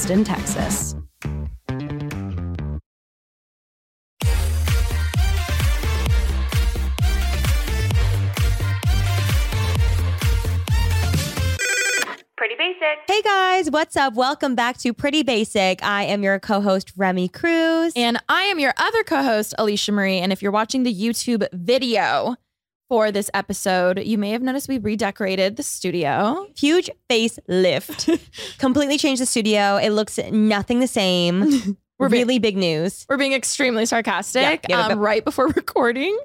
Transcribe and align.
Texas. 0.00 0.94
Pretty 12.36 12.54
basic. 12.56 12.80
Hey 13.06 13.20
guys, 13.22 13.70
what's 13.70 13.94
up? 13.96 14.14
Welcome 14.14 14.54
back 14.54 14.78
to 14.78 14.94
Pretty 14.94 15.22
Basic. 15.22 15.84
I 15.84 16.04
am 16.04 16.22
your 16.22 16.38
co 16.38 16.62
host, 16.62 16.92
Remy 16.96 17.28
Cruz. 17.28 17.92
And 17.94 18.18
I 18.30 18.44
am 18.44 18.58
your 18.58 18.72
other 18.78 19.04
co 19.04 19.22
host, 19.22 19.54
Alicia 19.58 19.92
Marie. 19.92 20.18
And 20.18 20.32
if 20.32 20.40
you're 20.40 20.50
watching 20.50 20.82
the 20.82 20.94
YouTube 20.94 21.46
video 21.52 22.36
for 22.90 23.12
this 23.12 23.30
episode, 23.34 24.00
you 24.00 24.18
may 24.18 24.30
have 24.30 24.42
noticed 24.42 24.68
we 24.68 24.78
redecorated 24.78 25.54
the 25.54 25.62
studio. 25.62 26.44
Huge 26.58 26.90
facelift. 27.08 28.20
Completely 28.58 28.98
changed 28.98 29.22
the 29.22 29.26
studio. 29.26 29.76
It 29.76 29.90
looks 29.90 30.18
nothing 30.32 30.80
the 30.80 30.88
same. 30.88 31.76
We're 31.98 32.08
being- 32.08 32.22
really 32.22 32.38
big 32.40 32.56
news. 32.56 33.06
We're 33.08 33.16
being 33.16 33.32
extremely 33.32 33.86
sarcastic. 33.86 34.42
Yeah, 34.68 34.78
yeah, 34.78 34.86
um, 34.88 34.98
right 34.98 35.24
before 35.24 35.46
recording, 35.56 36.18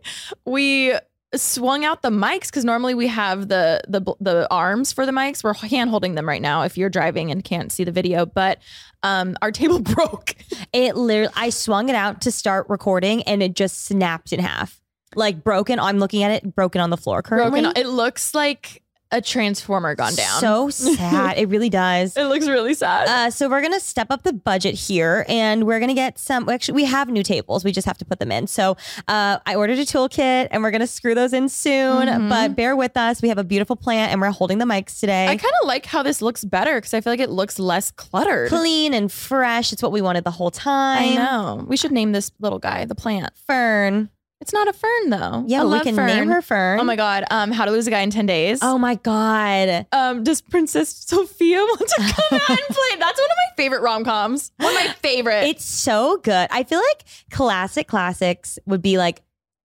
we 0.45 0.93
swung 1.35 1.85
out 1.85 2.01
the 2.01 2.09
mics 2.09 2.47
because 2.47 2.65
normally 2.65 2.95
we 2.95 3.07
have 3.07 3.49
the 3.49 3.81
the 3.87 4.01
the 4.19 4.47
arms 4.49 4.91
for 4.91 5.05
the 5.05 5.11
mics. 5.11 5.43
We're 5.43 5.53
hand 5.53 5.91
holding 5.91 6.15
them 6.15 6.27
right 6.27 6.41
now. 6.41 6.63
If 6.63 6.77
you're 6.77 6.89
driving 6.89 7.29
and 7.29 7.43
can't 7.43 7.71
see 7.71 7.83
the 7.83 7.91
video, 7.91 8.25
but 8.25 8.59
um, 9.03 9.35
our 9.43 9.51
table 9.51 9.79
broke. 9.81 10.33
It 10.73 10.95
literally, 10.95 11.33
I 11.35 11.49
swung 11.51 11.89
it 11.89 11.95
out 11.95 12.21
to 12.21 12.31
start 12.31 12.67
recording 12.69 13.21
and 13.23 13.43
it 13.43 13.53
just 13.55 13.85
snapped 13.85 14.33
in 14.33 14.39
half. 14.39 14.81
Like 15.15 15.43
broken. 15.43 15.79
I'm 15.79 15.97
looking 15.99 16.23
at 16.23 16.31
it, 16.31 16.55
broken 16.55 16.81
on 16.81 16.89
the 16.89 16.97
floor 16.97 17.21
currently. 17.21 17.61
broken. 17.61 17.81
It 17.81 17.87
looks 17.87 18.33
like 18.33 18.81
a 19.11 19.21
transformer 19.21 19.93
gone 19.95 20.15
down. 20.15 20.41
So 20.41 20.69
sad. 20.71 21.37
it 21.37 21.47
really 21.47 21.69
does. 21.69 22.17
it 22.17 22.23
looks 22.25 22.47
really 22.47 22.73
sad. 22.73 23.07
Uh, 23.07 23.29
so 23.31 23.47
we're 23.47 23.61
gonna 23.61 23.79
step 23.79 24.07
up 24.09 24.23
the 24.23 24.33
budget 24.33 24.73
here, 24.75 25.25
and 25.29 25.65
we're 25.65 25.79
gonna 25.79 25.93
get 25.93 26.17
some. 26.19 26.49
Actually, 26.49 26.73
we 26.75 26.85
have 26.85 27.07
new 27.07 27.23
tables. 27.23 27.63
We 27.63 27.71
just 27.71 27.85
have 27.85 27.97
to 27.99 28.03
put 28.05 28.19
them 28.19 28.31
in. 28.31 28.47
So 28.47 28.75
uh, 29.07 29.37
I 29.45 29.55
ordered 29.55 29.77
a 29.77 29.83
toolkit, 29.85 30.47
and 30.51 30.63
we're 30.63 30.71
gonna 30.71 30.87
screw 30.87 31.15
those 31.15 31.31
in 31.33 31.47
soon. 31.47 32.07
Mhm. 32.07 32.27
But 32.29 32.55
bear 32.57 32.75
with 32.75 32.97
us. 32.97 33.21
We 33.21 33.29
have 33.29 33.37
a 33.37 33.43
beautiful 33.43 33.75
plant, 33.77 34.11
and 34.11 34.19
we're 34.19 34.31
holding 34.31 34.57
the 34.57 34.65
mics 34.65 34.99
today. 34.99 35.27
I 35.27 35.37
kind 35.37 35.53
of 35.61 35.67
like 35.67 35.85
how 35.85 36.01
this 36.03 36.21
looks 36.21 36.43
better 36.43 36.75
because 36.75 36.93
I 36.93 36.99
feel 36.99 37.13
like 37.13 37.19
it 37.21 37.29
looks 37.29 37.57
less 37.59 37.91
cluttered. 37.91 38.49
Clean 38.49 38.93
and 38.93 39.09
fresh. 39.09 39.71
It's 39.71 39.83
what 39.83 39.91
we 39.93 40.01
wanted 40.01 40.23
the 40.25 40.31
whole 40.31 40.51
time. 40.51 40.97
I 41.03 41.15
know. 41.15 41.63
We 41.67 41.77
should 41.77 41.91
name 41.93 42.11
this 42.11 42.31
little 42.39 42.59
guy 42.59 42.83
the 42.85 42.95
plant. 42.95 43.31
Fern. 43.47 44.09
It's 44.45 44.53
not 44.53 44.67
a 44.67 44.73
fern 44.73 45.09
though. 45.09 45.43
Yeah, 45.47 45.63
I 45.63 45.65
we 45.65 45.79
can 45.79 45.95
fern. 45.95 46.05
name 46.05 46.27
her 46.27 46.39
Fern. 46.39 46.79
Oh 46.79 46.83
my 46.83 46.95
god. 46.95 47.23
Um, 47.31 47.51
How 47.51 47.65
to 47.65 47.71
Lose 47.71 47.87
a 47.87 47.89
Guy 47.89 48.01
in 48.01 48.11
Ten 48.11 48.27
Days. 48.27 48.59
Oh 48.61 48.77
my 48.77 48.93
god. 48.93 49.87
Um, 49.91 50.23
does 50.23 50.39
Princess 50.41 50.89
Sophia 50.89 51.57
want 51.61 51.79
to 51.79 51.95
come 51.97 52.39
out 52.39 52.49
and 52.51 52.59
play? 52.59 52.99
That's 52.99 53.19
one 53.19 53.25
of 53.31 53.37
my 53.37 53.55
favorite 53.57 53.81
rom 53.81 54.03
coms. 54.03 54.51
One 54.57 54.69
of 54.69 54.85
my 54.85 54.93
favorite. 55.01 55.45
It's 55.45 55.65
so 55.65 56.17
good. 56.17 56.47
I 56.51 56.61
feel 56.61 56.77
like 56.77 57.05
classic 57.31 57.87
classics 57.87 58.59
would 58.67 58.83
be 58.83 58.99
like, 58.99 59.23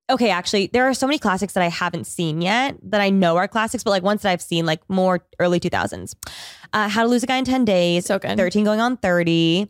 okay, 0.09 0.31
actually, 0.31 0.69
there 0.73 0.89
are 0.89 0.95
so 0.95 1.07
many 1.07 1.19
classics 1.19 1.53
that 1.53 1.63
I 1.63 1.69
haven't 1.69 2.07
seen 2.07 2.41
yet 2.41 2.75
that 2.85 3.03
I 3.03 3.11
know 3.11 3.37
are 3.37 3.49
classics, 3.49 3.85
but 3.85 3.91
like 3.91 4.03
ones 4.03 4.23
that 4.23 4.31
I've 4.33 4.41
seen, 4.41 4.65
like 4.65 4.81
more 4.89 5.23
early 5.39 5.61
2000s. 5.61 6.15
Uh, 6.73 6.89
How 6.89 7.03
to 7.03 7.09
Lose 7.11 7.23
a 7.23 7.27
Guy 7.27 7.37
in 7.37 7.45
10 7.45 7.67
Days, 7.67 8.07
So 8.07 8.19
good. 8.19 8.39
13 8.39 8.65
going 8.65 8.81
on 8.81 8.97
30. 8.97 9.69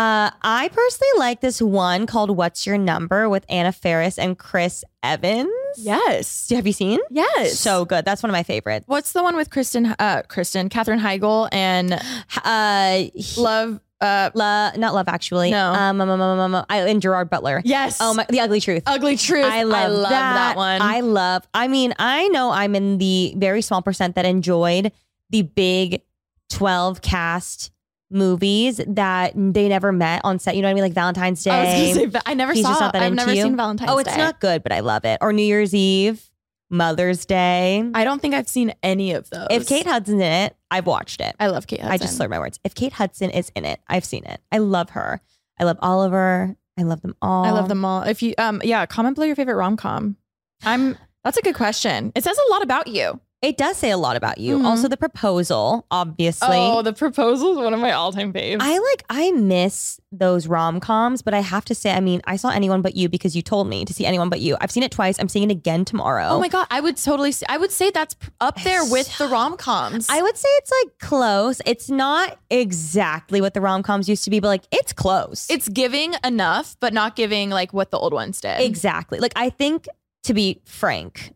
Uh, 0.00 0.30
I 0.40 0.68
personally 0.68 1.10
like 1.18 1.42
this 1.42 1.60
one 1.60 2.06
called 2.06 2.30
What's 2.34 2.66
Your 2.66 2.78
Number 2.78 3.28
with 3.28 3.44
Anna 3.50 3.70
Faris 3.70 4.18
and 4.18 4.38
Chris 4.38 4.82
Evans. 5.02 5.50
yes. 5.76 6.48
Have 6.48 6.66
you 6.66 6.72
seen? 6.72 7.00
Yes. 7.10 7.58
So 7.58 7.84
good. 7.84 8.06
That's 8.06 8.22
one 8.22 8.30
of 8.30 8.32
my 8.32 8.42
favorites. 8.42 8.84
what's 8.88 9.12
the 9.12 9.22
one 9.22 9.36
with 9.36 9.50
Kristen? 9.50 9.94
Uh, 9.98 10.22
Kristen, 10.26 10.70
Katherine 10.70 11.00
Heigl, 11.00 11.50
and 11.52 12.00
Uh, 12.42 13.02
Love. 13.36 13.80
Uh, 14.00 14.30
La, 14.32 14.72
not 14.78 14.94
Love 14.94 15.08
Actually. 15.08 15.50
No. 15.50 15.72
Um, 15.74 16.00
um, 16.00 16.08
um, 16.08 16.18
um, 16.18 16.38
um, 16.40 16.54
um, 16.54 16.64
I, 16.70 16.88
and 16.88 17.02
Gerard 17.02 17.28
Butler. 17.28 17.60
yes. 17.66 17.98
Oh 18.00 18.14
my, 18.14 18.24
The 18.30 18.40
Ugly 18.40 18.62
Truth. 18.62 18.84
Ugly 18.86 19.18
Truth. 19.18 19.44
I 19.44 19.64
love, 19.64 20.04
that. 20.04 20.08
that. 20.08 20.56
one. 20.56 20.80
I 20.80 21.00
love. 21.00 21.46
I 21.52 21.68
mean, 21.68 21.92
I 21.98 22.28
know 22.28 22.50
I'm 22.50 22.74
in 22.74 22.96
the 22.96 23.34
very 23.36 23.60
small 23.60 23.82
percent 23.82 24.14
that 24.14 24.24
enjoyed 24.24 24.92
the 25.28 25.42
big 25.42 26.00
12 26.48 27.02
cast 27.02 27.70
movies 28.10 28.80
that 28.86 29.32
they 29.34 29.68
never 29.68 29.92
met 29.92 30.20
on 30.24 30.38
set. 30.38 30.56
You 30.56 30.62
know 30.62 30.68
what 30.68 30.72
I 30.72 30.74
mean? 30.74 30.84
Like 30.84 30.92
Valentine's 30.92 31.42
Day. 31.42 31.50
I 31.50 31.88
was 31.88 31.96
gonna 31.96 32.10
say, 32.10 32.20
I 32.26 32.34
never 32.34 32.52
He's 32.52 32.64
saw. 32.64 32.70
Just 32.70 32.80
not 32.80 32.92
that 32.92 33.02
I've 33.02 33.12
never 33.12 33.32
you? 33.32 33.42
seen 33.42 33.56
Valentine's 33.56 33.88
Day 33.88 33.94
oh, 33.94 33.98
it's 33.98 34.10
Day. 34.10 34.16
not 34.16 34.40
good, 34.40 34.62
but 34.62 34.72
I 34.72 34.80
love 34.80 35.04
it. 35.04 35.18
Or 35.20 35.32
New 35.32 35.42
Year's 35.42 35.74
Eve, 35.74 36.30
Mother's 36.70 37.24
Day. 37.24 37.84
I 37.94 38.04
don't 38.04 38.20
think 38.20 38.34
I've 38.34 38.48
seen 38.48 38.74
any 38.82 39.12
of 39.12 39.30
those. 39.30 39.48
if 39.50 39.68
Kate 39.68 39.86
Hudson's 39.86 40.20
in 40.20 40.32
it, 40.32 40.56
I've 40.70 40.86
watched 40.86 41.20
it. 41.20 41.34
I 41.38 41.48
love 41.48 41.66
Kate 41.66 41.80
Hudson. 41.80 41.92
I 41.92 41.98
just 41.98 42.16
slurred 42.16 42.30
my 42.30 42.38
words. 42.38 42.58
If 42.64 42.74
Kate 42.74 42.92
Hudson 42.92 43.30
is 43.30 43.50
in 43.54 43.64
it, 43.64 43.80
I've 43.88 44.04
seen 44.04 44.24
it. 44.24 44.40
I 44.52 44.58
love 44.58 44.90
her. 44.90 45.20
I 45.58 45.64
love 45.64 45.78
Oliver. 45.80 46.56
I 46.78 46.82
love 46.82 47.02
them 47.02 47.14
all. 47.20 47.44
I 47.44 47.50
love 47.50 47.68
them 47.68 47.84
all. 47.84 48.02
If 48.02 48.22
you, 48.22 48.34
um, 48.38 48.60
yeah, 48.64 48.86
comment 48.86 49.14
below 49.14 49.26
your 49.26 49.36
favorite 49.36 49.56
rom 49.56 49.76
com. 49.76 50.16
I'm. 50.64 50.96
That's 51.24 51.36
a 51.36 51.42
good 51.42 51.54
question. 51.54 52.12
It 52.14 52.24
says 52.24 52.38
a 52.38 52.50
lot 52.50 52.62
about 52.62 52.86
you. 52.86 53.20
It 53.42 53.56
does 53.56 53.78
say 53.78 53.90
a 53.90 53.96
lot 53.96 54.16
about 54.16 54.36
you. 54.36 54.58
Mhm. 54.58 54.66
Also, 54.66 54.86
the 54.86 54.98
proposal, 54.98 55.86
obviously. 55.90 56.48
Oh, 56.50 56.82
the 56.82 56.92
proposal 56.92 57.52
is 57.52 57.56
one 57.58 57.72
of 57.72 57.80
my 57.80 57.92
all-time 57.92 58.34
faves. 58.34 58.58
I 58.60 58.76
like 58.78 59.02
I 59.08 59.32
miss 59.32 59.98
those 60.12 60.46
rom 60.46 60.78
coms, 60.78 61.22
but 61.22 61.32
I 61.32 61.40
have 61.40 61.64
to 61.66 61.74
say, 61.74 61.92
I 61.92 62.00
mean, 62.00 62.20
I 62.26 62.36
saw 62.36 62.50
anyone 62.50 62.82
but 62.82 62.96
you 62.96 63.08
because 63.08 63.34
you 63.34 63.40
told 63.40 63.66
me 63.66 63.86
to 63.86 63.94
see 63.94 64.04
anyone 64.04 64.28
but 64.28 64.40
you. 64.40 64.58
I've 64.60 64.70
seen 64.70 64.82
it 64.82 64.90
twice. 64.90 65.18
I'm 65.18 65.28
seeing 65.30 65.50
it 65.50 65.52
again 65.52 65.86
tomorrow. 65.86 66.28
oh 66.28 66.38
my 66.38 66.48
god, 66.48 66.66
I 66.70 66.80
would 66.80 66.98
totally. 66.98 67.32
I 67.48 67.56
would 67.56 67.70
say 67.70 67.90
that's 67.90 68.14
up 68.42 68.60
there 68.62 68.84
with 68.84 69.16
the 69.16 69.26
rom 69.28 69.56
coms. 69.56 70.08
I 70.10 70.20
would 70.20 70.36
say 70.36 70.48
it's 70.58 70.72
like 70.84 70.98
close. 70.98 71.62
It's 71.64 71.88
not 71.88 72.38
exactly 72.50 73.40
what 73.40 73.54
the 73.54 73.62
rom 73.62 73.82
coms 73.82 74.06
used 74.06 74.24
to 74.24 74.30
be, 74.30 74.40
but 74.40 74.48
like 74.48 74.64
it's 74.70 74.92
close. 74.92 75.46
It's 75.48 75.68
giving 75.70 76.14
enough, 76.24 76.76
but 76.78 76.92
not 76.92 77.16
giving 77.16 77.48
like 77.48 77.72
what 77.72 77.90
the 77.90 77.98
old 77.98 78.12
ones 78.12 78.38
did. 78.40 78.60
exactly. 78.60 79.18
Like 79.18 79.32
I 79.34 79.48
think 79.48 79.86
to 80.24 80.34
be 80.34 80.60
frank, 80.66 81.32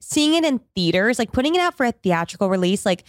seeing 0.00 0.34
it 0.34 0.44
in 0.44 0.60
theaters, 0.74 1.18
like 1.18 1.32
putting 1.32 1.54
it 1.54 1.60
out 1.60 1.76
for 1.76 1.86
a 1.86 1.92
theatrical 1.92 2.48
release, 2.48 2.84
like 2.86 3.04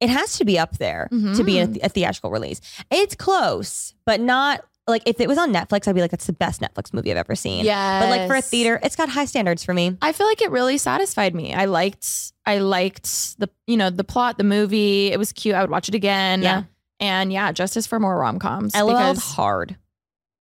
it 0.00 0.08
has 0.08 0.38
to 0.38 0.44
be 0.44 0.58
up 0.58 0.78
there 0.78 1.08
to 1.10 1.44
be 1.44 1.58
a, 1.58 1.66
Mhm. 1.68 1.78
a 1.84 1.88
theatrical 1.88 2.30
release. 2.30 2.60
It's 2.90 3.14
close, 3.14 3.94
but 4.06 4.20
not 4.20 4.64
like 4.86 5.02
if 5.06 5.20
it 5.20 5.28
was 5.28 5.38
on 5.38 5.52
Netflix, 5.52 5.86
I'd 5.86 5.94
be 5.94 6.00
like, 6.00 6.10
that's 6.10 6.26
the 6.26 6.32
best 6.32 6.60
Netflix 6.60 6.92
movie 6.92 7.10
I've 7.12 7.16
ever 7.18 7.36
seen. 7.36 7.64
Yeah, 7.64 8.00
But 8.00 8.08
like 8.10 8.26
for 8.26 8.34
a 8.34 8.40
theater, 8.42 8.80
it's 8.82 8.96
got 8.96 9.08
high 9.08 9.26
standards 9.26 9.62
for 9.62 9.72
me. 9.74 9.96
I 10.02 10.12
feel 10.12 10.26
like 10.26 10.42
it 10.42 10.50
really 10.50 10.78
satisfied 10.78 11.34
me. 11.34 11.52
I 11.54 11.66
liked. 11.66 12.32
I 12.46 12.58
liked 12.58 13.38
the 13.38 13.48
you 13.66 13.76
know 13.76 13.90
the 13.90 14.02
plot, 14.02 14.38
the 14.38 14.44
movie. 14.44 15.12
It 15.12 15.18
was 15.18 15.32
cute. 15.32 15.54
I 15.54 15.60
would 15.60 15.70
watch 15.70 15.88
it 15.88 15.94
again. 15.94 16.42
Yeah. 16.42 16.62
And 16.98 17.32
yeah, 17.32 17.52
justice 17.52 17.86
for 17.86 18.00
more 18.00 18.18
rom 18.18 18.38
coms. 18.38 18.74
I 18.74 18.80
LOL 18.80 19.14
hard. 19.16 19.76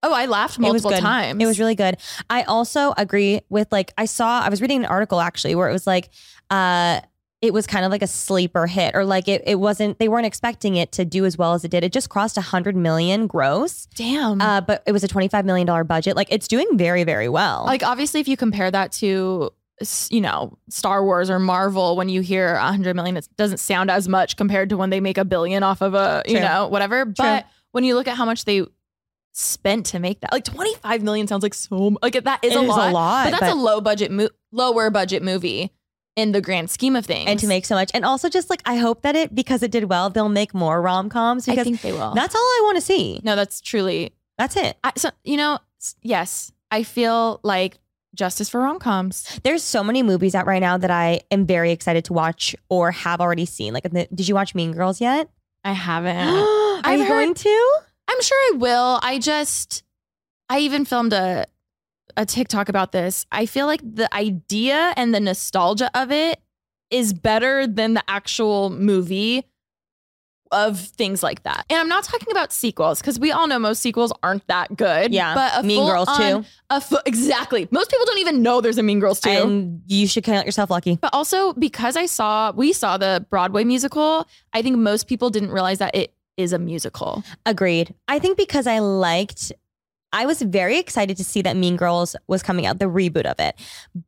Oh, 0.06 0.12
I 0.12 0.27
laughed 0.27 0.55
It 0.59 0.61
was 0.62 0.83
multiple 0.83 0.91
good. 0.93 1.00
times. 1.00 1.43
It 1.43 1.47
was 1.47 1.59
really 1.59 1.75
good. 1.75 1.97
I 2.31 2.43
also 2.44 2.94
agree 2.97 3.41
with 3.49 3.69
like 3.72 3.93
I 3.99 4.05
saw 4.06 4.41
I 4.41 4.49
was 4.49 4.61
reading 4.62 4.78
an 4.78 4.87
article 4.87 5.21
actually 5.21 5.55
where 5.55 5.69
it 5.69 5.72
was 5.72 5.87
like 5.87 6.11
uh 6.50 7.00
it 7.43 7.53
was 7.53 7.67
kind 7.67 7.84
of 7.84 7.91
like 7.91 8.01
a 8.03 8.07
sleeper 8.07 8.66
hit 8.66 8.95
or 8.97 9.04
like 9.04 9.28
it, 9.28 9.42
it 9.47 9.57
wasn't 9.57 9.98
they 9.98 10.09
weren't 10.09 10.25
expecting 10.27 10.77
it 10.77 10.91
to 10.92 11.04
do 11.04 11.25
as 11.27 11.36
well 11.36 11.53
as 11.53 11.65
it 11.65 11.71
did. 11.71 11.84
It 11.84 11.92
just 11.92 12.09
crossed 12.09 12.36
100 12.36 12.75
million 12.75 13.27
gross. 13.27 13.86
damn. 13.95 14.41
Uh 14.41 14.60
but 14.63 14.83
it 14.86 14.92
was 14.92 15.04
a 15.04 15.09
25 15.09 15.45
million 15.45 15.66
dollar 15.66 15.84
budget. 15.84 16.16
Like 16.16 16.28
it's 16.31 16.48
doing 16.48 16.66
very 16.75 17.04
very 17.04 17.28
well. 17.28 17.65
like 17.66 17.83
obviously, 17.83 18.21
if 18.21 18.28
you 18.28 18.36
compare 18.36 18.71
that 18.71 18.92
to 18.92 19.51
you 20.09 20.22
know 20.22 20.57
Star 20.71 21.04
Wars 21.04 21.28
or 21.28 21.39
Marvel, 21.39 21.97
when 21.97 22.09
you 22.09 22.22
hear 22.22 22.54
a 22.54 22.69
hundred 22.69 22.97
million, 22.97 23.16
it 23.19 23.28
doesn't 23.36 23.59
sound 23.59 23.91
as 23.91 24.09
much 24.09 24.36
compared 24.39 24.71
to 24.71 24.77
when 24.78 24.89
they 24.89 25.01
make 25.01 25.19
a 25.19 25.25
billion 25.25 25.63
off 25.63 25.83
of 25.83 25.92
a 25.92 26.22
you 26.27 26.36
True. 26.39 26.41
know 26.47 26.69
whatever. 26.69 27.04
But 27.04 27.47
when 27.72 27.84
you 27.84 27.95
look 27.95 28.09
at 28.09 28.16
how 28.16 28.25
much 28.25 28.47
they 28.47 28.65
spent 29.38 29.86
to 29.86 29.98
make 29.98 30.21
that, 30.21 30.33
like 30.33 30.44
twenty 30.44 30.74
five 30.77 31.03
million 31.03 31.27
sounds 31.27 31.42
like 31.42 31.54
so 31.54 31.97
like 32.03 32.15
that 32.24 32.42
is, 32.42 32.53
It 32.53 32.56
a, 32.56 32.60
is 32.62 32.66
a 32.66 32.68
lot, 32.71 32.92
lot, 32.92 33.24
But 33.27 33.30
that's 33.33 33.41
but- 33.42 33.53
a 33.53 33.54
low 33.54 33.80
budget, 33.80 34.10
mo- 34.10 34.30
lower 34.53 34.91
budget 34.91 35.22
movie 35.22 35.72
in 36.16 36.33
the 36.33 36.41
grand 36.41 36.71
scheme 36.71 36.97
of 36.97 37.04
things. 37.04 37.28
and 37.28 37.38
to 37.38 37.47
make 37.47 37.66
so 37.66 37.74
much. 37.74 37.91
And 37.92 38.04
also 38.04 38.28
just 38.30 38.48
like 38.48 38.62
I 38.65 38.77
hope 38.77 39.03
that 39.03 39.15
it 39.15 39.34
because 39.34 39.62
it 39.62 39.71
did 39.71 39.84
well, 39.84 40.09
they'll 40.09 40.30
make 40.30 40.54
more 40.54 40.80
rom 40.80 41.10
coms 41.10 41.47
I 41.48 41.56
think 41.62 41.83
they 41.83 41.92
will. 41.92 42.15
that's 42.15 42.34
all 42.34 42.41
I 42.41 42.60
want 42.65 42.77
to 42.77 42.80
see. 42.83 43.21
no, 43.22 43.36
that's 43.36 43.60
truly 43.60 44.12
That's 44.38 44.56
it. 44.56 44.77
I, 44.83 44.92
so 44.97 45.10
you 45.24 45.36
know, 45.36 45.59
yes, 46.03 46.53
I 46.71 46.83
feel 46.83 47.41
like 47.42 47.78
justice 48.15 48.48
for 48.48 48.62
rom 48.62 48.78
coms. 48.78 49.38
There's 49.44 49.62
so 49.62 49.84
many 49.84 50.03
movies 50.03 50.34
out 50.34 50.47
right 50.47 50.60
now 50.60 50.78
that 50.78 50.91
I 50.91 51.21
am 51.30 51.44
very 51.44 51.71
excited 51.71 52.06
to 52.06 52.15
watch 52.15 52.56
or 52.71 52.91
have 52.92 53.21
already 53.21 53.44
seen. 53.44 53.74
Like, 53.74 53.84
did 53.92 54.27
you 54.27 54.34
watch 54.34 54.54
Mean 54.54 54.72
Girls 54.72 55.03
yet? 55.03 55.28
I 55.65 55.72
haven't. 55.72 56.16
Are 56.16 56.80
I've 56.83 56.98
you 57.00 57.04
heard- 57.04 57.09
going 57.24 57.34
to? 57.34 57.72
I'm 58.09 58.21
sure 58.23 58.39
I 58.55 58.57
will. 58.57 59.01
I 59.03 59.19
just, 59.19 59.83
I 60.49 60.61
even 60.61 60.85
filmed 60.85 61.13
a 61.13 61.47
a 62.17 62.25
TikTok 62.25 62.69
about 62.69 62.93
this. 62.93 63.27
I 63.31 63.47
feel 63.47 63.67
like 63.67 63.81
the 63.83 64.13
idea 64.15 64.95
and 64.97 65.15
the 65.15 65.21
nostalgia 65.21 65.91
of 65.95 66.11
it 66.11 66.41
is 66.91 67.13
better 67.13 67.67
than 67.67 67.95
the 67.95 68.03
actual 68.09 68.71
movie 68.71 69.45
of 70.53 70.79
things 70.79 71.23
like 71.23 71.43
that. 71.43 71.67
And 71.69 71.79
I'm 71.79 71.89
not 71.89 72.05
talking 72.05 72.29
about 72.31 72.53
sequels 72.53 73.01
because 73.01 73.19
we 73.19 73.33
all 73.33 73.47
know 73.49 73.59
most 73.59 73.83
sequels 73.83 74.13
aren't 74.23 74.47
that 74.47 74.77
good. 74.77 75.13
Yeah. 75.13 75.35
but 75.35 75.53
a 75.65 75.67
Mean 75.67 75.85
Girls 75.85 76.09
too. 76.17 76.45
A 76.71 76.81
fu- 76.81 76.99
exactly. 77.05 77.69
Most 77.71 77.91
people 77.91 78.07
don't 78.07 78.19
even 78.19 78.43
know 78.43 78.61
there's 78.61 78.79
a 78.79 78.83
Mean 78.83 79.01
Girls 79.01 79.21
too. 79.21 79.29
And 79.29 79.83
you 79.87 80.07
should 80.07 80.25
count 80.25 80.47
yourself 80.47 80.71
lucky. 80.71 80.97
But 80.97 81.13
also 81.13 81.53
because 81.55 81.97
I 81.97 82.07
saw 82.07 82.53
we 82.53 82.73
saw 82.73 82.97
the 82.97 83.27
Broadway 83.29 83.65
musical, 83.65 84.27
I 84.53 84.63
think 84.63 84.79
most 84.79 85.09
people 85.09 85.31
didn't 85.31 85.51
realize 85.51 85.79
that 85.79 85.95
it 85.95 86.15
is 86.36 86.53
a 86.53 86.59
musical. 86.59 87.24
Agreed. 87.44 87.94
I 88.09 88.18
think 88.18 88.36
because 88.36 88.66
I 88.66 88.78
liked, 88.78 89.53
I 90.12 90.27
was 90.27 90.42
very 90.42 90.78
excited 90.78 91.16
to 91.16 91.24
see 91.24 91.42
that 91.42 91.56
Mean 91.56 91.77
Girls 91.77 92.16
was 92.27 92.42
coming 92.42 92.66
out, 92.66 92.78
the 92.78 92.86
reboot 92.86 93.27
of 93.27 93.38
it. 93.38 93.54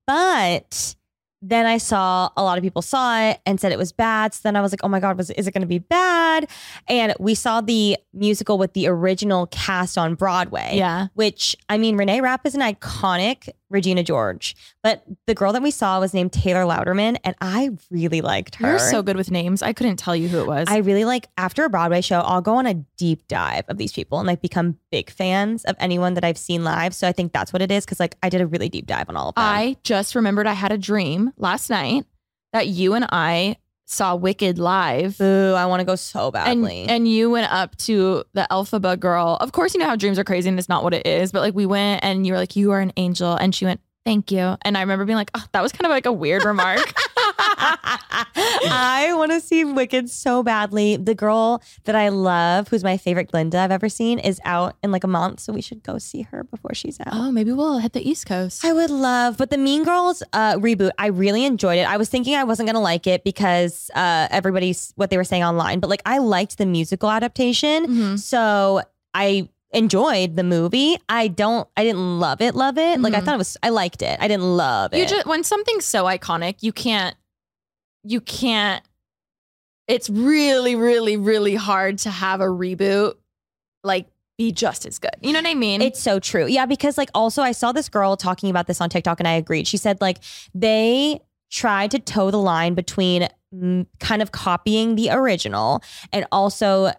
But 0.07 0.95
then 1.41 1.67
I 1.67 1.79
saw 1.79 2.31
a 2.37 2.43
lot 2.43 2.59
of 2.59 2.65
people 2.65 2.83
saw 2.83 3.21
it 3.21 3.41
and 3.47 3.61
said 3.61 3.71
it 3.71 3.79
was 3.79 3.93
bad. 3.93 4.35
So 4.35 4.41
then 4.43 4.57
I 4.57 4.61
was 4.61 4.73
like, 4.73 4.81
oh 4.83 4.89
my 4.89 4.99
God, 4.99 5.17
was 5.17 5.31
is 5.31 5.47
it 5.47 5.53
going 5.53 5.63
to 5.63 5.69
be 5.69 5.79
bad? 5.79 6.51
And 6.89 7.15
we 7.21 7.35
saw 7.35 7.61
the 7.61 7.97
musical 8.13 8.59
with 8.59 8.73
the 8.73 8.89
original 8.89 9.47
cast 9.47 9.97
on 9.97 10.15
Broadway. 10.15 10.73
Yeah. 10.75 11.09
Which, 11.15 11.55
I 11.69 11.79
mean, 11.79 11.97
Renee 11.97 12.21
Rapp 12.21 12.45
is 12.45 12.55
an 12.55 12.61
iconic 12.61 13.51
Regina 13.71 14.03
George, 14.03 14.57
but 14.83 15.05
the 15.27 15.35
girl 15.35 15.53
that 15.53 15.63
we 15.63 15.71
saw 15.71 16.01
was 16.01 16.15
named 16.15 16.33
Taylor 16.33 16.63
Louderman, 16.63 17.19
and 17.25 17.37
I 17.41 17.71
really 17.91 18.21
liked 18.21 18.57
her. 18.57 18.69
You're 18.69 18.79
so 18.79 19.03
good 19.03 19.17
with 19.17 19.31
names. 19.31 19.63
I 19.63 19.73
couldn't 19.73 19.97
tell 19.97 20.17
you 20.17 20.29
who 20.29 20.41
it 20.41 20.47
was. 20.47 20.69
I 20.69 20.79
really 20.79 21.05
like 21.05 21.29
after 21.37 21.65
a 21.65 21.71
Broadway 21.71 22.01
show, 22.01 22.21
I'll 22.21 22.41
go 22.41 22.57
on 22.57 22.67
a 22.67 22.75
deep 22.97 23.29
dive 23.29 23.65
of 23.69 23.79
these 23.79 23.93
people 23.93 24.19
and 24.19 24.27
like 24.27 24.41
become 24.41 24.79
big 24.91 25.11
fans 25.11 25.65
of 25.65 25.77
anyone 25.79 26.15
that 26.15 26.25
I've 26.25 26.39
seen 26.39 26.65
live. 26.65 26.95
So 26.95 27.07
I 27.07 27.13
think 27.13 27.33
that's 27.33 27.53
what 27.53 27.63
it 27.63 27.71
is 27.71 27.85
because 27.85 28.01
like 28.01 28.17
I 28.23 28.29
did 28.29 28.41
a 28.41 28.47
really 28.47 28.69
deep 28.69 28.87
dive 28.87 29.09
on 29.09 29.17
all 29.17 29.31
of 29.31 29.35
them. 29.35 29.45
I 29.45 29.77
just 29.83 30.15
remembered 30.15 30.47
I 30.47 30.55
had 30.55 30.73
a 30.73 30.79
dream 30.79 31.33
last 31.37 31.71
night 31.71 32.07
that 32.53 32.69
you 32.69 32.95
and 32.95 33.07
I 33.11 33.57
saw 33.91 34.15
Wicked 34.15 34.59
live. 34.59 35.17
Boo, 35.19 35.55
I 35.57 35.65
want 35.67 35.81
to 35.81 35.85
go 35.85 35.97
so 35.97 36.27
And, 36.27 36.33
badly. 36.35 36.85
and 36.89 37.09
you 37.09 37.31
went 37.31 37.51
up 37.51 37.75
to 37.79 38.23
the 38.35 38.47
Elphaba 38.51 39.01
girl. 39.01 39.39
Of 39.41 39.53
course, 39.53 39.73
you 39.75 39.81
know 39.81 39.87
how 39.87 39.97
dreams 39.97 40.19
are 40.19 40.25
crazy 40.25 40.49
and 40.49 40.59
it's 40.59 40.69
not 40.69 40.85
what 40.85 40.93
it 40.93 41.07
is. 41.07 41.33
But 41.33 41.41
like 41.41 41.55
we 41.55 41.65
went 41.65 42.05
and 42.05 42.27
you 42.27 42.35
were 42.35 42.39
like, 42.39 42.55
"You 42.55 42.71
are 42.73 42.81
an 42.81 42.93
angel," 42.99 43.35
and 43.35 43.55
she 43.55 43.65
went, 43.65 43.81
"Thank 44.05 44.31
you." 44.33 44.57
And 44.63 44.77
I 44.77 44.81
remember 44.81 45.05
being 45.05 45.17
like, 45.17 45.31
"Oh, 45.35 45.45
that 45.53 45.63
was 45.63 45.73
kind 45.73 45.87
of 45.87 45.91
like 45.91 46.07
a 46.07 46.13
weird 46.13 46.45
remark." 46.45 46.81
I 48.71 49.13
want 49.17 49.33
to 49.33 49.41
see 49.41 49.65
Wicked 49.65 50.11
so 50.11 50.43
badly. 50.43 50.97
The 50.97 51.15
girl 51.15 51.63
that 51.85 51.95
I 51.95 52.09
love, 52.09 52.69
who's 52.69 52.85
my 52.85 52.97
favorite 52.97 53.31
Glinda 53.31 53.59
I've 53.59 53.71
ever 53.71 53.89
seen, 53.89 54.19
is 54.19 54.41
out 54.45 54.77
in 54.83 54.91
like 54.93 55.05
a 55.05 55.09
month, 55.09 55.41
so 55.41 55.53
we 55.53 55.61
should 55.61 55.83
go 55.83 55.99
see 55.99 56.23
her 56.23 56.45
before 56.45 56.75
she's 56.75 56.99
out. 57.01 57.09
oh, 57.13 57.31
maybe 57.31 57.53
we'll 57.53 57.79
hit 57.79 57.93
the 57.93 58.07
East 58.09 58.27
Coast. 58.27 58.65
I 58.65 58.73
would 58.73 58.91
love, 58.91 59.37
but 59.37 59.51
the 59.51 59.59
Mean 59.59 59.85
Girls 59.85 60.23
uh, 60.33 60.55
reboot, 60.57 60.91
I 60.99 61.07
really 61.09 61.45
enjoyed 61.45 61.79
it. 61.79 61.89
I 61.89 61.97
was 61.97 62.09
thinking 62.09 62.35
I 62.35 62.45
wasn't 62.45 62.69
gonna 62.69 62.81
like 62.81 63.07
it 63.07 63.25
because 63.25 63.91
uh, 63.95 64.29
everybody's 64.31 64.93
what 64.97 65.11
they 65.11 65.17
were 65.17 65.25
saying 65.25 65.45
online, 65.45 65.81
but 65.81 65.91
like 65.91 66.03
I 66.07 66.19
liked 66.19 66.59
the 66.59 66.67
musical 66.67 67.11
adaptation, 67.11 67.87
Mhm. 67.87 68.19
so 68.19 68.83
I 69.15 69.49
enjoyed 69.73 70.37
the 70.37 70.43
movie. 70.45 70.97
I 71.09 71.29
don't, 71.29 71.69
I 71.77 71.85
didn't 71.85 72.19
love 72.21 72.41
it, 72.41 72.55
love 72.55 72.79
it. 72.79 73.01
Like 73.01 73.15
I 73.15 73.21
Mhm. 73.21 73.25
thought 73.25 73.35
it 73.35 73.39
was, 73.39 73.57
I 73.63 73.69
liked 73.69 74.01
it. 74.03 74.19
I 74.21 74.27
didn't 74.29 74.57
love 74.57 74.95
You 74.95 75.03
it. 75.03 75.09
just 75.09 75.27
when 75.27 75.45
something's 75.45 75.85
so 75.85 76.05
iconic, 76.05 76.57
you 76.63 76.73
can't 76.73 77.15
you 78.05 78.21
can't 78.21 78.83
it's 79.89 80.09
really 80.09 80.77
really 80.77 81.17
really 81.17 81.55
hard 81.57 81.99
to 81.99 82.11
have 82.11 82.41
a 82.41 82.47
reboot 82.47 83.15
like 83.83 84.07
be 84.39 84.53
just 84.53 84.87
as 84.87 84.99
good. 84.99 85.11
You 85.21 85.33
know 85.33 85.41
what 85.41 85.49
I 85.49 85.55
mean? 85.55 85.83
It's 85.83 86.01
so 86.01 86.21
true. 86.21 86.47
Yeah, 86.47 86.65
because 86.65 86.97
like 86.97 87.11
also 87.13 87.43
I 87.43 87.53
saw 87.53 87.73
this 87.73 87.89
girl 87.89 88.17
talking 88.17 88.51
about 88.51 88.69
this 88.69 88.81
on 88.81 88.89
TikTok 88.89 89.19
and 89.21 89.27
I 89.29 89.33
agreed. 89.33 89.67
She 89.67 89.77
said 89.77 90.01
like 90.01 90.19
they 90.55 91.21
tried 91.51 91.91
to 91.91 91.99
toe 91.99 92.31
the 92.31 92.39
line 92.39 92.75
between 92.75 93.29
kind 93.99 94.23
of 94.23 94.31
copying 94.31 94.95
the 94.95 95.11
original 95.11 95.83
and 96.13 96.25
also 96.31 96.93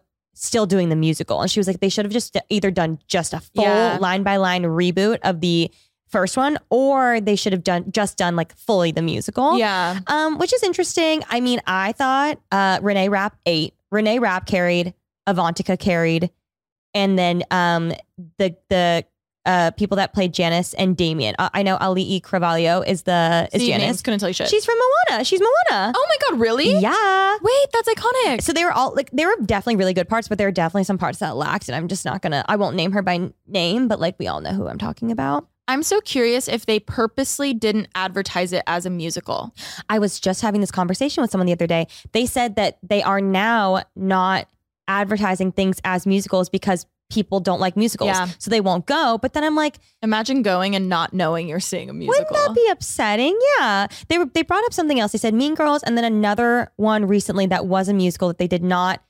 still 0.46 0.66
doing 0.66 0.90
the 0.90 0.96
musical. 0.96 1.42
And 1.42 1.50
she 1.52 1.60
was 1.60 1.68
like 1.68 1.80
they 1.80 1.90
should 1.90 2.06
have 2.06 2.12
just 2.14 2.36
either 2.50 2.72
done 2.72 3.00
just 3.08 3.34
a 3.34 3.40
full 3.40 3.64
Yeah. 3.64 3.98
line 4.00 4.24
by 4.24 4.38
line 4.38 4.64
reboot 4.64 5.20
of 5.24 5.42
the 5.42 5.70
first 6.08 6.38
one 6.38 6.58
or 6.70 7.22
they 7.22 7.36
should 7.36 7.54
have 7.54 7.64
done 7.64 7.92
just 7.92 8.18
done 8.18 8.36
like 8.36 8.56
fully 8.56 8.92
the 8.92 9.02
musical. 9.02 9.58
yeah. 9.60 10.00
Um, 10.08 10.38
which 10.40 10.54
is 10.54 10.64
interesting. 10.64 11.24
I 11.30 11.40
mean, 11.40 11.60
I 11.68 11.92
thought 11.92 12.40
uh, 12.52 12.80
Renee 12.82 13.10
Rapp 13.10 13.38
ate. 13.46 13.74
Renee 13.92 14.20
Rapp 14.20 14.46
carried. 14.46 14.94
Avantika 15.28 15.78
carried, 15.78 16.32
and 16.96 17.20
then 17.20 17.44
um, 17.52 17.92
the 18.40 18.56
the 18.70 19.06
uh, 19.50 19.72
people 19.72 19.98
that 19.98 20.14
played 20.14 20.32
Janis 20.34 20.76
and 20.76 20.96
Damian. 20.96 21.34
Uh, 21.40 21.50
I 21.54 21.64
know 21.64 21.78
Auli'i 21.78 22.22
Cravalho 22.22 22.86
is 22.88 23.04
the 23.04 23.50
is 23.52 23.62
See, 23.62 23.68
Janis. 23.70 23.86
names 23.86 24.02
couldn't 24.04 24.20
tell 24.20 24.30
you 24.30 24.34
shit. 24.34 24.48
She's 24.48 24.64
from 24.64 24.76
Moana. 25.10 25.24
She's 25.26 25.40
Moana. 25.42 25.92
oh 25.96 26.08
my 26.10 26.30
god, 26.30 26.40
really? 26.40 26.72
Yeah. 26.78 27.38
Wait, 27.42 27.68
that's 27.74 27.90
iconic. 27.90 28.44
So 28.44 28.54
they 28.54 28.64
were 28.64 28.72
all 28.72 28.94
like 28.94 29.10
they 29.12 29.26
were 29.26 29.36
definitely 29.44 29.78
really 29.78 29.94
good 29.96 30.08
parts, 30.08 30.28
but 30.28 30.38
there 30.38 30.48
were 30.48 30.52
definitely 30.52 30.84
some 30.84 30.98
parts 31.00 31.20
that 31.20 31.36
lacked, 31.36 31.68
and 31.68 31.76
I'm 31.76 31.88
just 31.88 32.06
not 32.06 32.22
gonna. 32.22 32.46
I 32.48 32.56
won't 32.56 32.76
name 32.76 32.92
her 32.92 33.02
by 33.02 33.32
name, 33.48 33.88
but 33.88 34.00
like 34.00 34.16
we 34.20 34.28
all 34.28 34.40
know 34.40 34.52
who 34.52 34.68
I'm 34.68 34.78
talking 34.78 35.12
about. 35.12 35.48
I'm 35.68 35.84
so 35.84 36.02
curious 36.02 36.48
if 36.48 36.66
they 36.66 36.80
purposely 36.80 37.54
didn't 37.54 37.90
advertise 37.94 38.54
it 38.54 38.64
as 38.66 38.86
a 38.86 38.90
musical. 38.90 39.54
I 39.88 40.00
was 40.00 40.20
just 40.20 40.42
having 40.42 40.62
this 40.62 40.72
conversation 40.72 41.22
with 41.22 41.30
someone 41.32 41.46
the 41.46 41.54
other 41.54 41.68
day. 41.68 41.88
They 42.12 42.26
said 42.26 42.56
that 42.56 42.80
they 42.82 43.04
are 43.04 43.22
now 43.22 43.84
not 43.96 44.48
advertising 44.88 45.52
things 45.52 45.80
as 45.84 46.08
musicals 46.08 46.50
because 46.50 46.88
people 47.10 47.40
don't 47.40 47.60
like 47.60 47.76
musicals. 47.76 48.08
Yeah. 48.10 48.28
So 48.38 48.50
they 48.52 48.62
won't 48.62 48.86
go. 48.86 49.18
But 49.22 49.34
then 49.34 49.44
I'm 49.44 49.56
like, 49.56 49.80
Imagine 50.02 50.42
going 50.42 50.76
and 50.76 50.88
not 50.88 51.14
knowing 51.14 51.48
you're 51.50 51.60
seeing 51.60 51.90
a 51.90 51.94
musical. 51.94 52.26
wouldn't 52.32 52.48
that 52.48 52.56
be 52.56 52.68
upsetting? 52.72 53.38
Yeah. 53.58 53.88
They 54.08 54.18
were 54.18 54.26
they 54.26 54.44
brought 54.44 54.64
up 54.66 54.74
something 54.74 55.00
else. 55.00 55.12
They 55.12 55.18
said 55.18 55.34
Mean 55.34 55.56
Girls 55.56 55.84
and 55.84 55.98
then 55.98 56.06
another 56.06 56.72
one 56.78 57.06
recently 57.08 57.46
that 57.48 57.66
was 57.66 57.90
a 57.90 57.94
musical 57.94 58.28
that 58.30 58.38
they 58.38 58.48
did 58.48 58.64
not 58.64 59.04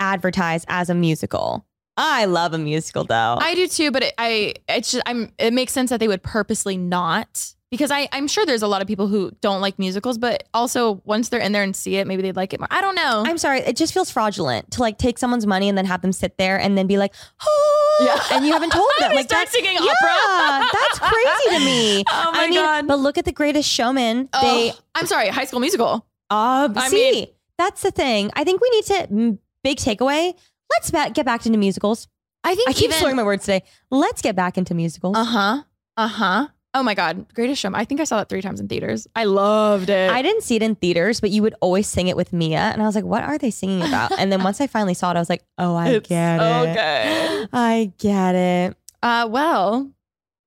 advertise 0.00 0.64
as 0.68 0.90
a 0.90 0.94
musical. 0.94 1.66
I 1.96 2.24
love 2.24 2.52
a 2.54 2.58
musical 2.58 3.04
though. 3.04 3.36
I 3.40 3.54
do 3.54 3.68
too, 3.68 3.90
but 3.92 4.02
it, 4.02 4.14
I 4.18 4.54
it's 4.68 4.90
just 4.90 5.02
I'm 5.06 5.32
it 5.38 5.52
makes 5.52 5.72
sense 5.72 5.90
that 5.90 6.00
they 6.00 6.08
would 6.08 6.22
purposely 6.22 6.76
not 6.76 7.54
because 7.74 7.90
I 7.90 8.08
I'm 8.12 8.28
sure 8.28 8.46
there's 8.46 8.62
a 8.62 8.68
lot 8.68 8.82
of 8.82 8.86
people 8.86 9.08
who 9.08 9.32
don't 9.40 9.60
like 9.60 9.78
musicals, 9.80 10.16
but 10.16 10.44
also 10.54 11.02
once 11.04 11.28
they're 11.28 11.40
in 11.40 11.50
there 11.50 11.64
and 11.64 11.74
see 11.74 11.96
it, 11.96 12.06
maybe 12.06 12.22
they'd 12.22 12.36
like 12.36 12.52
it 12.54 12.60
more. 12.60 12.68
I 12.70 12.80
don't 12.80 12.94
know. 12.94 13.24
I'm 13.26 13.36
sorry, 13.36 13.58
it 13.60 13.74
just 13.76 13.92
feels 13.92 14.10
fraudulent 14.12 14.70
to 14.72 14.80
like 14.80 14.96
take 14.98 15.18
someone's 15.18 15.44
money 15.46 15.68
and 15.68 15.76
then 15.76 15.84
have 15.86 16.00
them 16.02 16.12
sit 16.12 16.38
there 16.38 16.56
and 16.60 16.78
then 16.78 16.86
be 16.86 16.98
like, 16.98 17.12
oh, 17.44 18.04
Yeah. 18.30 18.36
and 18.36 18.46
you 18.46 18.52
haven't 18.52 18.70
told 18.70 18.88
them. 19.00 19.12
Like 19.14 19.26
start 19.26 19.48
that's- 19.48 19.52
singing 19.52 19.76
yeah, 19.82 19.92
opera. 19.92 20.68
that's 20.80 20.98
crazy 21.00 21.58
to 21.58 21.64
me. 21.64 22.04
Oh 22.12 22.32
my 22.32 22.44
I 22.44 22.46
mean, 22.48 22.60
God. 22.60 22.86
but 22.86 22.98
look 23.00 23.18
at 23.18 23.24
the 23.24 23.32
Greatest 23.32 23.68
Showman. 23.68 24.28
They 24.40 24.70
Oh, 24.72 24.78
I'm 24.94 25.06
sorry, 25.06 25.28
High 25.28 25.46
School 25.46 25.58
Musical. 25.60 26.06
uh, 26.30 26.68
I 26.76 26.88
see, 26.88 27.10
mean- 27.12 27.26
that's 27.58 27.82
the 27.82 27.90
thing. 27.90 28.30
I 28.34 28.44
think 28.44 28.60
we 28.60 28.70
need 28.70 28.84
to 28.84 29.06
mm, 29.12 29.38
big 29.64 29.78
takeaway. 29.78 30.34
Let's 30.72 30.90
ba- 30.92 31.10
get 31.12 31.24
back 31.26 31.44
into 31.46 31.58
musicals. 31.58 32.06
I 32.44 32.54
think 32.54 32.68
I 32.68 32.72
keep 32.72 32.84
even, 32.90 32.98
slurring 32.98 33.16
my 33.16 33.22
words 33.22 33.44
today. 33.44 33.62
Let's 33.90 34.20
get 34.22 34.36
back 34.36 34.58
into 34.58 34.74
musicals. 34.74 35.16
Uh 35.16 35.24
huh. 35.24 35.62
Uh 35.96 36.08
huh. 36.08 36.48
Oh 36.76 36.82
my 36.82 36.94
God, 36.94 37.32
Greatest 37.34 37.60
Showman. 37.62 37.80
I 37.80 37.84
think 37.84 38.00
I 38.00 38.04
saw 38.04 38.16
that 38.16 38.28
three 38.28 38.42
times 38.42 38.58
in 38.60 38.66
theaters. 38.66 39.06
I 39.14 39.24
loved 39.24 39.90
it. 39.90 40.10
I 40.10 40.22
didn't 40.22 40.42
see 40.42 40.56
it 40.56 40.62
in 40.62 40.74
theaters, 40.74 41.20
but 41.20 41.30
you 41.30 41.40
would 41.42 41.54
always 41.60 41.86
sing 41.86 42.08
it 42.08 42.16
with 42.16 42.32
Mia, 42.32 42.58
and 42.58 42.82
I 42.82 42.86
was 42.86 42.96
like, 42.96 43.04
"What 43.04 43.22
are 43.22 43.38
they 43.38 43.50
singing 43.52 43.80
about?" 43.82 44.10
And 44.18 44.32
then 44.32 44.42
once 44.42 44.60
I 44.60 44.66
finally 44.66 44.94
saw 44.94 45.10
it, 45.12 45.16
I 45.16 45.20
was 45.20 45.30
like, 45.30 45.44
"Oh, 45.56 45.76
I 45.76 45.88
It's 45.94 46.08
get 46.08 46.40
so 46.40 46.62
it. 46.64 46.74
good. 46.74 47.48
I 47.52 47.92
get 47.98 48.34
it. 48.34 48.76
Uh, 49.02 49.28
well, 49.30 49.88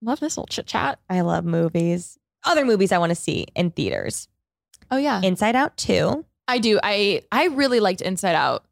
love 0.01 0.19
this 0.19 0.35
little 0.35 0.47
chit 0.47 0.67
chat. 0.67 0.99
I 1.09 1.21
love 1.21 1.45
movies. 1.45 2.17
Other 2.43 2.65
movies 2.65 2.91
I 2.91 2.97
want 2.97 3.11
to 3.11 3.15
see 3.15 3.47
in 3.55 3.71
theaters. 3.71 4.27
Oh 4.91 4.97
yeah, 4.97 5.21
Inside 5.23 5.55
Out 5.55 5.77
2. 5.77 6.25
I 6.49 6.59
do. 6.59 6.79
I 6.83 7.21
I 7.31 7.45
really 7.47 7.79
liked 7.79 8.01
Inside 8.01 8.35
Out, 8.35 8.65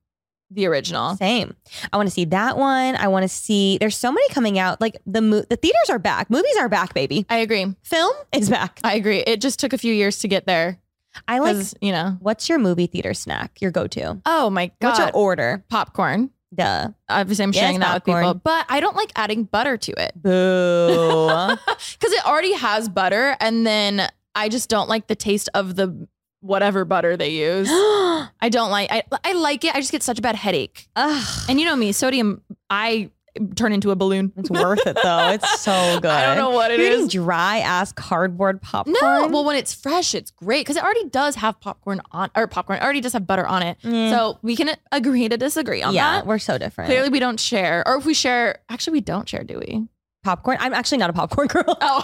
the 0.52 0.66
original. 0.68 1.16
Same. 1.16 1.56
I 1.92 1.98
want 1.98 2.08
to 2.08 2.14
see 2.14 2.26
that 2.26 2.58
one. 2.58 2.96
I 2.96 3.08
want 3.08 3.24
to 3.24 3.30
see 3.30 3.78
there's 3.80 3.98
so 3.98 4.12
many 4.12 4.28
coming 4.30 4.60
out. 4.60 4.80
Like 4.82 4.98
the 5.06 5.22
mo- 5.22 5.44
the 5.50 5.56
theaters 5.56 5.90
are 5.90 6.00
back. 6.00 6.30
Movies 6.30 6.56
are 6.60 6.70
back, 6.70 6.94
baby. 6.94 7.26
I 7.30 7.38
agree. 7.38 7.74
Film 7.84 8.14
is 8.32 8.50
back. 8.50 8.80
I 8.84 8.96
agree. 8.96 9.20
It 9.20 9.42
just 9.42 9.60
took 9.60 9.74
a 9.74 9.78
few 9.78 9.94
years 9.94 10.20
to 10.20 10.28
get 10.28 10.46
there. 10.46 10.80
I 11.28 11.40
like 11.40 11.58
you 11.82 11.92
know. 11.94 12.18
what's 12.20 12.50
your 12.50 12.60
movie 12.60 12.88
theater 12.88 13.14
snack? 13.14 13.62
Your 13.62 13.72
go-to? 13.72 14.22
Oh 14.26 14.50
my 14.50 14.68
god. 14.82 14.88
What's 14.90 15.00
your 15.00 15.12
order? 15.14 15.64
popcorn? 15.70 16.30
Duh. 16.54 16.90
Obviously, 17.10 17.44
I'm 17.44 17.52
Yes, 17.52 17.62
sharing 17.62 17.80
that 17.80 17.94
with 17.96 18.04
people, 18.06 18.34
but 18.36 18.66
I 18.70 18.80
don't 18.80 18.96
like 18.96 19.12
adding 19.16 19.44
butter 19.44 19.78
to 19.78 19.92
it 20.02 20.14
Boo. 20.22 20.88
because 21.66 22.14
it 22.14 22.26
already 22.26 22.54
has 22.54 22.88
butter, 22.90 23.36
and 23.40 23.66
then 23.66 24.10
I 24.36 24.50
just 24.50 24.70
don't 24.70 24.88
like 24.90 25.08
the 25.08 25.16
taste 25.16 25.50
of 25.54 25.76
the 25.76 26.08
whatever 26.46 26.86
butter 26.86 27.18
they 27.18 27.30
use. 27.30 27.68
I 27.72 28.50
don't 28.50 28.72
like. 28.72 28.92
I 28.92 29.04
I 29.24 29.34
like 29.34 29.64
it. 29.64 29.76
I 29.76 29.80
just 29.80 29.92
get 29.92 30.04
such 30.04 30.20
a 30.20 30.22
bad 30.22 30.36
headache. 30.36 30.88
Ugh. 30.96 31.46
And 31.50 31.60
you 31.60 31.66
know 31.66 31.76
me, 31.76 31.92
sodium. 31.92 32.42
I 32.70 33.10
turn 33.56 33.74
into 33.74 33.92
a 33.92 33.96
balloon. 33.96 34.32
It's 34.38 34.50
worth 34.50 34.86
it 34.88 34.98
though. 35.02 35.30
It's 35.30 35.62
so 35.62 36.00
good. 36.00 36.10
I 36.12 36.26
don't 36.26 36.38
know 36.38 36.52
what 36.52 36.72
it 36.72 36.80
You're 36.80 36.92
is. 36.92 37.12
dry 37.12 37.60
ass 37.60 37.92
cardboard 37.92 38.62
popcorn. 38.62 38.96
No, 39.02 39.28
well, 39.28 39.44
when 39.44 39.56
it's 39.56 39.74
fresh, 39.74 40.16
it's 40.16 40.32
great 40.32 40.62
because 40.62 40.78
it 40.78 40.84
already 40.84 41.10
does 41.10 41.36
have 41.36 41.60
popcorn 41.60 42.02
on 42.12 42.30
or 42.36 42.48
popcorn. 42.48 42.80
It 42.80 42.84
already 42.84 43.02
does 43.02 43.14
have 43.14 43.28
butter 43.28 43.46
on 43.46 43.64
it. 43.64 43.78
Mm. 43.84 44.10
So 44.12 44.40
we 44.42 44.56
can 44.56 44.76
agree 44.92 45.28
to 45.28 45.38
disagree 45.38 45.82
on 45.82 45.94
yeah, 45.94 46.18
that. 46.18 46.28
we're 46.28 46.40
so 46.40 46.58
different. 46.58 46.90
Clearly, 46.90 47.10
we 47.10 47.20
don't 47.20 47.40
share, 47.40 47.84
or 47.88 47.98
if 47.98 48.06
we 48.06 48.14
share, 48.14 48.60
actually, 48.70 48.94
we 48.94 49.02
don't 49.02 49.28
share, 49.28 49.44
do 49.44 49.60
we? 49.60 49.88
Popcorn. 50.26 50.58
I'm 50.60 50.74
actually 50.74 50.98
not 50.98 51.10
a 51.10 51.14
popcorn 51.14 51.48
girl. 51.56 51.64
Oh, 51.68 52.04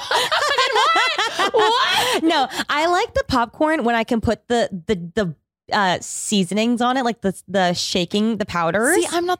what? 1.51 1.53
what? 1.53 2.23
no, 2.23 2.47
I 2.69 2.87
like 2.87 3.13
the 3.13 3.23
popcorn 3.27 3.83
when 3.83 3.95
I 3.95 4.03
can 4.03 4.21
put 4.21 4.47
the 4.47 4.69
the 4.87 4.95
the 5.15 5.75
uh, 5.75 5.97
seasonings 6.01 6.81
on 6.81 6.97
it, 6.97 7.03
like 7.03 7.21
the 7.21 7.39
the 7.47 7.73
shaking 7.73 8.37
the 8.37 8.45
powders. 8.45 8.95
See, 8.95 9.07
I'm 9.11 9.25
not. 9.25 9.39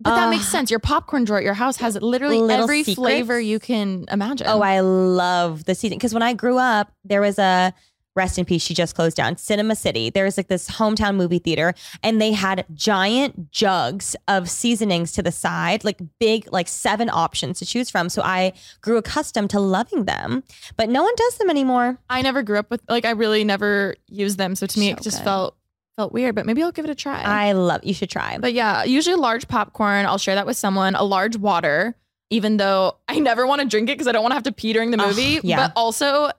But 0.00 0.14
that 0.14 0.28
Uh, 0.28 0.30
makes 0.30 0.46
sense. 0.46 0.70
Your 0.70 0.78
popcorn 0.78 1.24
drawer 1.24 1.38
at 1.38 1.44
your 1.44 1.54
house 1.54 1.76
has 1.78 1.96
literally 2.00 2.38
every 2.54 2.84
secrets? 2.84 2.94
flavor 2.98 3.40
you 3.40 3.58
can 3.58 4.04
imagine. 4.12 4.46
Oh, 4.48 4.60
I 4.62 4.78
love 4.80 5.64
the 5.64 5.74
season 5.74 5.98
because 5.98 6.14
when 6.14 6.22
I 6.22 6.34
grew 6.34 6.56
up, 6.56 6.92
there 7.04 7.20
was 7.20 7.36
a 7.38 7.74
rest 8.18 8.38
in 8.38 8.44
peace. 8.44 8.60
She 8.62 8.74
just 8.74 8.94
closed 8.94 9.16
down 9.16 9.38
Cinema 9.38 9.74
City. 9.74 10.10
There's 10.10 10.36
like 10.36 10.48
this 10.48 10.68
hometown 10.68 11.16
movie 11.16 11.38
theater, 11.38 11.72
and 12.02 12.20
they 12.20 12.32
had 12.32 12.66
giant 12.74 13.50
jugs 13.50 14.14
of 14.28 14.50
seasonings 14.50 15.12
to 15.12 15.22
the 15.22 15.32
side, 15.32 15.84
like 15.84 15.98
big, 16.20 16.46
like 16.52 16.68
seven 16.68 17.08
options 17.08 17.58
to 17.60 17.64
choose 17.64 17.88
from. 17.88 18.10
So 18.10 18.20
I 18.22 18.52
grew 18.82 18.98
accustomed 18.98 19.48
to 19.50 19.60
loving 19.60 20.04
them, 20.04 20.44
but 20.76 20.90
no 20.90 21.02
one 21.02 21.14
does 21.16 21.38
them 21.38 21.48
anymore. 21.48 21.98
I 22.10 22.20
never 22.20 22.42
grew 22.42 22.58
up 22.58 22.70
with 22.70 22.82
like 22.88 23.06
I 23.06 23.12
really 23.12 23.44
never 23.44 23.94
used 24.08 24.36
them. 24.36 24.54
So 24.54 24.66
to 24.66 24.78
me, 24.78 24.90
So 24.90 24.96
it 24.98 25.02
just 25.02 25.18
good. 25.18 25.24
felt 25.24 25.56
felt 25.96 26.12
weird. 26.12 26.34
But 26.34 26.46
maybe 26.46 26.62
I'll 26.62 26.72
give 26.72 26.84
it 26.84 26.90
a 26.90 26.94
try. 26.94 27.22
I 27.22 27.52
love. 27.52 27.80
You 27.84 27.94
should 27.94 28.10
try. 28.10 28.38
But 28.38 28.52
yeah, 28.52 28.84
usually 28.84 29.16
large 29.16 29.48
popcorn. 29.48 30.04
I'll 30.06 30.18
share 30.18 30.34
that 30.34 30.46
with 30.46 30.56
someone. 30.56 30.94
A 30.94 31.02
large 31.04 31.36
water, 31.36 31.96
even 32.30 32.56
though 32.56 32.96
I 33.08 33.18
never 33.20 33.46
want 33.46 33.62
to 33.62 33.66
drink 33.66 33.88
it 33.88 33.94
because 33.94 34.06
I 34.06 34.12
don't 34.12 34.22
want 34.22 34.32
to 34.32 34.36
have 34.36 34.42
to 34.44 34.52
pee 34.52 34.72
during 34.72 34.90
the 34.90 35.00
Ugh, 35.00 35.08
movie. 35.08 35.40
yeah. 35.42 35.68
But 35.68 35.72
also, 35.76 36.30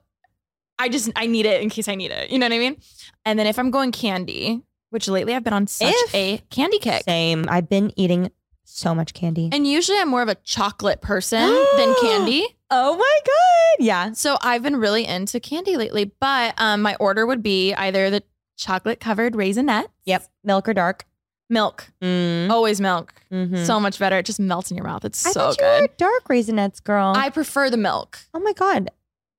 I 0.80 0.88
just 0.88 1.10
I 1.16 1.26
need 1.26 1.46
it 1.46 1.60
in 1.62 1.68
case 1.70 1.86
I 1.88 1.94
need 1.94 2.10
it. 2.10 2.30
You 2.30 2.38
know 2.38 2.46
what 2.46 2.52
I 2.54 2.58
mean? 2.58 2.76
And 3.24 3.38
then 3.38 3.46
if 3.46 3.58
I'm 3.58 3.70
going 3.70 3.92
candy, 3.92 4.62
which 4.90 5.06
lately 5.08 5.34
I've 5.34 5.44
been 5.44 5.52
on 5.52 5.66
such 5.66 5.92
If- 5.94 6.14
a 6.14 6.38
candy 6.50 6.78
kick. 6.78 7.02
Same. 7.04 7.46
I've 7.48 7.68
been 7.68 7.92
eating 7.96 8.30
so 8.64 8.94
much 8.94 9.14
candy. 9.14 9.48
And 9.52 9.66
usually 9.66 9.98
I'm 9.98 10.08
more 10.08 10.22
of 10.22 10.28
a 10.28 10.36
chocolate 10.36 11.00
person 11.00 11.40
than 11.76 11.94
candy. 12.00 12.46
oh 12.70 12.96
my 12.96 13.18
god! 13.26 13.84
Yeah. 13.84 14.12
So 14.12 14.38
I've 14.42 14.62
been 14.62 14.76
really 14.76 15.04
into 15.06 15.38
candy 15.40 15.76
lately. 15.76 16.12
But 16.20 16.54
um, 16.58 16.82
my 16.82 16.94
order 16.96 17.26
would 17.26 17.42
be 17.42 17.74
either 17.74 18.10
the 18.10 18.22
chocolate 18.56 19.00
covered 19.00 19.34
Raisinet. 19.34 19.86
Yep. 20.06 20.26
Milk 20.44 20.68
or 20.68 20.74
dark. 20.74 21.04
Milk. 21.48 21.90
Mm. 22.00 22.48
Always 22.48 22.80
milk. 22.80 23.12
Mhm. 23.32 23.66
So 23.66 23.80
much 23.80 23.98
better. 23.98 24.18
It 24.18 24.26
just 24.26 24.38
melts 24.38 24.70
in 24.70 24.76
your 24.76 24.86
mouth. 24.86 25.04
It's 25.04 25.26
I 25.26 25.32
so 25.32 25.40
thought 25.40 25.60
you 25.60 25.66
were 25.66 25.72
a 25.76 25.80
good. 25.88 25.96
dark 25.96 26.28
raisinets 26.28 26.82
girl. 26.82 27.12
I 27.16 27.28
prefer 27.30 27.70
the 27.70 27.76
milk. 27.76 28.20
oh 28.34 28.38
my 28.38 28.52
god! 28.52 28.90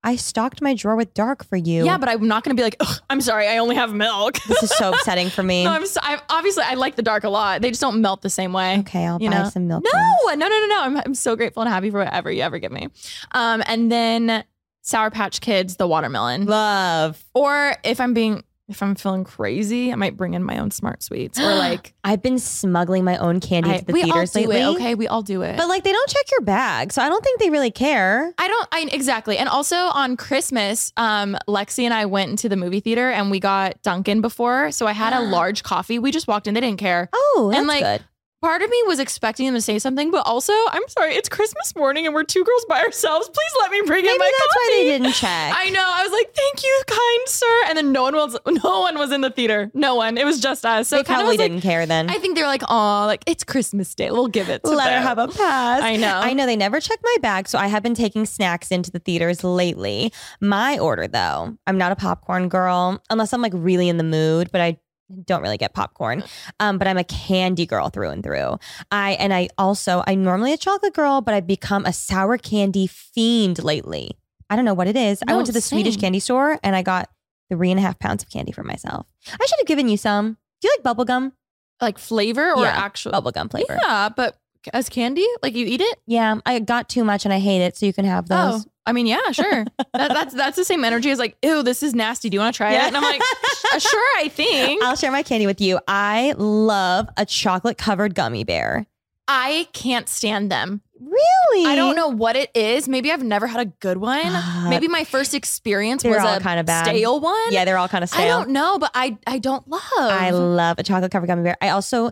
I 0.04 0.16
stocked 0.16 0.62
my 0.62 0.74
drawer 0.74 0.96
with 0.96 1.14
dark 1.14 1.44
for 1.46 1.56
you. 1.56 1.86
Yeah, 1.86 1.98
but 1.98 2.10
I'm 2.10 2.28
not 2.28 2.44
going 2.44 2.56
to 2.56 2.60
be 2.60 2.64
like, 2.64 2.76
Ugh, 2.80 3.00
I'm 3.10 3.22
sorry, 3.22 3.48
I 3.48 3.58
only 3.58 3.76
have 3.76 3.94
milk. 3.94 4.40
this 4.48 4.64
is 4.64 4.72
so 4.72 4.94
upsetting 4.94 5.30
for 5.30 5.44
me. 5.44 5.64
no, 5.66 5.72
I'm, 5.72 5.86
so, 5.86 6.00
I 6.04 6.20
obviously 6.30 6.64
I 6.66 6.74
like 6.74 6.96
the 6.96 7.04
dark 7.04 7.24
a 7.24 7.30
lot. 7.30 7.62
They 7.62 7.70
just 7.70 7.82
don't 7.82 8.02
melt 8.02 8.22
the 8.22 8.30
same 8.30 8.52
way. 8.54 8.80
okay, 8.80 9.06
I'll 9.06 9.22
you 9.22 9.30
buy 9.30 9.44
know? 9.44 9.50
some 9.50 9.68
milk. 9.68 9.84
No, 9.84 10.34
no, 10.34 10.36
no, 10.36 10.48
no, 10.48 10.68
no. 10.68 10.82
I'm, 10.82 10.98
I'm 10.98 11.14
so 11.14 11.36
grateful 11.36 11.62
and 11.62 11.70
happy 11.70 11.92
for 11.92 12.00
whatever 12.00 12.32
you 12.32 12.42
ever 12.42 12.58
give 12.58 12.72
me. 12.72 12.88
Um, 13.32 13.62
and 13.68 13.92
then 13.92 14.44
Sour 14.82 15.12
Patch 15.12 15.42
Kids, 15.42 15.76
the 15.76 15.88
watermelon. 15.88 16.46
Love. 16.48 17.24
Or 17.36 17.76
if 17.84 18.02
I'm 18.02 18.14
being, 18.14 18.44
if 18.72 18.82
I'm 18.82 18.96
feeling 18.96 19.24
crazy, 19.24 19.92
I 19.92 19.96
might 19.96 20.18
bring 20.18 20.34
in 20.34 20.44
my 20.44 20.58
own 20.58 20.72
smart 20.72 21.04
sweets 21.04 21.40
or 21.40 21.44
like 21.56 21.94
I've 22.04 22.22
been 22.22 22.40
smuggling 22.40 23.04
my 23.04 23.18
own 23.18 23.40
candy 23.40 23.72
I- 23.72 23.78
to 23.78 23.86
the 23.86 23.94
we 23.94 24.02
all 24.04 24.08
theaters 24.12 24.32
do 24.32 24.40
lately. 24.40 24.62
it. 24.62 24.66
Okay, 24.76 24.96
we 24.96 25.08
all 25.08 25.22
do 25.22 25.42
it. 25.44 25.58
But 25.58 25.68
like 25.68 25.84
they 25.84 25.92
don't 25.92 26.10
check 26.10 26.26
your 26.32 26.42
bag, 26.42 26.92
so 26.94 27.02
I 27.02 27.10
don't 27.10 27.24
think 27.24 27.40
they 27.40 27.50
really 27.50 27.72
care. 27.72 28.34
I 28.38 28.48
don't. 28.48 28.68
I 28.72 28.90
exactly. 28.92 29.38
And 29.38 29.48
also 29.50 29.76
on 29.76 30.18
Christmas, 30.18 30.92
um, 30.98 31.38
Lexi 31.48 31.84
and 31.84 31.94
I 31.94 32.06
went 32.06 32.32
into 32.32 32.50
the 32.50 32.56
movie 32.58 32.80
theater 32.80 33.10
and 33.12 33.30
we 33.30 33.40
got 33.40 33.82
Dunkin' 33.84 34.22
before, 34.22 34.72
so 34.72 34.88
I 34.88 34.94
had 34.94 35.14
a 35.14 35.22
large 35.38 35.64
coffee. 35.64 36.00
We 36.00 36.12
just 36.12 36.28
walked 36.28 36.48
in; 36.48 36.54
they 36.54 36.62
didn't 36.62 36.80
care. 36.80 37.10
Oh, 37.14 37.50
that's 37.52 37.60
And, 37.60 37.68
like, 37.68 37.82
good. 37.84 38.04
Part 38.42 38.64
of 38.64 38.72
me 38.72 38.84
was 38.88 38.98
expecting 38.98 39.46
them 39.46 39.54
to 39.54 39.62
say 39.62 39.78
something, 39.78 40.10
but 40.10 40.26
also, 40.26 40.52
I'm 40.70 40.82
sorry, 40.88 41.14
it's 41.14 41.30
Christmas 41.30 41.76
morning 41.76 42.08
and 42.08 42.16
we're 42.16 42.24
two 42.24 42.44
girls 42.44 42.66
by 42.68 42.82
ourselves. 42.82 43.30
Please 43.30 43.52
let 43.60 43.70
me 43.70 43.84
bring 43.86 44.00
in 44.00 44.06
Maybe 44.06 44.18
my 44.18 44.32
that's 44.40 44.56
why 44.56 44.76
they 44.78 44.84
didn't 44.86 45.14
check. 45.14 45.54
I 45.56 45.70
know. 45.70 45.86
I 45.86 46.02
was 46.02 46.12
like, 46.12 46.34
"Thank 46.34 46.64
you, 46.64 46.82
kind 46.88 47.28
sir," 47.28 47.64
and 47.68 47.78
then 47.78 47.92
no 47.92 48.02
one 48.02 48.16
was. 48.16 48.36
No 48.64 48.82
one 48.82 48.98
was 48.98 49.12
in 49.12 49.22
the 49.22 49.30
theater. 49.30 49.70
No 49.76 49.94
one. 49.94 50.18
It 50.18 50.26
was 50.26 50.40
just 50.40 50.66
us. 50.66 50.88
So 50.88 50.96
they 50.96 51.02
it 51.02 51.06
kind 51.06 51.22
of 51.22 51.26
probably 51.26 51.38
was 51.38 51.48
didn't 51.50 51.62
care 51.62 51.86
then. 51.86 52.10
I 52.10 52.18
think 52.18 52.36
they're 52.36 52.48
like, 52.48 52.64
"Oh, 52.68 53.04
like 53.06 53.24
it's 53.28 53.44
Christmas 53.44 53.94
Day. 53.94 54.10
We'll 54.10 54.28
give 54.28 54.50
it 54.50 54.64
to 54.64 54.72
Let 54.72 54.86
them." 54.86 55.04
her 55.04 55.08
have 55.08 55.20
a 55.20 55.28
pass. 55.28 55.84
I 55.84 55.96
know. 55.98 56.18
I 56.18 56.34
know 56.34 56.48
they 56.48 56.56
never 56.56 56.80
check 56.80 56.98
my 57.04 57.18
bag, 57.22 57.48
so 57.48 57.60
I 57.60 57.68
have 57.68 57.84
been 57.84 57.94
taking 57.94 58.26
snacks 58.26 58.72
into 58.72 58.90
the 58.90 59.00
theaters 59.00 59.44
lately. 59.44 60.12
My 60.40 60.80
order, 60.80 61.08
though, 61.08 61.58
I'm 61.68 61.78
not 61.78 61.92
a 61.92 61.96
popcorn 61.96 62.50
girl 62.50 63.04
unless 63.12 63.34
I'm 63.34 63.42
like 63.44 63.54
really 63.56 63.88
in 63.88 63.98
the 63.98 64.04
mood, 64.04 64.50
but 64.52 64.62
I 64.62 64.80
don't 65.26 65.42
really 65.42 65.58
get 65.58 65.74
popcorn. 65.74 66.24
Um, 66.60 66.78
but 66.78 66.88
I'm 66.88 66.98
a 66.98 67.04
candy 67.04 67.66
girl 67.66 67.90
through 67.90 68.10
and 68.10 68.24
through. 68.24 68.58
I 68.92 69.12
and 69.14 69.34
I 69.34 69.50
also 69.58 70.04
I'm 70.08 70.24
normally 70.24 70.54
a 70.54 70.58
chocolate 70.58 70.94
girl, 70.94 71.22
but 71.22 71.34
I've 71.34 71.48
become 71.48 71.86
a 71.86 71.94
sour 71.94 72.38
candy 72.38 72.88
fiend 72.88 73.64
lately. 73.64 74.18
I 74.50 74.56
don't 74.56 74.66
know 74.66 74.74
what 74.74 74.88
it 74.88 74.98
is. 74.98 75.22
I 75.28 75.34
went 75.36 75.46
to 75.48 75.54
the 75.54 75.62
Swedish 75.62 75.98
candy 75.98 76.20
store 76.20 76.60
and 76.64 76.76
I 76.76 76.82
got 76.82 77.10
three 77.50 77.72
and 77.72 77.80
a 77.80 77.82
half 77.82 78.00
pounds 78.00 78.24
of 78.24 78.30
candy 78.30 78.52
for 78.52 78.64
myself. 78.64 79.08
I 79.28 79.46
should 79.46 79.60
have 79.60 79.68
given 79.68 79.88
you 79.90 79.98
some. 79.98 80.38
Do 80.62 80.68
you 80.68 80.74
like 80.78 80.84
bubble 80.84 81.06
gum? 81.06 81.34
like 81.82 81.98
flavor 81.98 82.52
or 82.54 82.62
Yeah, 82.64 82.70
actual 82.78 83.12
Bubble 83.12 83.32
gum 83.32 83.50
flavor. 83.50 83.76
Yeah, 83.82 84.10
but 84.16 84.38
as 84.72 84.88
candy, 84.88 85.26
like 85.42 85.56
you 85.56 85.66
eat 85.66 85.82
it. 85.82 86.00
Yeah, 86.06 86.36
I 86.46 86.60
got 86.60 86.88
too 86.90 87.04
much 87.04 87.26
and 87.26 87.34
I 87.34 87.40
hate 87.40 87.62
it, 87.64 87.76
so 87.76 87.88
you 87.88 87.94
can 87.94 88.06
have 88.06 88.28
those. 88.28 88.66
Oh, 88.68 88.72
I 88.86 88.92
mean, 88.92 89.08
yeah, 89.08 89.32
sure. 89.32 89.66
that, 89.94 90.10
that's 90.10 90.34
that's 90.36 90.58
the 90.58 90.64
same 90.64 90.84
energy 90.84 91.10
as 91.10 91.18
like, 91.18 91.38
ew, 91.42 91.64
this 91.64 91.82
is 91.82 91.96
nasty. 91.96 92.30
Do 92.30 92.36
you 92.36 92.40
want 92.42 92.54
to 92.54 92.58
try 92.58 92.74
Yeah. 92.74 92.84
it? 92.84 92.88
And 92.90 92.98
I'm 92.98 93.04
like, 93.04 93.20
"Uh, 93.22 93.48
sure, 93.80 94.08
I 94.18 94.28
think. 94.30 94.84
I'll 94.84 94.96
share 94.96 95.12
my 95.12 95.24
candy 95.24 95.46
with 95.48 95.62
you. 95.62 95.80
I 95.88 96.34
love 96.38 97.08
a 97.18 97.26
chocolate 97.26 97.78
covered 97.78 98.16
gummy 98.16 98.44
bear. 98.44 98.86
I 99.28 99.68
can't 99.74 100.10
stand 100.10 100.52
them. 100.52 100.82
Really? 101.00 101.66
I 101.66 101.76
don't 101.76 101.96
know 101.96 102.10
what 102.10 102.36
it 102.36 102.52
is. 102.56 102.88
Maybe 102.88 103.12
I've 103.12 103.24
never 103.24 103.48
had 103.48 103.60
a 103.62 103.66
good 103.66 103.98
one. 103.98 104.20
Ah, 104.26 104.68
Maybe 104.70 104.88
my 104.88 105.04
first 105.04 105.34
experience 105.34 106.04
they're 106.04 106.12
was 106.12 106.22
all 106.22 106.36
a 106.36 106.40
kinda 106.40 106.64
bad. 106.64 106.86
stale 106.86 107.20
one. 107.20 107.52
Yeah, 107.52 107.66
they're 107.66 107.78
all 107.78 107.88
kind 107.88 108.04
of 108.04 108.10
stale. 108.10 108.22
I 108.24 108.28
don't 108.28 108.50
know, 108.50 108.78
but 108.78 108.92
I 108.94 109.18
I 109.26 109.40
don't 109.40 109.68
love. 109.68 109.82
I 109.98 110.30
love 110.32 110.78
a 110.80 110.84
chocolate 110.84 111.12
covered 111.12 111.28
gummy 111.28 111.44
bear. 111.44 111.58
I 111.62 111.70
also 111.70 112.12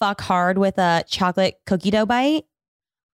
fuck 0.00 0.20
hard 0.20 0.58
with 0.58 0.78
a 0.78 1.04
chocolate 1.06 1.60
cookie 1.66 1.90
dough 1.90 2.06
bite. 2.06 2.44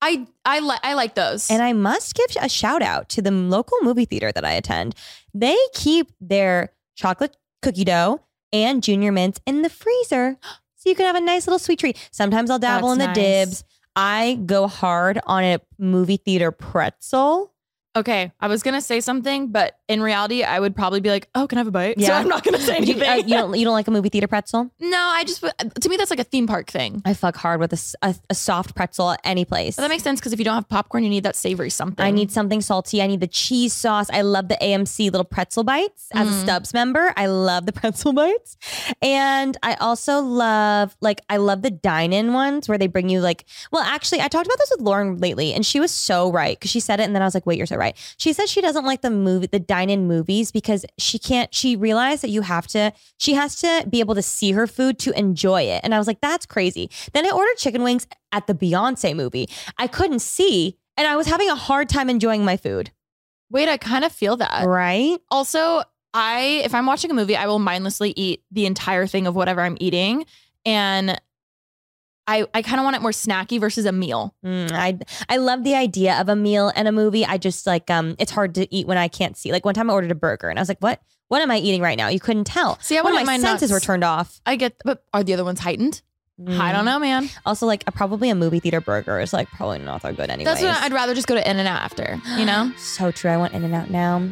I 0.01 0.27
I 0.45 0.61
like 0.61 0.81
I 0.83 0.95
like 0.95 1.15
those. 1.15 1.51
And 1.51 1.63
I 1.63 1.73
must 1.75 2.15
give 2.15 2.27
a 2.41 2.49
shout 2.49 2.81
out 2.83 3.09
to 3.11 3.23
the 3.23 3.31
local 3.31 3.77
movie 3.83 4.07
theater 4.07 4.33
that 4.33 4.45
I 4.45 4.53
attend. 4.53 4.95
They 5.35 5.57
keep 5.75 6.11
their 6.21 6.73
chocolate 6.97 7.37
cookie 7.63 7.85
dough 7.85 8.21
and 8.53 8.83
junior 8.83 9.13
mints 9.13 9.41
in 9.47 9.63
the 9.63 9.71
freezer. 9.71 10.37
So 10.83 10.89
you 10.89 10.97
can 10.97 11.05
have 11.05 11.15
a 11.17 11.21
nice 11.21 11.47
little 11.47 11.59
sweet 11.59 11.79
treat. 11.79 12.09
Sometimes 12.11 12.49
I'll 12.49 12.59
dabble 12.59 12.89
That's 12.89 12.95
in 12.95 12.99
the 13.01 13.07
nice. 13.09 13.15
dibs. 13.49 13.65
I 13.97 14.39
go 14.47 14.67
hard 14.67 15.21
on 15.27 15.45
a 15.45 15.59
movie 15.79 16.17
theater 16.17 16.51
pretzel. 16.53 17.53
okay, 17.95 18.33
I 18.41 18.47
was 18.49 18.63
gonna 18.63 18.81
say 18.81 19.01
something, 19.03 19.49
but 19.53 19.79
in 19.91 20.01
reality, 20.03 20.43
I 20.43 20.59
would 20.61 20.75
probably 20.75 21.01
be 21.01 21.11
like, 21.11 21.29
"Oh, 21.35 21.47
can 21.47 21.59
I 21.59 21.61
have 21.61 21.67
a 21.67 21.71
bite?" 21.71 21.97
So 22.01 22.07
Yeah. 22.07 22.19
I'm 22.19 22.29
not 22.29 22.45
gonna 22.45 22.59
say 22.59 22.79
You, 22.79 22.95
anything. 22.95 23.09
uh, 23.09 23.15
you 23.17 23.35
don't 23.37 23.59
you 23.59 23.65
don't 23.65 23.75
like 23.75 23.89
a 23.89 23.91
movie 23.91 24.09
theater 24.09 24.29
pretzel? 24.29 24.71
no, 24.81 24.99
I 24.99 25.25
just 25.25 25.41
to 25.43 25.89
me 25.89 25.97
that's 25.99 26.11
like 26.11 26.21
a 26.21 26.25
theme 26.25 26.47
park 26.47 26.71
thing. 26.71 27.03
I 27.05 27.13
fuck 27.15 27.37
hard 27.37 27.61
with 27.61 27.73
a 27.75 28.15
a 28.31 28.35
soft 28.35 28.75
pretzel 28.75 29.11
at 29.11 29.21
any 29.25 29.45
place. 29.45 29.77
But 29.77 29.83
that 29.83 29.89
makes 29.91 30.03
sense 30.03 30.21
because 30.21 30.33
if 30.33 30.39
you 30.39 30.45
don't 30.45 30.55
have 30.55 30.69
popcorn, 30.69 31.03
you 31.05 31.11
need 31.11 31.25
that 31.25 31.37
savory 31.37 31.71
something. 31.71 32.05
I 32.05 32.11
need 32.11 32.31
something 32.33 32.61
salty. 32.63 33.03
I 33.03 33.07
need 33.07 33.21
the 33.21 33.27
cheese 33.27 33.73
sauce. 33.73 34.09
I 34.13 34.23
love 34.23 34.49
the 34.49 34.57
AMC 34.63 35.11
little 35.11 35.25
pretzel 35.25 35.65
bites. 35.65 36.09
As 36.15 36.29
a 36.29 36.31
Mm. 36.31 36.43
Stubs 36.43 36.73
member, 36.73 37.13
I 37.17 37.27
love 37.27 37.67
the 37.67 37.73
pretzel 37.81 38.13
bites. 38.13 38.57
And 39.03 39.57
I 39.63 39.75
also 39.75 40.21
love, 40.21 40.97
like, 41.01 41.21
I 41.29 41.37
love 41.39 41.63
the 41.63 41.71
dine 41.71 42.13
in 42.13 42.33
ones 42.33 42.69
where 42.69 42.79
they 42.79 42.87
bring 42.87 43.09
you, 43.09 43.21
like, 43.21 43.45
well, 43.73 43.83
actually, 43.83 44.21
I 44.21 44.29
talked 44.29 44.47
about 44.47 44.59
this 44.59 44.71
with 44.71 44.81
Lauren 44.81 45.19
lately, 45.19 45.53
and 45.55 45.65
she 45.65 45.81
was 45.81 45.91
so 45.91 46.31
right 46.31 46.59
because 46.59 46.71
she 46.71 46.81
said 46.81 47.01
it. 47.01 47.05
And 47.05 47.15
then 47.15 47.23
I 47.23 47.25
was 47.25 47.35
like, 47.35 47.47
wait, 47.47 47.57
you're 47.59 47.67
so 47.67 47.77
right. 47.77 47.97
She 48.19 48.33
said 48.33 48.49
she 48.49 48.61
doesn't 48.61 48.85
like 48.85 49.01
the 49.03 49.11
movie, 49.11 49.47
the 49.47 49.59
dine 49.59 49.80
in 49.89 50.07
movies 50.07 50.53
because 50.53 50.85
she 50.99 51.19
can't, 51.19 51.55
she 51.55 51.77
realized 51.77 52.23
that 52.23 52.31
you 52.31 52.43
have 52.43 52.67
to, 52.69 52.93
she 53.17 53.35
has 53.35 53.57
to 53.61 53.87
be 53.89 54.01
able 54.01 54.15
to 54.17 54.23
see 54.23 54.53
her 54.53 54.67
food 54.67 54.99
to 54.99 55.19
enjoy 55.19 55.63
it. 55.63 55.81
And 55.83 55.95
I 55.95 55.99
was 55.99 56.07
like, 56.07 56.21
that's 56.21 56.45
crazy. 56.45 56.91
Then 57.13 57.25
I 57.25 57.31
ordered 57.31 57.57
chicken 57.57 57.83
wings 57.83 58.07
at 58.33 58.47
the 58.47 58.55
Beyonce 58.55 59.17
movie. 59.17 59.49
I 59.79 59.87
couldn't 59.87 60.21
see, 60.21 60.77
and 60.97 61.07
I 61.07 61.17
was 61.17 61.27
having 61.27 61.49
a 61.49 61.55
hard 61.55 61.89
time 61.89 62.11
enjoying 62.11 62.45
my 62.45 62.57
food. 62.57 62.91
Wait, 63.51 63.69
I 63.69 63.77
kind 63.77 64.05
of 64.05 64.13
feel 64.13 64.37
that. 64.37 64.67
Right? 64.67 65.19
Also, 65.31 65.83
I 66.13 66.63
if 66.65 66.75
I'm 66.75 66.87
watching 66.87 67.11
a 67.11 67.15
movie, 67.15 67.37
I 67.37 67.47
will 67.47 67.59
mindlessly 67.59 68.13
eat 68.17 68.43
the 68.51 68.67
entire 68.67 69.07
thing 69.07 69.27
of 69.27 69.35
whatever 69.35 69.61
I'm 69.61 69.77
eating, 69.81 70.27
and 70.65 71.21
I 72.31 72.47
I 72.55 72.63
kind 72.63 72.79
of 72.81 72.85
want 72.85 72.97
it 72.97 73.03
more 73.03 73.11
snacky 73.11 73.59
versus 73.59 73.85
a 73.87 73.93
meal. 73.93 74.35
Mm, 74.45 74.71
I 74.73 74.99
I 75.29 75.37
love 75.39 75.65
the 75.65 75.75
idea 75.75 76.21
of 76.21 76.29
a 76.29 76.37
meal 76.37 76.73
and 76.75 76.87
a 76.89 76.93
movie. 76.93 77.25
I 77.27 77.37
just 77.39 77.67
like 77.67 77.91
um, 77.91 78.15
it's 78.19 78.31
hard 78.33 78.55
to 78.57 78.73
eat 78.75 78.87
when 78.87 78.99
I 78.99 79.09
can't 79.09 79.37
see. 79.37 79.53
Like 79.53 79.65
one 79.65 79.75
time 79.75 79.91
I 79.91 79.93
ordered 79.93 80.11
a 80.13 80.15
burger 80.15 80.49
and 80.49 80.59
I 80.59 80.63
was 80.63 80.69
like, 80.69 80.81
what? 80.81 81.01
What 81.29 81.43
am 81.43 81.51
I 81.53 81.59
eating 81.59 81.81
right 81.81 81.97
now? 81.97 82.09
You 82.09 82.19
couldn't 82.19 82.45
tell. 82.45 82.77
See, 82.81 82.99
I 82.99 83.03
One 83.03 83.17
of 83.17 83.25
my 83.25 83.39
senses 83.39 83.71
not- 83.71 83.77
were 83.77 83.81
turned 83.81 84.03
off. 84.03 84.41
I 84.45 84.57
get, 84.57 84.75
but 84.85 85.05
are 85.15 85.23
the 85.23 85.33
other 85.35 85.45
ones 85.45 85.61
heightened? 85.61 86.03
I 86.49 86.73
don't 86.73 86.87
know, 86.87 86.99
man. 86.99 87.29
Also, 87.45 87.67
like 87.67 87.85
a, 87.87 87.93
probably 87.93 88.31
a 88.31 88.35
movie 88.35 88.61
theater 88.61 88.81
burger 88.81 89.21
is 89.21 89.33
like 89.33 89.49
probably 89.51 89.79
not 89.79 90.03
that 90.03 90.17
good 90.17 90.31
anyway. 90.31 90.47
That's 90.47 90.63
what 90.63 90.75
I'd 90.75 90.93
rather 90.93 91.15
just 91.15 91.27
go 91.29 91.35
to 91.35 91.51
In-N-Out 91.51 91.83
after, 91.83 92.19
you 92.39 92.47
know? 92.47 92.73
So 92.79 93.13
true. 93.13 93.31
I 93.31 93.37
want 93.37 93.53
In-N-Out 93.53 93.91
now. 93.91 94.27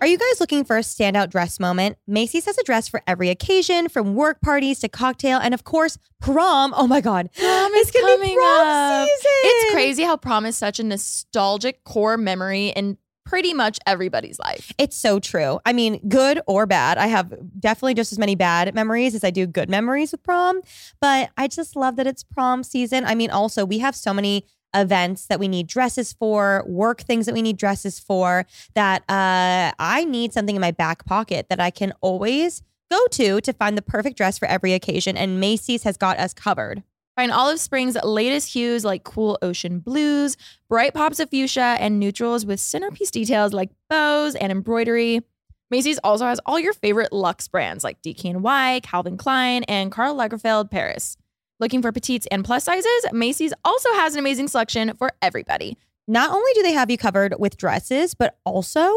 Are 0.00 0.06
you 0.06 0.18
guys 0.18 0.40
looking 0.40 0.64
for 0.64 0.76
a 0.76 0.80
standout 0.82 1.30
dress 1.30 1.58
moment? 1.58 1.96
Macy's 2.06 2.44
has 2.44 2.58
a 2.58 2.62
dress 2.64 2.86
for 2.86 3.02
every 3.06 3.30
occasion, 3.30 3.88
from 3.88 4.14
work 4.14 4.40
parties 4.42 4.78
to 4.80 4.88
cocktail, 4.88 5.38
and 5.38 5.54
of 5.54 5.64
course, 5.64 5.96
prom. 6.20 6.74
Oh 6.76 6.86
my 6.86 7.00
God. 7.00 7.30
Prom 7.32 7.72
It's 7.74 7.88
is 7.88 7.92
be 7.92 8.00
coming 8.00 8.36
prom 8.36 8.66
up. 8.66 9.08
season. 9.08 9.30
It's 9.44 9.72
crazy 9.72 10.02
how 10.02 10.16
prom 10.18 10.44
is 10.44 10.56
such 10.56 10.78
a 10.78 10.82
nostalgic 10.84 11.82
core 11.84 12.18
memory 12.18 12.68
in 12.68 12.98
pretty 13.24 13.54
much 13.54 13.78
everybody's 13.86 14.38
life. 14.38 14.72
It's 14.78 14.96
so 14.96 15.18
true. 15.18 15.58
I 15.64 15.72
mean, 15.72 16.06
good 16.08 16.40
or 16.46 16.66
bad. 16.66 16.98
I 16.98 17.06
have 17.08 17.34
definitely 17.58 17.94
just 17.94 18.12
as 18.12 18.18
many 18.18 18.34
bad 18.36 18.72
memories 18.74 19.14
as 19.14 19.24
I 19.24 19.30
do 19.30 19.46
good 19.46 19.68
memories 19.68 20.12
with 20.12 20.22
prom, 20.22 20.60
but 21.00 21.30
I 21.36 21.48
just 21.48 21.74
love 21.74 21.96
that 21.96 22.06
it's 22.06 22.22
prom 22.22 22.62
season. 22.62 23.04
I 23.04 23.14
mean, 23.14 23.30
also, 23.30 23.64
we 23.64 23.78
have 23.78 23.96
so 23.96 24.12
many 24.14 24.44
events 24.74 25.26
that 25.26 25.38
we 25.38 25.48
need 25.48 25.66
dresses 25.66 26.12
for, 26.12 26.64
work 26.66 27.00
things 27.00 27.26
that 27.26 27.34
we 27.34 27.42
need 27.42 27.56
dresses 27.56 27.98
for, 27.98 28.46
that 28.74 29.02
uh, 29.08 29.72
I 29.78 30.04
need 30.04 30.32
something 30.32 30.56
in 30.56 30.60
my 30.60 30.70
back 30.70 31.04
pocket 31.04 31.48
that 31.48 31.60
I 31.60 31.70
can 31.70 31.92
always 32.00 32.62
go 32.90 33.06
to 33.12 33.40
to 33.40 33.52
find 33.52 33.76
the 33.76 33.82
perfect 33.82 34.16
dress 34.16 34.38
for 34.38 34.46
every 34.46 34.72
occasion. 34.72 35.16
And 35.16 35.40
Macy's 35.40 35.82
has 35.82 35.96
got 35.96 36.18
us 36.18 36.34
covered. 36.34 36.82
Find 37.16 37.32
Olive 37.32 37.58
Spring's 37.58 37.96
latest 38.04 38.52
hues 38.52 38.84
like 38.84 39.02
cool 39.02 39.38
ocean 39.40 39.78
blues, 39.78 40.36
bright 40.68 40.92
pops 40.92 41.18
of 41.18 41.30
fuchsia, 41.30 41.76
and 41.80 41.98
neutrals 41.98 42.44
with 42.44 42.60
centerpiece 42.60 43.10
details 43.10 43.54
like 43.54 43.70
bows 43.88 44.34
and 44.34 44.52
embroidery. 44.52 45.22
Macy's 45.70 45.98
also 46.04 46.26
has 46.26 46.40
all 46.44 46.60
your 46.60 46.74
favorite 46.74 47.12
luxe 47.12 47.48
brands 47.48 47.82
like 47.82 48.02
DKNY, 48.02 48.82
Calvin 48.82 49.16
Klein, 49.16 49.64
and 49.64 49.90
Karl 49.90 50.14
Lagerfeld 50.14 50.70
Paris. 50.70 51.16
Looking 51.58 51.80
for 51.82 51.90
petites 51.92 52.26
and 52.30 52.44
plus 52.44 52.64
sizes? 52.64 53.06
Macy's 53.12 53.52
also 53.64 53.88
has 53.94 54.14
an 54.14 54.18
amazing 54.18 54.48
selection 54.48 54.94
for 54.96 55.10
everybody. 55.22 55.76
Not 56.06 56.30
only 56.30 56.50
do 56.54 56.62
they 56.62 56.72
have 56.72 56.90
you 56.90 56.98
covered 56.98 57.34
with 57.38 57.56
dresses, 57.56 58.14
but 58.14 58.38
also, 58.44 58.92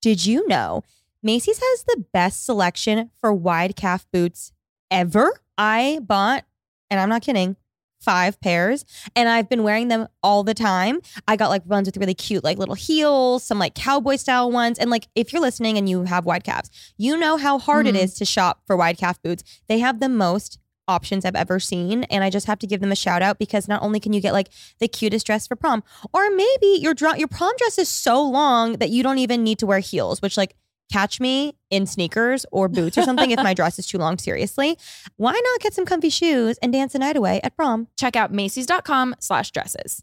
did 0.00 0.24
you 0.24 0.46
know 0.46 0.82
Macy's 1.22 1.58
has 1.58 1.84
the 1.84 2.04
best 2.12 2.44
selection 2.46 3.10
for 3.20 3.32
wide 3.32 3.74
calf 3.76 4.06
boots 4.12 4.52
ever? 4.90 5.32
I 5.58 5.98
bought, 6.02 6.44
and 6.90 7.00
I'm 7.00 7.08
not 7.08 7.22
kidding, 7.22 7.56
five 8.00 8.40
pairs, 8.40 8.84
and 9.16 9.28
I've 9.28 9.48
been 9.48 9.64
wearing 9.64 9.88
them 9.88 10.06
all 10.22 10.44
the 10.44 10.54
time. 10.54 11.00
I 11.26 11.34
got 11.34 11.48
like 11.48 11.66
ones 11.66 11.88
with 11.88 11.96
really 11.96 12.14
cute, 12.14 12.44
like 12.44 12.56
little 12.56 12.74
heels, 12.76 13.42
some 13.42 13.58
like 13.58 13.74
cowboy 13.74 14.16
style 14.16 14.50
ones. 14.52 14.78
And 14.78 14.90
like, 14.90 15.08
if 15.16 15.32
you're 15.32 15.42
listening 15.42 15.76
and 15.76 15.88
you 15.88 16.04
have 16.04 16.24
wide 16.24 16.44
calves, 16.44 16.70
you 16.96 17.16
know 17.18 17.36
how 17.36 17.58
hard 17.58 17.86
it 17.88 17.96
Mhm. 17.96 18.02
is 18.04 18.14
to 18.14 18.24
shop 18.24 18.62
for 18.66 18.76
wide 18.76 18.96
calf 18.96 19.20
boots. 19.22 19.42
They 19.66 19.80
have 19.80 19.98
the 19.98 20.08
most 20.08 20.58
options 20.88 21.24
I've 21.24 21.34
ever 21.34 21.58
seen. 21.60 22.04
And 22.04 22.22
I 22.22 22.30
just 22.30 22.46
have 22.46 22.58
to 22.60 22.66
give 22.66 22.80
them 22.80 22.92
a 22.92 22.96
shout 22.96 23.22
out 23.22 23.38
because 23.38 23.68
not 23.68 23.82
only 23.82 24.00
can 24.00 24.12
you 24.12 24.20
get 24.20 24.32
like 24.32 24.48
the 24.78 24.88
cutest 24.88 25.26
dress 25.26 25.46
for 25.46 25.56
prom, 25.56 25.82
or 26.12 26.30
maybe 26.30 26.78
your 26.80 26.94
dr- 26.94 27.18
your 27.18 27.28
prom 27.28 27.52
dress 27.58 27.78
is 27.78 27.88
so 27.88 28.22
long 28.22 28.74
that 28.74 28.90
you 28.90 29.02
don't 29.02 29.18
even 29.18 29.42
need 29.44 29.58
to 29.58 29.66
wear 29.66 29.80
heels, 29.80 30.22
which 30.22 30.36
like 30.36 30.54
catch 30.90 31.20
me 31.20 31.54
in 31.70 31.86
sneakers 31.86 32.46
or 32.52 32.68
boots 32.68 32.96
or 32.96 33.02
something 33.02 33.30
if 33.30 33.42
my 33.42 33.54
dress 33.60 33.78
is 33.78 33.86
too 33.86 33.98
long. 33.98 34.18
Seriously, 34.18 34.78
why 35.16 35.32
not 35.32 35.60
get 35.60 35.74
some 35.74 35.84
comfy 35.84 36.10
shoes 36.10 36.58
and 36.62 36.72
dance 36.72 36.92
the 36.92 36.98
night 36.98 37.16
away 37.16 37.40
at 37.42 37.56
prom? 37.56 37.88
Check 37.98 38.16
out 38.16 38.32
Macy's.com 38.32 39.16
slash 39.18 39.50
dresses. 39.50 40.02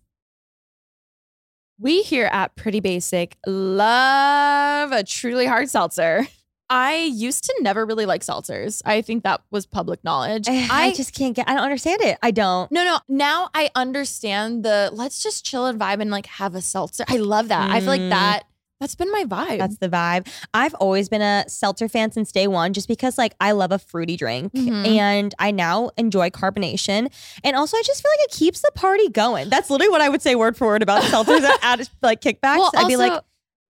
We 1.79 2.03
here 2.03 2.29
at 2.31 2.55
Pretty 2.55 2.79
Basic 2.79 3.35
love 3.47 4.91
a 4.91 5.03
truly 5.03 5.45
hard 5.45 5.69
seltzer. 5.69 6.27
I 6.69 6.95
used 6.95 7.43
to 7.45 7.55
never 7.61 7.85
really 7.85 8.05
like 8.05 8.21
seltzers. 8.21 8.81
I 8.85 9.01
think 9.01 9.23
that 9.23 9.41
was 9.51 9.65
public 9.65 10.03
knowledge. 10.03 10.47
I, 10.49 10.67
I 10.71 10.93
just 10.93 11.13
can't 11.13 11.35
get. 11.35 11.47
I 11.47 11.53
don't 11.53 11.63
understand 11.63 12.01
it. 12.01 12.17
I 12.23 12.31
don't. 12.31 12.71
no, 12.71 12.83
no. 12.83 12.99
Now 13.07 13.49
I 13.53 13.69
understand 13.75 14.63
the 14.63 14.89
let's 14.93 15.21
just 15.21 15.45
chill 15.45 15.65
and 15.65 15.79
vibe 15.79 16.01
and 16.01 16.09
like 16.09 16.25
have 16.25 16.55
a 16.55 16.61
seltzer. 16.61 17.03
I 17.07 17.17
love 17.17 17.49
that. 17.49 17.69
I 17.69 17.79
feel 17.79 17.89
like 17.89 18.01
Mm. 18.01 18.09
that 18.09 18.43
that's 18.79 18.95
been 18.95 19.11
my 19.11 19.23
vibe. 19.23 19.59
That's 19.59 19.77
the 19.77 19.87
vibe. 19.87 20.27
I've 20.53 20.73
always 20.73 21.07
been 21.07 21.21
a 21.21 21.45
seltzer 21.47 21.87
fan 21.87 22.11
since 22.11 22.33
day 22.33 22.47
one, 22.47 22.73
just 22.73 22.87
because 22.89 23.17
like 23.17 23.33
I 23.39 23.51
love 23.53 23.71
a 23.71 23.79
fruity 23.79 24.17
drink 24.17 24.51
Mhm. 24.53 24.85
and 24.85 25.33
I 25.39 25.51
now 25.51 25.91
enjoy 25.95 26.31
carbonation. 26.31 27.09
And 27.45 27.55
also, 27.55 27.77
I 27.77 27.83
just 27.85 28.01
feel 28.01 28.11
like 28.19 28.29
it 28.29 28.31
keeps 28.35 28.61
the 28.61 28.71
party 28.75 29.07
going. 29.09 29.49
That's 29.49 29.69
literally 29.69 29.89
what 29.91 30.01
I 30.01 30.09
would 30.09 30.21
say 30.21 30.35
word 30.35 30.57
for 30.57 30.67
word 30.67 30.81
about 30.83 31.03
seltzers 31.03 31.41
at, 31.63 31.79
at 31.79 31.89
like 32.01 32.19
kickbacks. 32.19 32.57
well, 32.57 32.71
I'd 32.75 32.87
be 32.87 32.97
like, 32.97 33.11
also- 33.13 33.25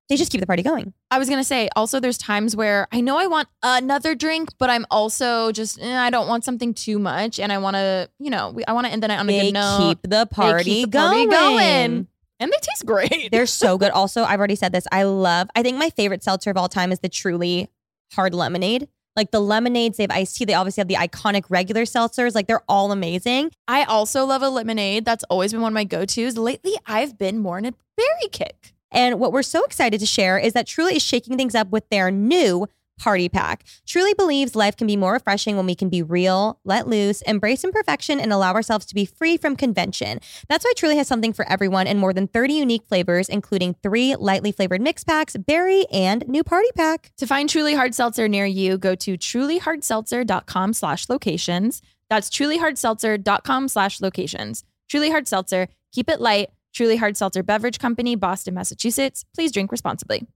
they 0.09 0.17
just 0.17 0.31
keep 0.31 0.41
the 0.41 0.47
party 0.47 0.63
going. 0.63 0.93
I 1.11 1.17
was 1.19 1.29
gonna 1.29 1.43
say 1.43 1.69
also 1.75 1.99
there's 1.99 2.17
times 2.17 2.55
where 2.55 2.87
I 2.91 3.01
know 3.01 3.17
I 3.17 3.27
want 3.27 3.47
another 3.63 4.15
drink, 4.15 4.49
but 4.59 4.69
I'm 4.69 4.85
also 4.91 5.51
just 5.51 5.81
eh, 5.81 5.95
I 5.97 6.09
don't 6.09 6.27
want 6.27 6.43
something 6.43 6.73
too 6.73 6.99
much, 6.99 7.39
and 7.39 7.51
I 7.51 7.57
want 7.57 7.75
to 7.75 8.09
you 8.19 8.29
know 8.29 8.51
we, 8.51 8.65
I 8.65 8.73
want 8.73 8.85
to 8.87 8.93
end 8.93 9.01
the 9.03 9.07
night 9.07 9.19
on 9.19 9.29
a 9.29 9.31
They 9.31 9.45
good 9.47 9.53
note. 9.53 9.77
keep 9.79 10.09
the 10.11 10.25
party, 10.25 10.63
keep 10.63 10.91
the 10.91 10.97
party 10.97 11.25
going. 11.25 11.29
going. 11.29 12.07
and 12.39 12.51
they 12.51 12.57
taste 12.61 12.85
great. 12.85 13.29
They're 13.31 13.45
so 13.45 13.77
good. 13.77 13.91
Also, 13.95 14.23
I've 14.23 14.39
already 14.39 14.55
said 14.55 14.71
this. 14.73 14.85
I 14.91 15.03
love, 15.03 15.47
I 15.55 15.63
think 15.63 15.77
my 15.77 15.89
favorite 15.91 16.23
seltzer 16.23 16.49
of 16.51 16.57
all 16.57 16.67
time 16.67 16.91
is 16.91 16.99
the 16.99 17.07
truly 17.09 17.69
hard 18.13 18.33
lemonade. 18.33 18.87
Like 19.15 19.29
the 19.31 19.39
lemonades, 19.39 19.97
they 19.97 20.03
have 20.03 20.11
iced 20.11 20.35
tea. 20.35 20.45
They 20.45 20.55
obviously 20.55 20.81
have 20.81 20.87
the 20.87 20.95
iconic 20.95 21.43
regular 21.49 21.83
seltzers. 21.83 22.33
Like 22.35 22.47
they're 22.47 22.63
all 22.67 22.91
amazing. 22.91 23.51
I 23.67 23.83
also 23.83 24.25
love 24.25 24.41
a 24.41 24.49
lemonade. 24.49 25.05
That's 25.05 25.23
always 25.25 25.51
been 25.53 25.61
one 25.61 25.71
of 25.71 25.75
my 25.75 25.83
go 25.83 26.03
tos. 26.05 26.35
Lately, 26.35 26.73
I've 26.87 27.17
been 27.17 27.37
more 27.37 27.59
in 27.59 27.65
a 27.65 27.73
berry 27.95 28.29
kick. 28.31 28.72
And 28.93 29.19
what 29.19 29.33
we're 29.33 29.43
so 29.43 29.65
excited 29.65 29.99
to 29.99 30.05
share 30.05 30.37
is 30.37 30.53
that 30.53 30.67
Truly 30.67 30.95
is 30.95 31.03
shaking 31.03 31.35
things 31.35 31.55
up 31.55 31.69
with 31.69 31.89
their 31.89 32.11
new 32.11 32.67
party 32.99 33.27
pack. 33.27 33.63
Truly 33.85 34.13
believes 34.13 34.55
life 34.55 34.77
can 34.77 34.87
be 34.87 34.95
more 34.95 35.13
refreshing 35.13 35.57
when 35.57 35.65
we 35.65 35.75
can 35.75 35.89
be 35.89 36.01
real, 36.01 36.59
let 36.63 36.87
loose, 36.87 37.21
embrace 37.23 37.63
imperfection, 37.63 38.19
and 38.19 38.31
allow 38.31 38.53
ourselves 38.53 38.85
to 38.85 38.95
be 38.95 39.05
free 39.05 39.35
from 39.37 39.55
convention. 39.55 40.19
That's 40.47 40.63
why 40.63 40.73
Truly 40.75 40.97
has 40.97 41.07
something 41.07 41.33
for 41.33 41.47
everyone 41.49 41.87
in 41.87 41.97
more 41.97 42.13
than 42.13 42.27
30 42.27 42.53
unique 42.53 42.85
flavors, 42.85 43.29
including 43.29 43.75
three 43.81 44.15
lightly 44.15 44.51
flavored 44.51 44.81
mix 44.81 45.03
packs, 45.03 45.35
berry, 45.35 45.85
and 45.91 46.27
new 46.27 46.43
party 46.43 46.69
pack. 46.75 47.11
To 47.17 47.27
find 47.27 47.49
Truly 47.49 47.75
Hard 47.75 47.95
Seltzer 47.95 48.27
near 48.27 48.45
you, 48.45 48.77
go 48.77 48.95
to 48.95 49.17
trulyhardseltzer.com 49.17 50.73
slash 50.73 51.09
locations. 51.09 51.81
That's 52.09 52.29
trulyhardseltzer.com 52.29 53.67
slash 53.69 54.01
locations. 54.01 54.63
Truly 54.87 55.09
Hard 55.09 55.27
Seltzer, 55.27 55.67
keep 55.91 56.09
it 56.09 56.21
light. 56.21 56.51
Truly 56.73 56.97
Hard 56.97 57.15
Seltzer 57.17 57.43
Beverage 57.43 57.79
Company, 57.79 58.15
Boston, 58.15 58.53
Massachusetts. 58.53 59.23
Please 59.33 59.51
drink 59.51 59.71
responsibly. 59.71 60.27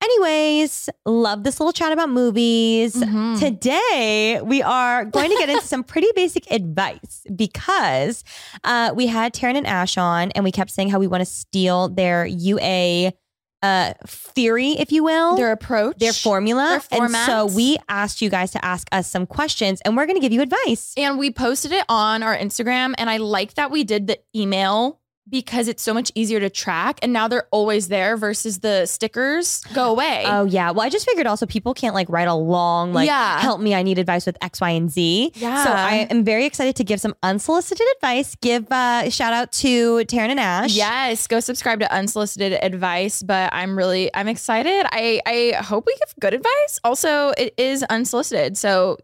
Anyways, 0.00 0.88
love 1.04 1.42
this 1.42 1.58
little 1.58 1.72
chat 1.72 1.90
about 1.92 2.08
movies. 2.08 2.94
Mhm. 2.94 3.38
Today, 3.38 4.40
we 4.44 4.62
are 4.62 5.04
going 5.04 5.28
to 5.30 5.36
get 5.36 5.48
into 5.48 5.66
some 5.66 5.82
pretty 5.82 6.06
basic 6.14 6.50
advice 6.52 7.24
because 7.34 8.22
uh, 8.62 8.92
we 8.94 9.08
had 9.08 9.34
Taryn 9.34 9.56
and 9.56 9.66
Ash 9.66 9.98
on, 9.98 10.30
and 10.32 10.44
we 10.44 10.52
kept 10.52 10.70
saying 10.70 10.90
how 10.90 11.00
we 11.00 11.08
want 11.08 11.20
to 11.22 11.24
steal 11.26 11.88
their 11.88 12.24
UA 12.26 13.12
uh, 13.62 13.94
theory, 14.06 14.70
if 14.72 14.92
you 14.92 15.02
will, 15.04 15.36
Their 15.36 15.52
approach, 15.52 15.98
their 15.98 16.12
formula. 16.12 16.82
their 16.90 17.02
and 17.02 17.12
so 17.12 17.46
we 17.46 17.76
asked 17.88 18.22
you 18.22 18.30
guys 18.30 18.52
to 18.52 18.64
ask 18.64 18.86
us 18.92 19.08
some 19.08 19.26
questions, 19.26 19.80
and 19.84 19.96
we're 19.96 20.06
going 20.06 20.16
to 20.16 20.20
give 20.20 20.32
you 20.32 20.42
advice. 20.42 20.94
And 20.96 21.18
we 21.18 21.30
posted 21.30 21.72
it 21.72 21.84
on 21.88 22.22
our 22.22 22.36
Instagram. 22.36 22.94
And 22.98 23.10
I 23.10 23.16
like 23.16 23.54
that 23.54 23.70
we 23.70 23.84
did 23.84 24.06
the 24.06 24.18
email 24.34 25.00
because 25.30 25.68
it's 25.68 25.82
so 25.82 25.92
much 25.94 26.10
easier 26.14 26.40
to 26.40 26.50
track. 26.50 26.98
And 27.02 27.12
now 27.12 27.28
they're 27.28 27.46
always 27.50 27.88
there 27.88 28.16
versus 28.16 28.58
the 28.60 28.86
stickers 28.86 29.60
go 29.74 29.90
away. 29.90 30.22
Oh 30.26 30.44
yeah. 30.44 30.70
Well, 30.70 30.86
I 30.86 30.88
just 30.88 31.04
figured 31.06 31.26
also 31.26 31.46
people 31.46 31.74
can't 31.74 31.94
like 31.94 32.08
write 32.08 32.28
a 32.28 32.34
long 32.34 32.92
like 32.92 33.06
Yeah. 33.06 33.40
help 33.40 33.60
me, 33.60 33.74
I 33.74 33.82
need 33.82 33.98
advice 33.98 34.26
with 34.26 34.36
X, 34.42 34.60
Y, 34.60 34.70
and 34.70 34.90
Z. 34.90 35.32
Yeah. 35.34 35.64
So 35.64 35.70
I 35.70 36.06
am 36.10 36.24
very 36.24 36.44
excited 36.46 36.76
to 36.76 36.84
give 36.84 37.00
some 37.00 37.14
unsolicited 37.22 37.86
advice. 37.96 38.34
Give 38.40 38.66
uh, 38.70 39.10
shout 39.10 39.32
out 39.32 39.52
to 39.52 39.96
Taryn 40.06 40.30
and 40.30 40.40
Ash. 40.40 40.74
Yes, 40.74 41.26
go 41.26 41.40
subscribe 41.40 41.80
to 41.80 41.92
unsolicited 41.92 42.58
advice. 42.62 43.22
But 43.22 43.52
I'm 43.52 43.76
really 43.76 44.10
I'm 44.14 44.28
excited. 44.28 44.86
I 44.90 45.20
I 45.26 45.56
hope 45.62 45.84
we 45.86 45.94
give 45.96 46.14
good 46.20 46.34
advice. 46.34 46.80
Also, 46.84 47.30
it 47.38 47.54
is 47.58 47.82
unsolicited, 47.84 48.56
so 48.56 48.96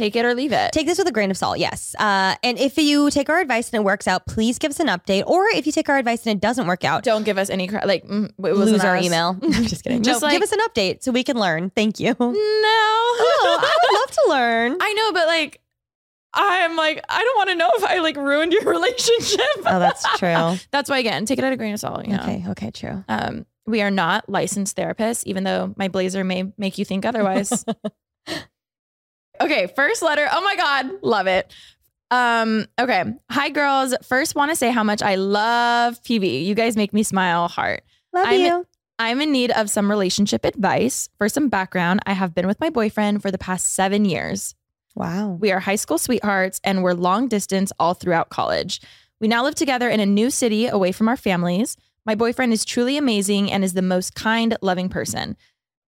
take 0.00 0.16
it 0.16 0.24
or 0.24 0.34
leave 0.34 0.52
it. 0.52 0.72
Take 0.72 0.86
this 0.86 0.98
with 0.98 1.06
a 1.06 1.12
grain 1.12 1.30
of 1.30 1.36
salt, 1.36 1.58
yes. 1.58 1.94
Uh, 1.98 2.34
and 2.42 2.58
if 2.58 2.78
you 2.78 3.10
take 3.10 3.28
our 3.28 3.38
advice 3.38 3.70
and 3.70 3.80
it 3.80 3.84
works 3.84 4.08
out, 4.08 4.26
please 4.26 4.58
give 4.58 4.70
us 4.70 4.80
an 4.80 4.86
update. 4.88 5.24
Or 5.26 5.46
if 5.46 5.66
you 5.66 5.72
take 5.72 5.88
our 5.88 5.98
advice 5.98 6.26
and 6.26 6.36
it 6.36 6.40
doesn't 6.40 6.66
work 6.66 6.84
out, 6.84 7.04
Don't 7.04 7.24
give 7.24 7.38
us 7.38 7.50
any 7.50 7.68
credit. 7.68 7.86
Like 7.86 8.06
mm, 8.06 8.30
lose 8.38 8.82
our 8.82 8.96
us. 8.96 9.04
email. 9.04 9.38
I'm 9.42 9.52
just 9.64 9.84
kidding. 9.84 10.02
Just 10.02 10.20
Just 10.20 10.32
give 10.32 10.42
us 10.42 10.52
an 10.52 10.60
update 10.60 11.02
so 11.02 11.12
we 11.12 11.22
can 11.22 11.38
learn. 11.38 11.70
Thank 11.70 12.00
you. 12.00 12.14
No, 12.18 12.26
oh, 12.32 13.58
I 13.60 13.78
would 13.82 13.94
love 13.98 14.10
to 14.10 14.24
learn. 14.30 14.76
I 14.80 14.92
know, 14.94 15.12
but 15.12 15.26
like. 15.26 15.60
I'm 16.32 16.76
like, 16.76 17.04
I 17.08 17.24
don't 17.24 17.36
want 17.38 17.50
to 17.50 17.56
know 17.56 17.68
if 17.74 17.82
I 17.82 17.98
like 17.98 18.16
ruined 18.16 18.52
your 18.52 18.62
relationship. 18.64 19.40
Oh, 19.66 19.80
that's 19.80 20.04
true. 20.16 20.56
That's 20.70 20.88
why 20.88 20.98
again, 20.98 21.26
take 21.26 21.40
it 21.40 21.44
at 21.44 21.52
a 21.52 21.56
grain 21.56 21.74
of 21.74 21.80
salt. 21.80 22.06
You 22.06 22.12
know? 22.16 22.22
Okay, 22.22 22.44
okay, 22.50 22.70
true. 22.70 23.04
Um, 23.08 23.46
we 23.66 23.82
are 23.82 23.90
not 23.90 24.28
licensed 24.28 24.76
therapists, 24.76 25.24
even 25.26 25.42
though 25.42 25.74
my 25.76 25.88
blazer 25.88 26.22
may 26.22 26.52
make 26.56 26.78
you 26.78 26.84
think 26.84 27.04
otherwise. 27.04 27.64
Okay, 29.40 29.66
first 29.74 30.02
letter. 30.02 30.28
Oh 30.30 30.42
my 30.42 30.56
God, 30.56 30.90
love 31.02 31.26
it. 31.26 31.52
Um, 32.10 32.66
okay. 32.78 33.04
Hi 33.30 33.50
girls. 33.50 33.94
First 34.02 34.34
want 34.34 34.50
to 34.50 34.56
say 34.56 34.70
how 34.70 34.82
much 34.82 35.00
I 35.02 35.14
love 35.14 36.02
PB. 36.02 36.44
You 36.44 36.54
guys 36.54 36.76
make 36.76 36.92
me 36.92 37.02
smile 37.02 37.48
heart. 37.48 37.82
Love 38.12 38.26
I'm- 38.26 38.40
you. 38.40 38.66
I'm 38.98 39.22
in 39.22 39.32
need 39.32 39.50
of 39.52 39.70
some 39.70 39.88
relationship 39.88 40.44
advice. 40.44 41.08
For 41.16 41.26
some 41.30 41.48
background, 41.48 42.00
I 42.04 42.12
have 42.12 42.34
been 42.34 42.46
with 42.46 42.60
my 42.60 42.68
boyfriend 42.68 43.22
for 43.22 43.30
the 43.30 43.38
past 43.38 43.72
seven 43.72 44.04
years. 44.04 44.54
Wow. 44.94 45.30
We 45.40 45.52
are 45.52 45.60
high 45.60 45.76
school 45.76 45.96
sweethearts 45.96 46.60
and 46.64 46.82
we're 46.82 46.92
long 46.92 47.26
distance 47.26 47.72
all 47.80 47.94
throughout 47.94 48.28
college. 48.28 48.78
We 49.18 49.26
now 49.26 49.42
live 49.42 49.54
together 49.54 49.88
in 49.88 50.00
a 50.00 50.06
new 50.06 50.28
city 50.28 50.66
away 50.66 50.92
from 50.92 51.08
our 51.08 51.16
families. 51.16 51.78
My 52.04 52.14
boyfriend 52.14 52.52
is 52.52 52.64
truly 52.66 52.98
amazing 52.98 53.50
and 53.50 53.64
is 53.64 53.72
the 53.72 53.80
most 53.80 54.14
kind, 54.14 54.54
loving 54.60 54.90
person. 54.90 55.34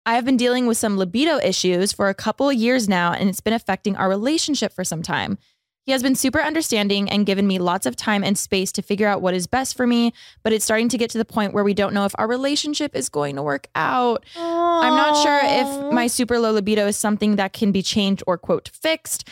I 0.09 0.15
have 0.15 0.25
been 0.25 0.37
dealing 0.37 0.65
with 0.65 0.79
some 0.79 0.97
libido 0.97 1.37
issues 1.37 1.93
for 1.93 2.09
a 2.09 2.15
couple 2.15 2.49
of 2.49 2.55
years 2.55 2.89
now, 2.89 3.13
and 3.13 3.29
it's 3.29 3.41
been 3.41 3.53
affecting 3.53 3.95
our 3.95 4.09
relationship 4.09 4.73
for 4.73 4.83
some 4.83 5.03
time. 5.03 5.37
He 5.85 5.91
has 5.91 6.01
been 6.01 6.15
super 6.15 6.41
understanding 6.41 7.07
and 7.11 7.27
given 7.27 7.45
me 7.45 7.59
lots 7.59 7.85
of 7.85 7.95
time 7.95 8.23
and 8.23 8.35
space 8.35 8.71
to 8.71 8.81
figure 8.81 9.05
out 9.05 9.21
what 9.21 9.35
is 9.35 9.45
best 9.45 9.77
for 9.77 9.85
me, 9.85 10.11
but 10.41 10.51
it's 10.51 10.65
starting 10.65 10.89
to 10.89 10.97
get 10.97 11.11
to 11.11 11.19
the 11.19 11.25
point 11.25 11.53
where 11.53 11.63
we 11.63 11.75
don't 11.75 11.93
know 11.93 12.05
if 12.05 12.15
our 12.17 12.27
relationship 12.27 12.95
is 12.95 13.07
going 13.07 13.35
to 13.35 13.43
work 13.43 13.67
out. 13.75 14.25
I'm 14.35 14.95
not 14.95 15.21
sure 15.21 15.41
if 15.43 15.93
my 15.93 16.07
super 16.07 16.39
low 16.39 16.53
libido 16.53 16.87
is 16.87 16.97
something 16.97 17.35
that 17.35 17.53
can 17.53 17.71
be 17.71 17.83
changed 17.83 18.23
or, 18.25 18.39
quote, 18.39 18.69
fixed, 18.69 19.27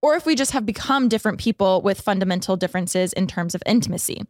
or 0.00 0.14
if 0.14 0.26
we 0.26 0.36
just 0.36 0.52
have 0.52 0.64
become 0.64 1.08
different 1.08 1.40
people 1.40 1.82
with 1.82 2.00
fundamental 2.00 2.56
differences 2.56 3.12
in 3.14 3.26
terms 3.26 3.56
of 3.56 3.64
intimacy. 3.66 4.22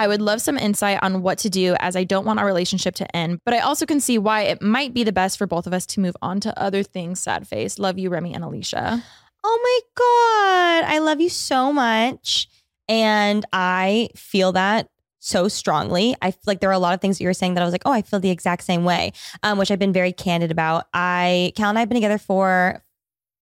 I 0.00 0.08
would 0.08 0.22
love 0.22 0.40
some 0.40 0.56
insight 0.56 0.98
on 1.02 1.20
what 1.20 1.36
to 1.40 1.50
do 1.50 1.76
as 1.78 1.94
I 1.94 2.04
don't 2.04 2.24
want 2.24 2.40
our 2.40 2.46
relationship 2.46 2.94
to 2.94 3.14
end, 3.14 3.38
but 3.44 3.52
I 3.52 3.58
also 3.58 3.84
can 3.84 4.00
see 4.00 4.16
why 4.16 4.44
it 4.44 4.62
might 4.62 4.94
be 4.94 5.04
the 5.04 5.12
best 5.12 5.36
for 5.36 5.46
both 5.46 5.66
of 5.66 5.74
us 5.74 5.84
to 5.88 6.00
move 6.00 6.16
on 6.22 6.40
to 6.40 6.58
other 6.58 6.82
things. 6.82 7.20
Sad 7.20 7.46
face. 7.46 7.78
Love 7.78 7.98
you, 7.98 8.08
Remy 8.08 8.32
and 8.32 8.42
Alicia. 8.42 9.04
Oh 9.44 9.60
my 9.62 10.84
God. 10.84 10.90
I 10.90 11.00
love 11.00 11.20
you 11.20 11.28
so 11.28 11.70
much. 11.70 12.48
And 12.88 13.44
I 13.52 14.08
feel 14.16 14.52
that 14.52 14.88
so 15.18 15.48
strongly. 15.48 16.16
I 16.22 16.30
feel 16.30 16.40
like 16.46 16.60
there 16.60 16.70
are 16.70 16.72
a 16.72 16.78
lot 16.78 16.94
of 16.94 17.02
things 17.02 17.18
that 17.18 17.24
you 17.24 17.28
were 17.28 17.34
saying 17.34 17.52
that 17.54 17.60
I 17.60 17.66
was 17.66 17.72
like, 17.72 17.82
oh, 17.84 17.92
I 17.92 18.00
feel 18.00 18.20
the 18.20 18.30
exact 18.30 18.62
same 18.64 18.84
way, 18.84 19.12
um, 19.42 19.58
which 19.58 19.70
I've 19.70 19.78
been 19.78 19.92
very 19.92 20.12
candid 20.12 20.50
about. 20.50 20.86
I, 20.94 21.52
Cal 21.56 21.68
and 21.68 21.76
I 21.76 21.80
have 21.80 21.90
been 21.90 21.96
together 21.96 22.16
for 22.16 22.82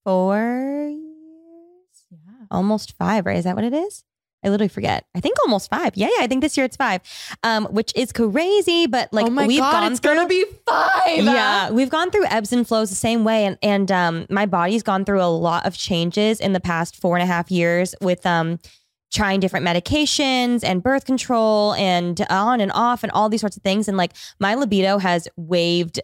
four 0.04 0.90
years, 0.90 2.04
Yeah. 2.11 2.18
almost 2.50 2.92
five, 2.98 3.24
right? 3.24 3.38
Is 3.38 3.44
that 3.44 3.57
what 3.57 3.64
it 3.64 3.72
is? 3.72 4.04
I 4.44 4.48
literally 4.48 4.68
forget. 4.68 5.07
I 5.14 5.20
think 5.20 5.37
almost 5.44 5.70
five. 5.70 5.96
Yeah, 5.96 6.09
yeah. 6.16 6.24
I 6.24 6.26
think 6.26 6.42
this 6.42 6.57
year 6.57 6.66
it's 6.66 6.76
five, 6.76 7.00
um, 7.42 7.64
which 7.66 7.92
is 7.96 8.12
crazy. 8.12 8.87
But 8.87 9.12
like 9.12 9.26
oh 9.26 9.30
my 9.30 9.46
we've 9.46 9.59
God, 9.59 9.72
gone 9.72 9.92
it's 9.92 10.00
through, 10.00 10.14
gonna 10.14 10.28
be 10.28 10.44
five. 10.66 11.24
yeah, 11.24 11.70
we've 11.70 11.90
gone 11.90 12.11
through 12.11 12.26
ebbs 12.26 12.52
and 12.52 12.66
flows 12.66 12.90
the 12.90 12.96
same 12.96 13.24
way, 13.24 13.46
and 13.46 13.59
and 13.62 13.90
um, 13.90 14.26
my 14.28 14.46
body's 14.46 14.83
gone 14.83 15.04
through 15.04 15.22
a 15.22 15.30
lot 15.33 15.66
of 15.66 15.76
changes 15.76 16.40
in 16.40 16.52
the 16.52 16.61
past 16.61 16.96
four 16.96 17.16
and 17.16 17.22
a 17.22 17.26
half 17.26 17.50
years 17.50 17.94
with 18.00 18.24
um, 18.26 18.59
trying 19.12 19.40
different 19.40 19.66
medications 19.66 20.62
and 20.62 20.83
birth 20.83 21.04
control 21.07 21.72
and 21.74 22.20
on 22.28 22.61
and 22.61 22.72
off 22.72 23.02
and 23.02 23.12
all 23.12 23.28
these 23.28 23.40
sorts 23.40 23.57
of 23.57 23.62
things, 23.62 23.88
and 23.88 23.96
like 23.96 24.12
my 24.40 24.54
libido 24.54 24.98
has 24.98 25.26
waved 25.37 26.00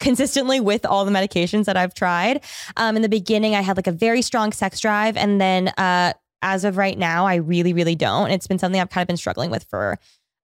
consistently 0.00 0.60
with 0.60 0.86
all 0.86 1.04
the 1.04 1.10
medications 1.10 1.66
that 1.66 1.76
I've 1.76 1.92
tried. 1.94 2.42
Um, 2.76 2.96
in 2.96 3.02
the 3.02 3.08
beginning, 3.08 3.54
I 3.54 3.60
had 3.60 3.76
like 3.76 3.86
a 3.86 3.92
very 3.92 4.22
strong 4.22 4.50
sex 4.52 4.80
drive, 4.80 5.16
and 5.16 5.40
then 5.40 5.68
uh, 5.76 6.14
as 6.42 6.64
of 6.64 6.76
right 6.76 6.98
now, 6.98 7.26
I 7.26 7.36
really, 7.36 7.72
really 7.72 7.94
don't. 7.94 8.30
It's 8.30 8.46
been 8.46 8.58
something 8.58 8.80
I've 8.80 8.90
kind 8.90 9.02
of 9.02 9.08
been 9.08 9.16
struggling 9.16 9.50
with 9.50 9.64
for 9.64 9.98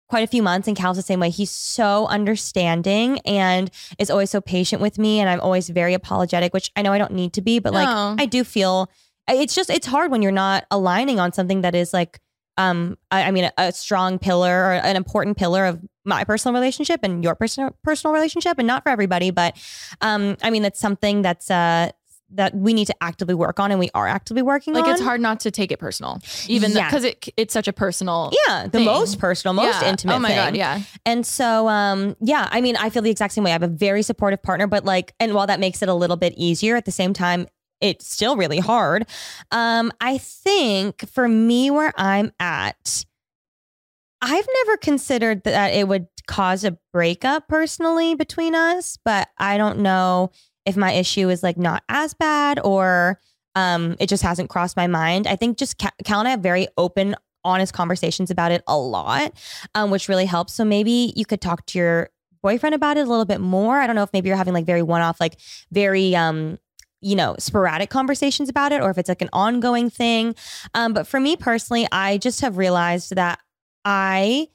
quite 0.08 0.24
a 0.24 0.26
few 0.26 0.42
months 0.42 0.66
and 0.66 0.76
Cal's 0.76 0.96
the 0.96 1.02
same 1.02 1.20
way. 1.20 1.30
He's 1.30 1.50
so 1.50 2.06
understanding 2.06 3.18
and 3.20 3.70
is 3.98 4.10
always 4.10 4.30
so 4.30 4.40
patient 4.40 4.82
with 4.82 4.98
me. 4.98 5.20
And 5.20 5.28
I'm 5.30 5.40
always 5.40 5.68
very 5.68 5.94
apologetic, 5.94 6.52
which 6.52 6.70
I 6.74 6.82
know 6.82 6.92
I 6.92 6.98
don't 6.98 7.12
need 7.12 7.32
to 7.34 7.42
be, 7.42 7.60
but 7.60 7.72
like 7.72 7.86
No. 7.86 8.16
I 8.18 8.26
do 8.26 8.42
feel 8.44 8.90
it's 9.28 9.54
just, 9.54 9.70
it's 9.70 9.86
hard 9.86 10.10
when 10.10 10.22
you're 10.22 10.32
not 10.32 10.66
aligning 10.70 11.20
on 11.20 11.32
something 11.32 11.60
that 11.60 11.76
is 11.76 11.92
like, 11.92 12.18
um, 12.56 12.98
I, 13.10 13.22
I 13.22 13.30
mean, 13.30 13.44
a, 13.44 13.52
a 13.56 13.72
strong 13.72 14.18
pillar 14.18 14.50
or 14.50 14.72
an 14.72 14.96
important 14.96 15.36
pillar 15.36 15.64
of 15.64 15.80
my 16.04 16.24
personal 16.24 16.52
relationship 16.52 17.00
and 17.04 17.22
your 17.22 17.34
personal 17.34 17.76
personal 17.84 18.12
relationship, 18.12 18.58
and 18.58 18.66
not 18.66 18.82
for 18.82 18.88
everybody, 18.88 19.30
but 19.30 19.56
um, 20.00 20.36
I 20.42 20.50
mean, 20.50 20.62
that's 20.62 20.80
something 20.80 21.22
that's 21.22 21.50
uh 21.50 21.92
that 22.32 22.54
we 22.54 22.72
need 22.74 22.86
to 22.86 22.94
actively 23.00 23.34
work 23.34 23.58
on, 23.58 23.70
and 23.70 23.80
we 23.80 23.90
are 23.94 24.06
actively 24.06 24.42
working 24.42 24.72
Like 24.74 24.84
on. 24.84 24.90
it's 24.92 25.00
hard 25.00 25.20
not 25.20 25.40
to 25.40 25.50
take 25.50 25.72
it 25.72 25.78
personal, 25.78 26.20
even 26.46 26.70
Yeah. 26.72 26.88
because 26.88 27.04
it 27.04 27.28
it's 27.36 27.52
such 27.52 27.66
a 27.68 27.72
personal. 27.72 28.32
Yeah, 28.46 28.64
the 28.64 28.70
thing. 28.70 28.84
most 28.84 29.18
personal, 29.18 29.52
most 29.54 29.80
Yeah. 29.82 29.88
intimate. 29.90 30.14
Oh 30.14 30.18
my 30.18 30.28
thing. 30.28 30.36
god, 30.36 30.56
yeah. 30.56 30.82
And 31.04 31.26
so, 31.26 31.68
um, 31.68 32.16
yeah, 32.20 32.48
I 32.50 32.60
mean, 32.60 32.76
I 32.76 32.90
feel 32.90 33.02
the 33.02 33.10
exact 33.10 33.34
same 33.34 33.44
way. 33.44 33.50
I 33.50 33.54
have 33.54 33.62
a 33.62 33.68
very 33.68 34.02
supportive 34.02 34.42
partner, 34.42 34.66
but 34.66 34.84
like, 34.84 35.12
and 35.18 35.34
while 35.34 35.46
that 35.48 35.60
makes 35.60 35.82
it 35.82 35.88
a 35.88 35.94
little 35.94 36.16
bit 36.16 36.34
easier, 36.36 36.76
at 36.76 36.84
the 36.84 36.92
same 36.92 37.12
time, 37.12 37.46
it's 37.80 38.06
still 38.06 38.36
really 38.36 38.58
hard. 38.58 39.06
Um, 39.50 39.90
I 40.00 40.18
think 40.18 41.08
for 41.08 41.26
me, 41.26 41.70
where 41.70 41.92
I'm 41.96 42.30
at, 42.38 43.04
I've 44.22 44.46
never 44.64 44.76
considered 44.76 45.44
that 45.44 45.72
it 45.72 45.88
would 45.88 46.06
cause 46.26 46.62
a 46.62 46.76
breakup 46.92 47.48
personally 47.48 48.14
between 48.14 48.54
us, 48.54 48.98
but 49.04 49.28
I 49.38 49.56
don't 49.56 49.78
know 49.78 50.30
if 50.66 50.76
my 50.76 50.92
issue 50.92 51.28
is 51.28 51.42
like 51.42 51.56
not 51.56 51.82
as 51.88 52.14
bad 52.14 52.60
or 52.62 53.20
um, 53.54 53.96
it 53.98 54.08
just 54.08 54.22
hasn't 54.22 54.50
crossed 54.50 54.76
my 54.76 54.86
mind. 54.86 55.26
I 55.26 55.36
think 55.36 55.58
just 55.58 55.78
Cal 55.78 55.90
Cal 56.04 56.20
and 56.20 56.28
I 56.28 56.32
have 56.32 56.40
very 56.40 56.68
open, 56.76 57.16
honest 57.44 57.72
conversations 57.72 58.30
about 58.30 58.52
it 58.52 58.62
a 58.66 58.78
lot, 58.78 59.32
um, 59.74 59.90
which 59.90 60.08
really 60.08 60.26
helps. 60.26 60.54
So 60.54 60.64
maybe 60.64 61.12
you 61.16 61.24
could 61.24 61.40
talk 61.40 61.66
to 61.66 61.78
your 61.78 62.10
boyfriend 62.42 62.74
about 62.74 62.96
it 62.96 63.06
a 63.06 63.10
little 63.10 63.24
bit 63.24 63.40
more. 63.40 63.78
I 63.78 63.86
don't 63.86 63.96
know 63.96 64.02
if 64.02 64.12
maybe 64.12 64.28
you're 64.28 64.36
having 64.36 64.54
like 64.54 64.66
very 64.66 64.82
one 64.82 65.02
off, 65.02 65.20
like 65.20 65.36
very, 65.72 66.14
um, 66.14 66.58
you 67.00 67.16
know, 67.16 67.34
sporadic 67.38 67.90
conversations 67.90 68.48
about 68.48 68.72
it, 68.72 68.82
or 68.82 68.90
if 68.90 68.98
it's 68.98 69.08
like 69.08 69.22
an 69.22 69.30
ongoing 69.32 69.90
thing. 69.90 70.34
Um, 70.74 70.92
but 70.92 71.06
for 71.06 71.18
me 71.18 71.36
personally, 71.36 71.88
I 71.90 72.18
just 72.18 72.42
have 72.42 72.56
realized 72.56 73.14
that 73.16 73.40
I 73.84 74.48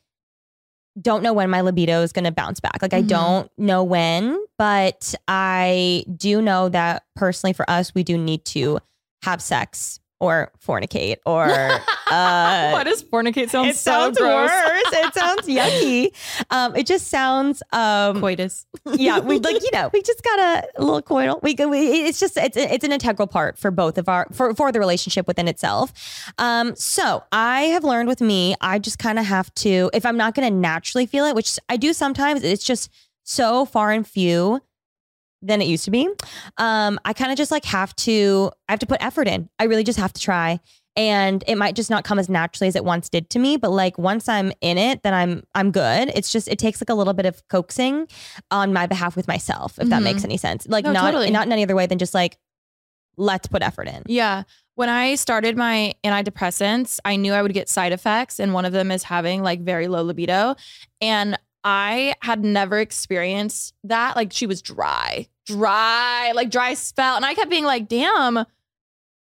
don't 1.02 1.24
know 1.24 1.34
when 1.34 1.50
my 1.50 1.62
libido 1.62 2.02
is 2.02 2.12
going 2.12 2.26
to 2.26 2.32
bounce 2.32 2.60
back. 2.60 2.82
Like 2.82 2.94
I 2.94 3.02
Mhm. 3.02 3.08
don't 3.08 3.52
know 3.58 3.84
when, 3.84 4.38
but 4.58 5.14
I 5.28 6.06
do 6.16 6.42
know 6.42 6.70
that 6.70 7.04
personally 7.16 7.54
for 7.54 7.70
us, 7.70 7.94
we 7.94 8.04
do 8.04 8.18
need 8.18 8.46
to 8.46 8.80
have 9.24 9.42
sex 9.42 10.00
or 10.20 10.52
fornicate 10.66 11.18
or 11.26 11.46
uh, 11.50 11.80
Why 12.08 12.84
does 12.84 13.04
fornicate 13.04 13.50
sound 13.50 13.70
it 13.70 13.76
so 13.76 13.92
sounds 13.92 14.18
gross? 14.18 14.50
worse. 14.50 14.84
It 14.94 15.14
sounds 15.16 15.48
yucky. 15.48 16.46
Um, 16.50 16.76
it 16.76 16.86
just 16.88 17.08
sounds 17.08 17.62
um, 17.72 18.20
Coitus. 18.20 18.66
yeah. 18.94 19.20
We 19.20 19.40
like 19.40 19.62
you 19.62 19.70
know 19.74 19.90
we 19.94 20.02
just 20.02 20.24
got 20.24 20.40
a, 20.40 20.68
a 20.78 20.84
little 20.84 21.02
coital. 21.02 21.42
We, 21.42 21.56
we 21.66 22.08
it's 22.08 22.20
just 22.20 22.38
it's 22.38 22.58
it's 22.58 22.84
an 22.84 22.92
integral 22.92 23.28
part 23.28 23.58
for 23.58 23.72
both 23.72 23.98
of 23.98 24.08
our 24.10 24.28
for 24.32 24.54
for 24.54 24.72
the 24.72 24.80
relationship 24.80 25.28
within 25.28 25.48
itself. 25.48 25.94
Um, 26.38 26.76
so 26.76 27.24
I 27.32 27.64
have 27.64 27.84
learned 27.84 28.08
with 28.08 28.22
me, 28.22 28.56
I 28.62 28.80
just 28.80 29.00
kind 29.00 29.20
of 29.20 29.26
have 29.26 29.54
to 29.56 29.90
if 29.94 30.06
I'm 30.06 30.18
not 30.18 30.34
going 30.36 30.48
to 30.48 30.56
naturally 30.56 31.06
feel 31.06 31.26
it, 31.26 31.36
which 31.36 31.60
I 31.70 31.78
do 31.78 31.94
sometimes. 31.94 32.44
It's 32.44 32.64
just 32.64 32.90
so 33.24 33.66
far 33.66 33.92
and 33.92 34.08
few 34.08 34.62
than 35.46 35.62
it 35.62 35.68
used 35.68 35.86
to 35.86 35.92
be. 35.92 36.08
Um, 36.58 37.00
I 37.06 37.14
kind 37.14 37.32
of 37.32 37.38
just 37.38 37.52
like 37.52 37.66
have 37.66 37.96
to 37.98 38.52
I 38.68 38.72
have 38.74 38.80
to 38.80 38.86
put 38.86 39.02
effort 39.04 39.28
in. 39.28 39.50
I 39.60 39.66
really 39.66 39.84
just 39.84 40.00
have 40.00 40.14
to 40.14 40.22
try. 40.22 40.60
And 40.98 41.44
it 41.46 41.58
might 41.58 41.76
just 41.76 41.90
not 41.90 42.06
come 42.06 42.20
as 42.20 42.30
naturally 42.30 42.70
as 42.70 42.76
it 42.78 42.86
once 42.86 43.10
did 43.10 43.30
to 43.32 43.40
me, 43.40 43.58
but 43.58 43.70
like 43.72 43.98
once 43.98 44.30
I'm 44.30 44.54
in 44.62 44.78
it, 44.78 45.04
then 45.04 45.14
I'm 45.14 45.44
I'm 45.54 45.72
good. 45.72 46.10
It's 46.16 46.32
just 46.32 46.48
it 46.48 46.58
takes 46.58 46.82
like 46.82 46.90
a 46.90 46.94
little 46.94 47.14
bit 47.14 47.26
of 47.26 47.46
coaxing 47.50 48.08
on 48.50 48.72
my 48.72 48.88
behalf 48.88 49.16
with 49.18 49.28
myself, 49.28 49.78
if 49.78 49.90
that 49.90 50.00
Mhm. 50.00 50.04
makes 50.06 50.24
any 50.24 50.38
sense. 50.38 50.66
Like 50.70 50.86
No, 50.86 50.94
not 50.94 51.02
totally. 51.12 51.32
not 51.32 51.46
in 51.48 51.52
any 51.52 51.64
other 51.64 51.76
way 51.76 51.86
than 51.86 51.98
just 51.98 52.14
like 52.14 52.38
let's 53.18 53.48
put 53.48 53.62
effort 53.62 53.88
in. 53.90 54.04
Yeah. 54.08 54.44
When 54.76 54.90
I 54.90 55.16
started 55.16 55.56
my 55.58 55.94
antidepressants, 56.04 57.00
I 57.06 57.16
knew 57.18 57.34
I 57.34 57.42
would 57.42 57.54
get 57.54 57.70
side 57.70 57.92
effects, 57.94 58.40
and 58.40 58.54
one 58.54 58.66
of 58.66 58.74
them 58.74 58.90
is 58.92 59.04
having 59.04 59.44
like 59.44 59.62
very 59.62 59.88
low 59.88 60.02
libido. 60.04 60.56
And 61.02 61.38
I 61.64 62.16
had 62.22 62.44
never 62.44 62.80
experienced 62.80 63.74
that. 63.84 64.16
Like 64.16 64.32
she 64.34 64.46
was 64.48 64.62
dry, 64.62 65.28
dry, 65.46 66.32
like 66.34 66.50
dry 66.50 66.74
spell. 66.74 67.16
And 67.16 67.26
I 67.26 67.34
kept 67.34 67.50
being 67.50 67.66
like, 67.66 67.88
damn. 67.88 68.46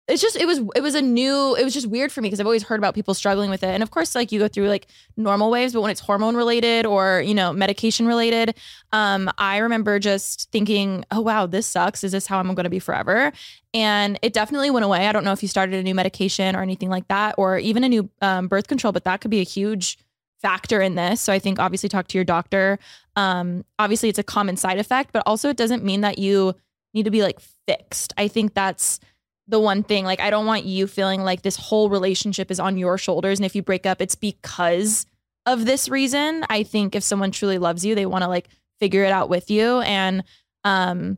It's 0.08 0.22
just 0.22 0.36
it 0.36 0.46
was 0.46 0.60
it 0.76 0.82
was 0.82 0.96
a 0.96 1.02
new 1.02 1.56
it 1.56 1.64
was 1.64 1.74
just 1.74 1.88
weird 1.88 2.12
for 2.12 2.22
me 2.22 2.28
because 2.28 2.42
I've 2.42 2.46
always 2.46 2.64
heard 2.64 2.80
about 2.80 2.96
people 2.96 3.14
struggling 3.14 3.50
with 3.50 3.64
it 3.64 3.68
and 3.68 3.82
of 3.82 3.92
course 3.92 4.14
like 4.14 4.34
you 4.34 4.40
go 4.40 4.50
through 4.50 4.68
like 4.68 4.88
normal 5.16 5.50
waves 5.50 5.72
but 5.72 5.82
when 5.82 5.92
it's 5.92 6.02
hormone 6.02 6.36
related 6.36 6.86
or 6.86 7.22
you 7.22 7.34
know 7.34 7.54
medication 7.54 8.08
related 8.08 8.56
um 8.92 9.32
I 9.38 9.60
remember 9.60 10.00
just 10.00 10.52
thinking 10.52 11.06
oh 11.12 11.22
wow 11.22 11.46
this 11.46 11.66
sucks 11.66 12.04
is 12.04 12.12
this 12.12 12.28
how 12.28 12.40
I'm 12.40 12.54
going 12.56 12.66
to 12.66 12.70
be 12.70 12.80
forever 12.80 13.32
and 13.74 14.20
it 14.22 14.34
definitely 14.34 14.70
went 14.70 14.86
away. 14.86 15.08
I 15.08 15.12
don't 15.12 15.24
know 15.24 15.32
if 15.32 15.42
you 15.42 15.48
started 15.48 15.76
a 15.76 15.84
new 15.84 15.96
medication 15.96 16.56
or 16.56 16.62
anything 16.62 16.90
like 16.90 17.08
that, 17.08 17.36
or 17.38 17.58
even 17.58 17.84
a 17.84 17.90
new 17.90 18.10
um, 18.22 18.48
birth 18.48 18.68
control, 18.68 18.92
but 18.92 19.06
that 19.06 19.22
could 19.22 19.32
be 19.32 19.40
a 19.40 19.46
huge 19.46 19.98
factor 20.42 20.82
in 20.82 20.96
this. 20.96 21.22
So 21.22 21.32
I 21.32 21.40
think 21.40 21.60
obviously 21.60 21.90
talk 21.90 22.08
to 22.08 22.18
your 22.18 22.26
doctor. 22.26 22.80
Um, 23.16 23.66
obviously, 23.80 24.10
it's 24.10 24.20
a 24.20 24.24
common 24.24 24.58
side 24.58 24.80
effect, 24.80 25.12
but 25.14 25.24
also 25.26 25.50
it 25.50 25.58
doesn't 25.58 25.84
mean 25.84 26.02
that 26.02 26.18
you 26.18 26.56
need 26.94 27.04
to 27.04 27.12
be 27.12 27.22
like 27.22 27.40
fixed. 27.68 28.14
I 28.18 28.28
think 28.28 28.54
that's 28.54 29.00
the 29.48 29.60
one 29.60 29.84
thing. 29.84 30.06
Like, 30.06 30.20
I 30.20 30.30
don't 30.30 30.46
want 30.46 30.66
you 30.66 30.88
feeling 30.88 31.22
like 31.22 31.42
this 31.42 31.56
whole 31.56 31.90
relationship 31.90 32.52
is 32.52 32.60
on 32.60 32.78
your 32.78 32.98
shoulders, 32.98 33.40
and 33.40 33.46
if 33.46 33.56
you 33.56 33.62
break 33.62 33.86
up, 33.86 34.02
it's 34.02 34.16
because 34.16 35.06
of 35.46 35.66
this 35.66 35.90
reason. 35.90 36.46
I 36.50 36.64
think 36.64 36.96
if 36.96 37.04
someone 37.04 37.32
truly 37.32 37.58
loves 37.58 37.86
you, 37.86 37.96
they 37.96 38.06
want 38.06 38.24
to 38.24 38.28
like 38.28 38.48
figure 38.80 39.04
it 39.04 39.12
out 39.12 39.30
with 39.30 39.52
you 39.52 39.80
and 39.82 40.24
um 40.64 41.18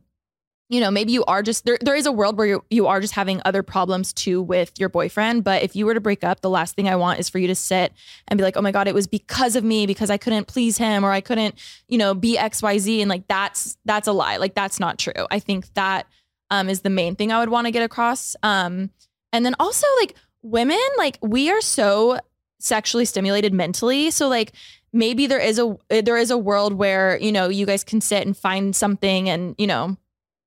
you 0.70 0.80
know, 0.80 0.90
maybe 0.90 1.12
you 1.12 1.24
are 1.26 1.42
just 1.42 1.66
there. 1.66 1.78
There 1.80 1.94
is 1.94 2.06
a 2.06 2.12
world 2.12 2.38
where 2.38 2.46
you 2.46 2.64
you 2.70 2.86
are 2.86 3.00
just 3.00 3.14
having 3.14 3.40
other 3.44 3.62
problems 3.62 4.12
too 4.12 4.40
with 4.40 4.72
your 4.78 4.88
boyfriend. 4.88 5.44
But 5.44 5.62
if 5.62 5.76
you 5.76 5.84
were 5.84 5.94
to 5.94 6.00
break 6.00 6.24
up, 6.24 6.40
the 6.40 6.50
last 6.50 6.74
thing 6.74 6.88
I 6.88 6.96
want 6.96 7.20
is 7.20 7.28
for 7.28 7.38
you 7.38 7.46
to 7.48 7.54
sit 7.54 7.92
and 8.28 8.38
be 8.38 8.44
like, 8.44 8.56
"Oh 8.56 8.62
my 8.62 8.72
god, 8.72 8.88
it 8.88 8.94
was 8.94 9.06
because 9.06 9.56
of 9.56 9.64
me 9.64 9.86
because 9.86 10.08
I 10.08 10.16
couldn't 10.16 10.46
please 10.46 10.78
him 10.78 11.04
or 11.04 11.10
I 11.10 11.20
couldn't, 11.20 11.56
you 11.88 11.98
know, 11.98 12.14
be 12.14 12.38
X 12.38 12.62
Y 12.62 12.78
Z." 12.78 13.02
And 13.02 13.10
like 13.10 13.28
that's 13.28 13.76
that's 13.84 14.08
a 14.08 14.12
lie. 14.12 14.38
Like 14.38 14.54
that's 14.54 14.80
not 14.80 14.98
true. 14.98 15.26
I 15.30 15.38
think 15.38 15.72
that 15.74 16.06
um, 16.50 16.70
is 16.70 16.80
the 16.80 16.90
main 16.90 17.14
thing 17.14 17.30
I 17.30 17.40
would 17.40 17.50
want 17.50 17.66
to 17.66 17.70
get 17.70 17.82
across. 17.82 18.34
Um, 18.42 18.90
and 19.32 19.44
then 19.44 19.54
also 19.60 19.86
like 20.00 20.14
women, 20.42 20.78
like 20.96 21.18
we 21.20 21.50
are 21.50 21.60
so 21.60 22.18
sexually 22.58 23.04
stimulated 23.04 23.52
mentally, 23.52 24.10
so 24.10 24.28
like 24.28 24.52
maybe 24.94 25.26
there 25.26 25.40
is 25.40 25.58
a 25.58 25.76
there 25.90 26.16
is 26.16 26.30
a 26.30 26.38
world 26.38 26.72
where 26.72 27.18
you 27.18 27.32
know 27.32 27.50
you 27.50 27.66
guys 27.66 27.84
can 27.84 28.00
sit 28.00 28.24
and 28.24 28.34
find 28.34 28.74
something 28.74 29.28
and 29.28 29.54
you 29.58 29.66
know 29.66 29.98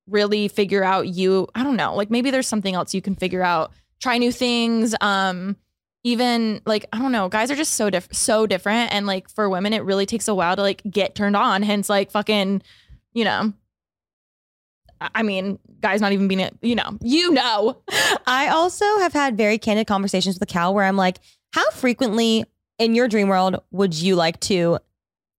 really 0.08 0.48
figure 0.48 0.82
out 0.82 1.08
you 1.08 1.46
i 1.54 1.62
don't 1.62 1.76
know 1.76 1.94
like 1.94 2.10
maybe 2.10 2.30
there's 2.30 2.46
something 2.48 2.74
else 2.74 2.94
you 2.94 3.02
can 3.02 3.14
figure 3.14 3.42
out. 3.42 3.72
Try 4.00 4.18
new 4.18 4.30
things 4.32 4.94
um 5.00 5.56
even 6.04 6.60
like 6.64 6.86
i 6.92 6.98
don't 6.98 7.10
know 7.12 7.28
guys 7.28 7.50
are 7.50 7.56
just 7.56 7.74
so 7.74 7.90
different 7.90 8.14
so 8.16 8.46
different. 8.46 8.92
And 8.94 9.06
like 9.06 9.28
for 9.28 9.48
women 9.48 9.72
it 9.72 9.82
really 9.84 10.06
takes 10.06 10.28
a 10.28 10.34
while 10.34 10.56
to 10.56 10.62
like 10.62 10.82
get 10.88 11.14
turned 11.14 11.36
on. 11.36 11.62
Hence 11.62 11.88
like 11.88 12.10
fucking 12.10 12.62
you 13.12 13.24
know 13.24 13.52
I- 15.00 15.22
mean 15.22 15.58
guys 15.80 16.00
not 16.00 16.12
even 16.12 16.28
being 16.28 16.48
you 16.62 16.74
know 16.74 16.98
you 17.02 17.30
know. 17.32 17.82
I 18.26 18.48
also 18.48 18.84
have 18.98 19.12
had 19.12 19.36
very 19.36 19.58
candid 19.58 19.86
conversations 19.86 20.36
with 20.36 20.42
a 20.42 20.52
Cal 20.52 20.74
where 20.74 20.84
I'm 20.84 20.96
like, 20.96 21.18
how 21.52 21.68
frequently 21.70 22.44
in 22.78 22.94
your 22.94 23.08
dream 23.08 23.28
world 23.28 23.60
would 23.70 23.94
you 23.94 24.14
like 24.16 24.38
to 24.40 24.78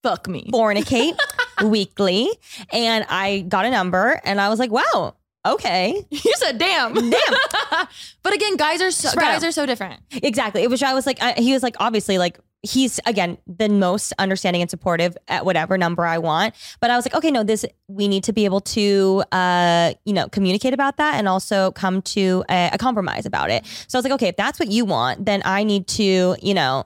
fuck 0.03 0.27
me. 0.27 0.49
fornicate 0.53 1.17
weekly? 1.63 2.29
And 2.71 3.05
I 3.09 3.41
got 3.41 3.65
a 3.65 3.69
number 3.69 4.19
and 4.23 4.39
I 4.39 4.49
was 4.49 4.59
like, 4.59 4.71
wow, 4.71 5.15
okay. 5.45 6.05
you 6.09 6.33
said 6.35 6.57
damn 6.57 6.93
Damn. 6.93 7.11
but 8.23 8.33
again 8.33 8.57
guys 8.57 8.81
are 8.81 8.91
so 8.91 9.09
Spread 9.09 9.25
guys 9.25 9.43
are 9.43 9.51
so 9.51 9.65
different 9.65 10.01
Exactly. 10.11 10.63
It 10.63 10.69
was, 10.69 10.81
I 10.83 10.93
was 10.93 11.05
like, 11.05 11.21
I, 11.21 11.33
he 11.33 11.53
was 11.53 11.63
like, 11.63 11.75
obviously, 11.79 12.17
like, 12.17 12.39
he's 12.61 12.99
again 13.05 13.37
the 13.47 13.69
most 13.69 14.11
understanding 14.19 14.61
and 14.61 14.69
supportive 14.69 15.17
at 15.29 15.45
whatever 15.45 15.77
number 15.77 16.05
I 16.05 16.17
want. 16.17 16.55
But 16.81 16.89
I 16.89 16.97
was 16.97 17.05
like, 17.05 17.15
okay, 17.15 17.31
no, 17.31 17.43
this, 17.43 17.65
we 17.87 18.07
need 18.09 18.25
to 18.25 18.33
be 18.33 18.43
able 18.45 18.59
to, 18.61 19.23
uh, 19.31 19.93
you 20.03 20.13
know, 20.13 20.27
communicate 20.27 20.73
about 20.73 20.97
that 20.97 21.15
and 21.15 21.27
also 21.27 21.71
come 21.71 22.01
to 22.01 22.43
a, 22.49 22.71
a 22.73 22.77
compromise 22.77 23.25
about 23.25 23.49
it. 23.49 23.65
So 23.87 23.97
I 23.97 23.99
was 23.99 24.03
like, 24.03 24.13
okay, 24.13 24.27
if 24.27 24.35
that's 24.35 24.59
what 24.59 24.69
you 24.69 24.83
want, 24.83 25.25
then 25.25 25.41
I 25.45 25.63
need 25.63 25.87
to, 25.87 26.35
you 26.41 26.53
know, 26.53 26.85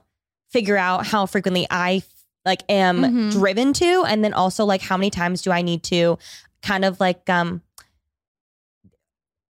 figure 0.50 0.76
out 0.76 1.06
how 1.06 1.26
frequently 1.26 1.66
I 1.70 2.04
like 2.44 2.62
am 2.68 3.02
Mhm. 3.02 3.32
driven 3.32 3.72
to. 3.74 4.04
And 4.06 4.24
then 4.24 4.32
also 4.34 4.64
like 4.64 4.82
how 4.82 4.96
many 4.96 5.10
times 5.10 5.42
do 5.42 5.50
I 5.50 5.62
need 5.62 5.82
to 5.84 6.18
kind 6.62 6.84
of 6.84 7.00
like, 7.00 7.28
um, 7.30 7.62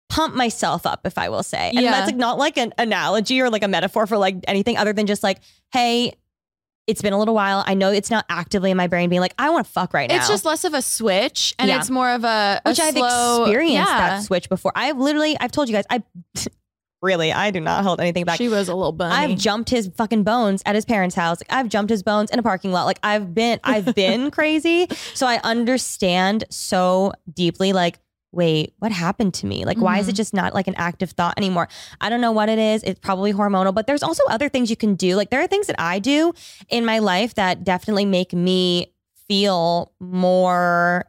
pump 0.10 0.36
myself 0.36 0.86
up, 0.86 1.02
if 1.06 1.18
I 1.18 1.30
will 1.30 1.44
say. 1.44 1.70
And 1.70 1.80
Yeah. 1.80 1.92
that's 1.92 2.08
like 2.08 2.18
not 2.18 2.38
like 2.38 2.58
an 2.58 2.74
analogy 2.78 3.40
or 3.40 3.50
like 3.50 3.64
a 3.64 3.68
metaphor 3.70 4.06
for 4.08 4.18
like 4.18 4.36
anything 4.48 4.76
other 4.78 4.92
than 4.92 5.08
just 5.08 5.24
like, 5.24 5.40
hey, 5.72 6.14
it's 6.88 7.02
been 7.02 7.14
a 7.14 7.18
little 7.20 7.36
while. 7.36 7.64
I 7.66 7.76
know 7.76 7.92
it's 7.92 8.12
not 8.12 8.26
actively 8.28 8.72
in 8.72 8.76
my 8.78 8.88
brain 8.88 9.08
being 9.10 9.22
like, 9.22 9.34
I 9.38 9.50
want 9.52 9.66
to 9.66 9.72
fuck 9.72 9.94
right 9.94 10.10
now. 10.10 10.18
it's 10.18 10.28
just 10.28 10.44
less 10.44 10.66
of 10.66 10.74
a 10.74 10.82
switch 10.82 11.54
and 11.60 11.70
Yeah. 11.70 11.78
it's 11.80 11.90
more 11.90 12.10
of 12.10 12.26
a, 12.26 12.60
a 12.66 12.70
which 12.70 12.80
I've 12.82 12.94
slow- 12.94 13.44
experienced 13.46 13.90
yeah. 13.90 14.10
that 14.18 14.24
switch 14.24 14.50
before. 14.50 14.74
I've 14.76 14.98
literally, 14.98 15.38
I've 15.40 15.52
told 15.54 15.70
you 15.70 15.76
guys, 15.76 15.86
I 15.90 16.04
really, 17.02 17.32
I 17.32 17.52
do 17.52 17.60
not 17.60 17.84
hold 17.84 18.00
anything 18.00 18.26
back. 18.26 18.38
she 18.38 18.50
was 18.50 18.70
a 18.70 18.76
little 18.76 18.92
bunny 18.92 19.16
I've 19.16 19.38
jumped 19.38 19.70
his 19.70 19.90
fucking 19.96 20.24
bones 20.24 20.62
at 20.66 20.76
his 20.76 20.86
parents' 20.86 21.16
house. 21.16 21.40
Like, 21.42 21.52
I've 21.52 21.70
jumped 21.70 21.90
his 21.90 22.04
bones 22.04 22.30
in 22.32 22.40
a 22.40 22.44
parking 22.44 22.72
lot. 22.72 22.86
Like 22.86 23.00
I've 23.04 23.34
been, 23.34 23.60
I've 23.64 23.96
been 23.96 24.32
crazy. 24.32 24.88
So 25.14 25.28
I 25.28 25.40
understand 25.44 26.46
so 26.50 27.14
deeply. 27.34 27.74
Like, 27.74 28.00
wait, 28.32 28.74
what 28.80 28.92
happened 28.92 29.34
to 29.36 29.46
me? 29.46 29.66
Like, 29.66 29.78
why 29.78 30.00
is 30.00 30.08
it 30.08 30.12
mm-hmm. 30.12 30.18
just 30.18 30.34
not 30.34 30.54
like 30.54 30.68
an 30.68 30.76
active 30.76 31.12
thought 31.12 31.34
anymore? 31.38 31.68
I 32.00 32.10
don't 32.10 32.22
know 32.22 32.32
what 32.32 32.50
it 32.50 32.60
is. 32.60 32.84
It's 32.84 33.00
probably 33.00 33.34
hormonal, 33.34 33.74
but 33.74 33.88
there's 33.88 34.04
also 34.04 34.24
other 34.30 34.48
things 34.48 34.70
you 34.70 34.78
can 34.78 34.96
do. 34.96 35.16
Like 35.16 35.30
there 35.30 35.42
are 35.42 35.48
things 35.48 35.68
that 35.68 35.80
I 35.80 36.00
do 36.00 36.34
in 36.70 36.86
my 36.86 37.00
life 37.00 37.36
that 37.36 37.64
definitely 37.64 38.06
make 38.06 38.34
me 38.34 38.94
feel 39.28 39.92
more 40.00 41.06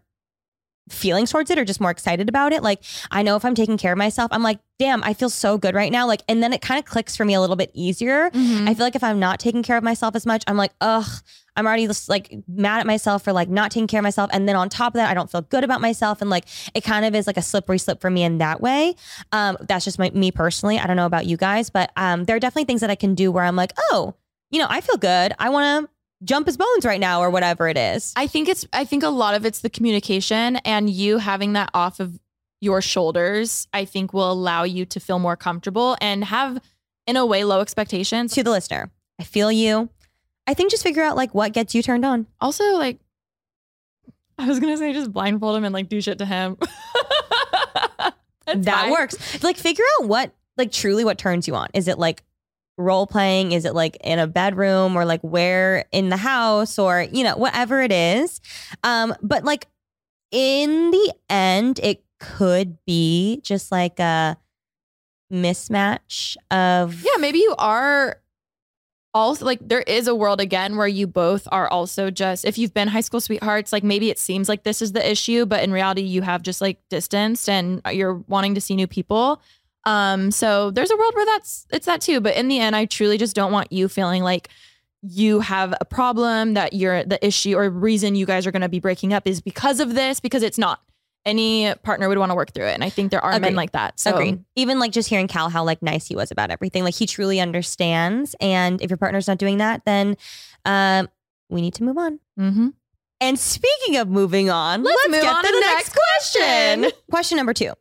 feelings 0.88 1.31
towards 1.31 1.51
it 1.51 1.59
or 1.59 1.64
just 1.64 1.81
more 1.81 1.90
excited 1.90 2.29
about 2.29 2.53
it. 2.53 2.62
Like 2.62 2.83
I 3.11 3.23
know 3.23 3.37
if 3.37 3.45
I'm 3.45 3.55
taking 3.55 3.79
care 3.79 3.92
of 3.92 3.99
myself, 3.99 4.29
I'm 4.33 4.42
like, 4.42 4.59
damn, 4.79 5.03
I 5.05 5.14
feel 5.14 5.31
so 5.31 5.57
good 5.57 5.75
right 5.75 5.92
now. 5.92 6.07
Like, 6.07 6.23
and 6.29 6.42
then 6.42 6.53
it 6.53 6.61
kind 6.61 6.79
of 6.79 6.85
clicks 6.85 7.16
for 7.16 7.25
me 7.25 7.35
a 7.35 7.40
little 7.40 7.57
bit 7.57 7.71
easier. 7.73 8.31
Mhm. 8.31 8.68
I 8.68 8.75
feel 8.75 8.85
like 8.85 8.97
if 8.97 9.05
I'm 9.05 9.21
not 9.21 9.38
taking 9.38 9.62
care 9.62 9.77
of 9.77 9.85
myself 9.85 10.16
as 10.16 10.27
much, 10.27 10.42
I'm 10.49 10.57
like, 10.57 10.73
ugh, 10.81 11.07
I'm 11.55 11.66
already 11.66 11.87
just 11.87 12.09
like 12.09 12.35
mad 12.49 12.81
at 12.81 12.87
myself 12.87 13.23
for 13.23 13.33
like 13.33 13.49
not 13.49 13.71
taking 13.71 13.87
care 13.87 14.01
of 14.01 14.05
myself. 14.05 14.29
And 14.33 14.49
then 14.49 14.57
on 14.57 14.68
top 14.68 14.95
of 14.95 14.99
that, 14.99 15.11
I 15.11 15.14
don't 15.14 15.31
feel 15.31 15.42
good 15.42 15.62
about 15.64 15.81
myself. 15.81 16.21
And 16.21 16.31
like 16.31 16.47
it 16.75 16.83
kind 16.83 17.05
of 17.05 17.14
is 17.14 17.27
like 17.27 17.37
a 17.37 17.42
slippery 17.42 17.79
slip 17.79 18.01
for 18.01 18.11
me 18.11 18.23
in 18.25 18.38
that 18.38 18.61
way. 18.61 18.97
Um, 19.31 19.57
that's 19.61 19.85
just 19.85 19.99
my, 19.99 20.11
me 20.11 20.33
personally. 20.33 20.79
I 20.79 20.87
don't 20.87 20.97
know 20.97 21.07
about 21.07 21.27
you 21.27 21.37
guys, 21.37 21.71
but 21.71 21.92
um, 21.97 22.25
there 22.25 22.35
are 22.37 22.40
definitely 22.40 22.64
things 22.64 22.81
that 22.81 22.90
I 22.90 22.95
can 22.97 23.14
do 23.14 23.31
where 23.31 23.45
I'm 23.45 23.57
like, 23.57 23.73
oh, 23.90 24.14
you 24.51 24.59
know, 24.59 24.66
I 24.68 24.81
feel 24.81 24.97
good. 24.97 25.33
I 25.38 25.49
want 25.51 25.87
to 25.87 25.91
jump 26.24 26.46
his 26.46 26.56
bones 26.56 26.85
right 26.85 27.00
now 27.00 27.20
or 27.20 27.30
whatever 27.30 27.68
it 27.68 27.76
is. 27.76 28.12
I 28.16 28.26
think 28.26 28.48
it's 28.48 28.66
I 28.72 28.85
think 28.85 29.02
a 29.02 29.08
lot 29.08 29.35
of 29.35 29.44
it's 29.46 29.61
the 29.61 29.70
communication 29.70 30.56
and 30.56 30.88
you 30.90 31.18
having 31.18 31.54
that 31.54 31.70
off 31.74 32.00
of 32.00 32.18
your 32.61 32.80
shoulders, 32.80 33.66
I 33.72 33.85
think 33.85 34.12
will 34.12 34.30
allow 34.30 34.62
you 34.62 34.85
to 34.87 35.00
feel 35.00 35.18
more 35.18 35.37
comfortable 35.37 35.96
and 36.00 36.24
have 36.24 36.61
in 37.06 37.16
a 37.16 37.26
way 37.26 37.42
low 37.44 37.61
expectations. 37.61 38.32
to 38.35 38.42
the 38.44 38.50
listener, 38.50 38.90
I 39.18 39.24
feel 39.24 39.50
you. 39.50 39.88
I 40.46 40.54
think 40.54 40.70
just 40.70 40.82
figure 40.82 41.02
out 41.02 41.16
like 41.16 41.35
what 41.35 41.52
gets 41.52 41.74
you 41.74 41.82
turned 41.82 42.04
on. 42.04 42.26
Also 42.40 42.64
like 42.76 42.98
I 44.38 44.46
was 44.46 44.61
gonna 44.61 44.76
say 44.76 44.92
just 44.92 45.12
blindfold 45.12 45.56
him 45.56 45.64
and 45.64 45.72
like 45.72 45.88
do 45.88 46.00
shit 46.00 46.18
to 46.18 46.26
him. 46.26 46.56
That 48.46 48.82
fine. 48.82 48.90
works. 48.90 49.42
Like 49.42 49.56
figure 49.56 49.85
out 50.00 50.08
what 50.08 50.35
like 50.56 50.72
truly 50.72 51.04
what 51.04 51.16
turns 51.16 51.46
you 51.48 51.54
on. 51.54 51.68
Is 51.74 51.88
it 51.88 51.98
like 51.98 52.22
role 52.78 53.06
playing? 53.06 53.52
Is 53.52 53.64
it 53.64 53.74
like 53.74 53.96
in 54.02 54.18
a 54.18 54.26
bedroom 54.26 54.96
or 54.96 55.04
like 55.04 55.20
where 55.22 55.85
in 55.92 56.08
the 56.08 56.16
house 56.16 56.78
or 56.78 57.06
you 57.12 57.24
know 57.24 57.37
whatever 57.37 57.82
it 57.82 57.92
is. 57.92 58.40
Um, 58.82 59.14
but 59.22 59.44
like 59.44 59.66
in 60.30 60.90
the 60.90 61.14
end, 61.28 61.80
it 61.82 62.02
could 62.18 62.78
be 62.87 63.40
just 63.42 63.72
like 63.72 63.98
a 63.98 64.37
mismatch 65.32 66.37
of 66.50 67.02
Yeah, 67.02 67.18
maybe 67.18 67.38
you 67.38 67.54
are 67.58 68.18
also 69.14 69.44
like 69.44 69.58
there 69.61 69.82
is 69.82 70.08
a 70.08 70.14
world 70.14 70.40
again 70.40 70.76
where 70.76 70.88
you 70.88 71.06
both 71.06 71.46
are 71.52 71.68
also 71.68 72.11
just 72.11 72.46
if 72.46 72.56
you've 72.56 72.72
been 72.72 72.88
high 72.88 73.00
school 73.00 73.20
sweethearts, 73.20 73.72
like 73.72 73.85
maybe 73.85 74.08
it 74.11 74.18
seems 74.18 74.48
like 74.48 74.62
this 74.62 74.80
is 74.80 74.92
the 74.92 75.11
issue, 75.11 75.44
but 75.44 75.62
in 75.62 75.72
reality 75.72 76.02
you 76.02 76.22
have 76.22 76.42
just 76.42 76.61
like 76.61 76.78
distanced 76.88 77.48
and 77.48 77.82
you're 77.92 78.14
wanting 78.28 78.54
to 78.54 78.61
see 78.61 78.74
new 78.74 78.87
people. 78.87 79.40
Um, 79.85 80.31
so 80.31 80.71
there's 80.71 80.90
a 80.90 80.97
world 80.97 81.14
where 81.14 81.27
that's 81.27 81.66
it's 81.73 81.87
that 81.87 82.01
too. 82.01 82.21
But 82.21 82.37
in 82.37 82.49
the 82.49 82.59
end, 82.61 82.77
I 82.77 82.85
truly 82.87 83.18
just 83.18 83.35
don't 83.35 83.53
want 83.53 83.73
you 83.73 83.88
feeling 83.88 84.23
like 84.23 84.49
you 85.03 85.40
have 85.40 85.75
a 85.81 85.85
problem 85.85 86.55
that 86.55 86.73
you're 86.73 87.03
the 87.05 87.25
issue 87.27 87.57
or 87.57 87.68
reason 87.68 88.14
you 88.14 88.25
guys 88.27 88.47
are 88.47 88.53
gonna 88.53 88.68
be 88.68 88.79
breaking 88.81 89.12
up 89.12 89.27
is 89.27 89.40
because 89.40 89.81
of 89.81 89.95
this, 89.95 90.21
because 90.21 90.42
it's 90.42 90.59
not. 90.59 90.81
Any 91.25 91.73
partner 91.85 92.09
would 92.09 92.18
want 92.18 92.31
to 92.31 92.35
work 92.35 92.53
through 92.53 92.66
it. 92.66 92.75
And 92.75 92.83
I 92.83 92.88
think 92.90 93.12
there 93.12 93.25
are 93.25 93.38
men 93.38 93.55
like 93.55 93.71
that. 93.73 94.01
So 94.01 94.12
Agreed. 94.12 94.45
Even 94.57 94.81
like 94.81 94.90
just 94.90 95.09
hearing 95.09 95.29
Cal 95.29 95.49
how 95.51 95.62
like 95.62 95.81
nice 95.81 96.05
he 96.09 96.16
was 96.16 96.33
about 96.33 96.51
everything. 96.51 96.83
Like 96.83 96.97
he 96.97 97.07
truly 97.07 97.38
understands. 97.38 98.35
And 98.40 98.83
if 98.83 98.90
your 98.90 98.97
partner's 98.97 99.29
not 99.29 99.38
doing 99.38 99.59
that, 99.59 99.85
then 99.85 100.16
um, 100.64 101.09
we 101.49 101.61
need 101.61 101.75
to 101.75 101.85
move 101.85 101.97
on. 101.97 102.18
mm-hmm. 102.37 102.68
And 103.21 103.38
speaking 103.38 103.99
of 103.99 104.09
moving 104.09 104.51
on, 104.51 104.83
Let's 104.83 104.97
let's, 104.97 105.11
move 105.12 105.23
get 105.23 105.33
on 105.33 105.42
to 105.45 105.47
to 105.49 105.53
the 105.55 105.61
the 105.61 105.66
next 105.66 105.75
next 105.77 105.99
question. 106.18 106.81
question. 106.81 107.01
Question 107.09 107.37
number 107.37 107.55
two. 107.55 107.73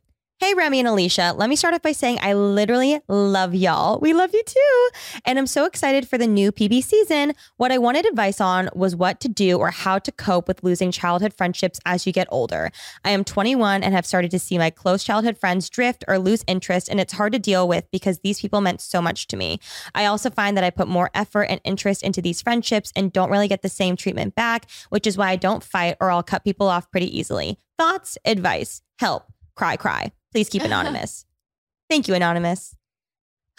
Hey, 0.43 0.55
Remy 0.55 0.79
and 0.79 0.87
Alicia, 0.87 1.35
let 1.37 1.51
me 1.51 1.55
start 1.55 1.75
off 1.75 1.83
by 1.83 1.91
saying 1.91 2.17
I 2.19 2.33
literally 2.33 2.99
love 3.07 3.53
y'all. 3.53 3.99
We 3.99 4.11
love 4.11 4.31
you 4.33 4.41
too. 4.43 4.89
And 5.23 5.37
I'm 5.37 5.45
so 5.45 5.65
excited 5.65 6.07
for 6.07 6.17
the 6.17 6.25
new 6.25 6.51
PB 6.51 6.83
season. 6.83 7.33
What 7.57 7.71
I 7.71 7.77
wanted 7.77 8.07
advice 8.07 8.41
on 8.41 8.67
was 8.73 8.95
what 8.95 9.19
to 9.19 9.27
do 9.27 9.59
or 9.59 9.69
how 9.69 9.99
to 9.99 10.11
cope 10.11 10.47
with 10.47 10.63
losing 10.63 10.89
childhood 10.91 11.35
friendships 11.35 11.79
as 11.85 12.07
you 12.07 12.11
get 12.11 12.27
older. 12.31 12.71
I 13.05 13.11
am 13.11 13.23
21 13.23 13.83
and 13.83 13.93
have 13.93 14.03
started 14.03 14.31
to 14.31 14.39
see 14.39 14.57
my 14.57 14.71
close 14.71 15.03
childhood 15.03 15.37
friends 15.37 15.69
drift 15.69 16.03
or 16.07 16.17
lose 16.17 16.43
interest, 16.47 16.89
and 16.89 16.99
it's 16.99 17.13
hard 17.13 17.33
to 17.33 17.39
deal 17.39 17.67
with 17.67 17.85
because 17.91 18.17
these 18.21 18.41
people 18.41 18.61
meant 18.61 18.81
so 18.81 18.99
much 18.99 19.27
to 19.27 19.37
me. 19.37 19.59
I 19.93 20.05
also 20.05 20.31
find 20.31 20.57
that 20.57 20.63
I 20.63 20.71
put 20.71 20.87
more 20.87 21.11
effort 21.13 21.43
and 21.43 21.61
interest 21.63 22.01
into 22.01 22.19
these 22.19 22.41
friendships 22.41 22.91
and 22.95 23.13
don't 23.13 23.29
really 23.29 23.47
get 23.47 23.61
the 23.61 23.69
same 23.69 23.95
treatment 23.95 24.33
back, 24.33 24.67
which 24.89 25.05
is 25.05 25.19
why 25.19 25.29
I 25.29 25.35
don't 25.35 25.63
fight 25.63 25.97
or 26.01 26.09
I'll 26.09 26.23
cut 26.23 26.43
people 26.43 26.67
off 26.67 26.89
pretty 26.89 27.15
easily. 27.15 27.59
Thoughts, 27.77 28.17
advice, 28.25 28.81
help, 28.97 29.31
cry, 29.61 29.77
cry. 29.77 30.11
Please 30.31 30.49
keep 30.49 30.63
anonymous. 30.63 31.23
Thank 31.89 32.07
you, 32.07 32.15
anonymous. 32.15 32.75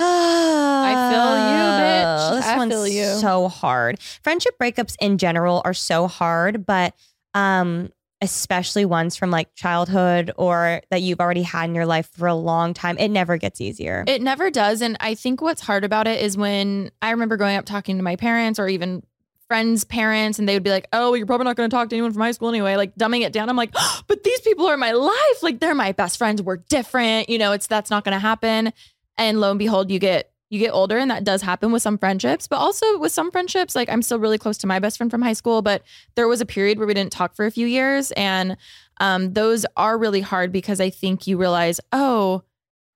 I 0.01 0.95
feel 1.13 1.37
you, 1.53 1.63
bitch. 1.63 2.03
This 2.43 2.47
I 2.47 2.57
one's 2.57 2.73
feel 2.73 2.89
you. 2.89 3.05
so 3.21 3.47
hard. 3.47 4.01
Friendship 4.01 4.59
breakups 4.61 4.97
in 5.01 5.17
general 5.17 5.63
are 5.65 5.75
so 5.75 6.09
hard, 6.09 6.67
but 6.67 6.95
um, 7.35 7.91
especially 8.21 8.85
ones 8.85 9.15
from 9.15 9.31
like 9.31 9.55
childhood 9.55 10.33
or 10.37 10.83
that 10.91 11.03
you've 11.03 11.21
already 11.21 11.43
had 11.43 11.69
in 11.69 11.75
your 11.77 11.87
life 11.87 12.09
for 12.17 12.27
a 12.27 12.35
long 12.35 12.75
time, 12.75 12.99
it 12.99 13.09
never 13.09 13.37
gets 13.37 13.61
easier. 13.61 14.03
It 14.09 14.23
never 14.23 14.51
does. 14.51 14.83
And 14.83 14.97
I 14.99 15.15
think 15.15 15.41
what's 15.41 15.61
hard 15.61 15.85
about 15.85 16.09
it 16.09 16.21
is 16.21 16.37
when 16.37 16.91
I 17.01 17.11
remember 17.11 17.37
growing 17.37 17.57
up 17.57 17.65
talking 17.65 17.97
to 17.99 18.03
my 18.03 18.17
parents 18.17 18.59
or 18.59 18.69
even 18.69 19.05
friends' 19.53 19.85
parents 19.85 20.39
and 20.39 20.49
they 20.49 20.55
would 20.55 20.63
be 20.63 20.71
like, 20.71 20.89
oh, 20.95 21.13
you're 21.13 21.27
probably 21.27 21.45
not 21.45 21.57
going 21.57 21.69
to 21.69 21.77
talk 21.77 21.91
to 21.91 21.95
anyone 21.95 22.11
from 22.11 22.23
high 22.23 22.33
school 22.33 22.49
anyway, 22.49 22.75
like 22.75 22.97
dumbing 22.97 23.21
it 23.21 23.35
down. 23.35 23.51
I'm 23.51 23.57
like, 23.57 23.69
oh, 23.75 24.01
but 24.07 24.25
these 24.25 24.41
people 24.41 24.67
are 24.67 24.79
my 24.79 24.93
life. 24.93 25.43
Like 25.43 25.61
they're 25.61 25.75
my 25.75 25.93
best 25.93 26.17
friends. 26.17 26.41
We're 26.41 26.57
different. 26.57 27.29
You 27.29 27.37
know, 27.37 27.53
it's 27.53 27.67
that's 27.67 27.91
not 27.91 28.03
going 28.03 28.15
to 28.15 28.19
happen. 28.19 28.73
And 29.19 29.41
lo 29.41 29.51
and 29.51 29.59
behold, 29.59 29.91
you 29.91 29.99
get 29.99 30.33
you 30.49 30.59
get 30.59 30.71
older 30.71 30.97
and 30.97 31.11
that 31.11 31.25
does 31.25 31.43
happen 31.43 31.71
with 31.71 31.83
some 31.83 31.99
friendships, 31.99 32.49
but 32.49 32.57
also 32.57 32.99
with 32.99 33.13
some 33.13 33.31
friendships, 33.31 33.75
like 33.75 33.91
I'm 33.91 34.01
still 34.01 34.19
really 34.19 34.39
close 34.39 34.57
to 34.59 34.67
my 34.67 34.79
best 34.79 34.97
friend 34.97 35.11
from 35.11 35.21
high 35.21 35.35
school, 35.35 35.61
but 35.61 35.83
there 36.15 36.29
was 36.29 36.41
a 36.41 36.47
period 36.47 36.79
where 36.79 36.87
we 36.87 36.95
didn't 36.95 37.13
talk 37.13 37.37
for 37.37 37.45
a 37.45 37.51
few 37.51 37.67
years. 37.67 38.11
And 38.13 38.57
um, 39.01 39.35
those 39.35 39.67
are 39.77 39.99
really 39.99 40.23
hard 40.23 40.51
because 40.51 40.81
I 40.81 40.89
think 40.89 41.27
you 41.27 41.37
realize, 41.37 41.79
oh, 41.93 42.43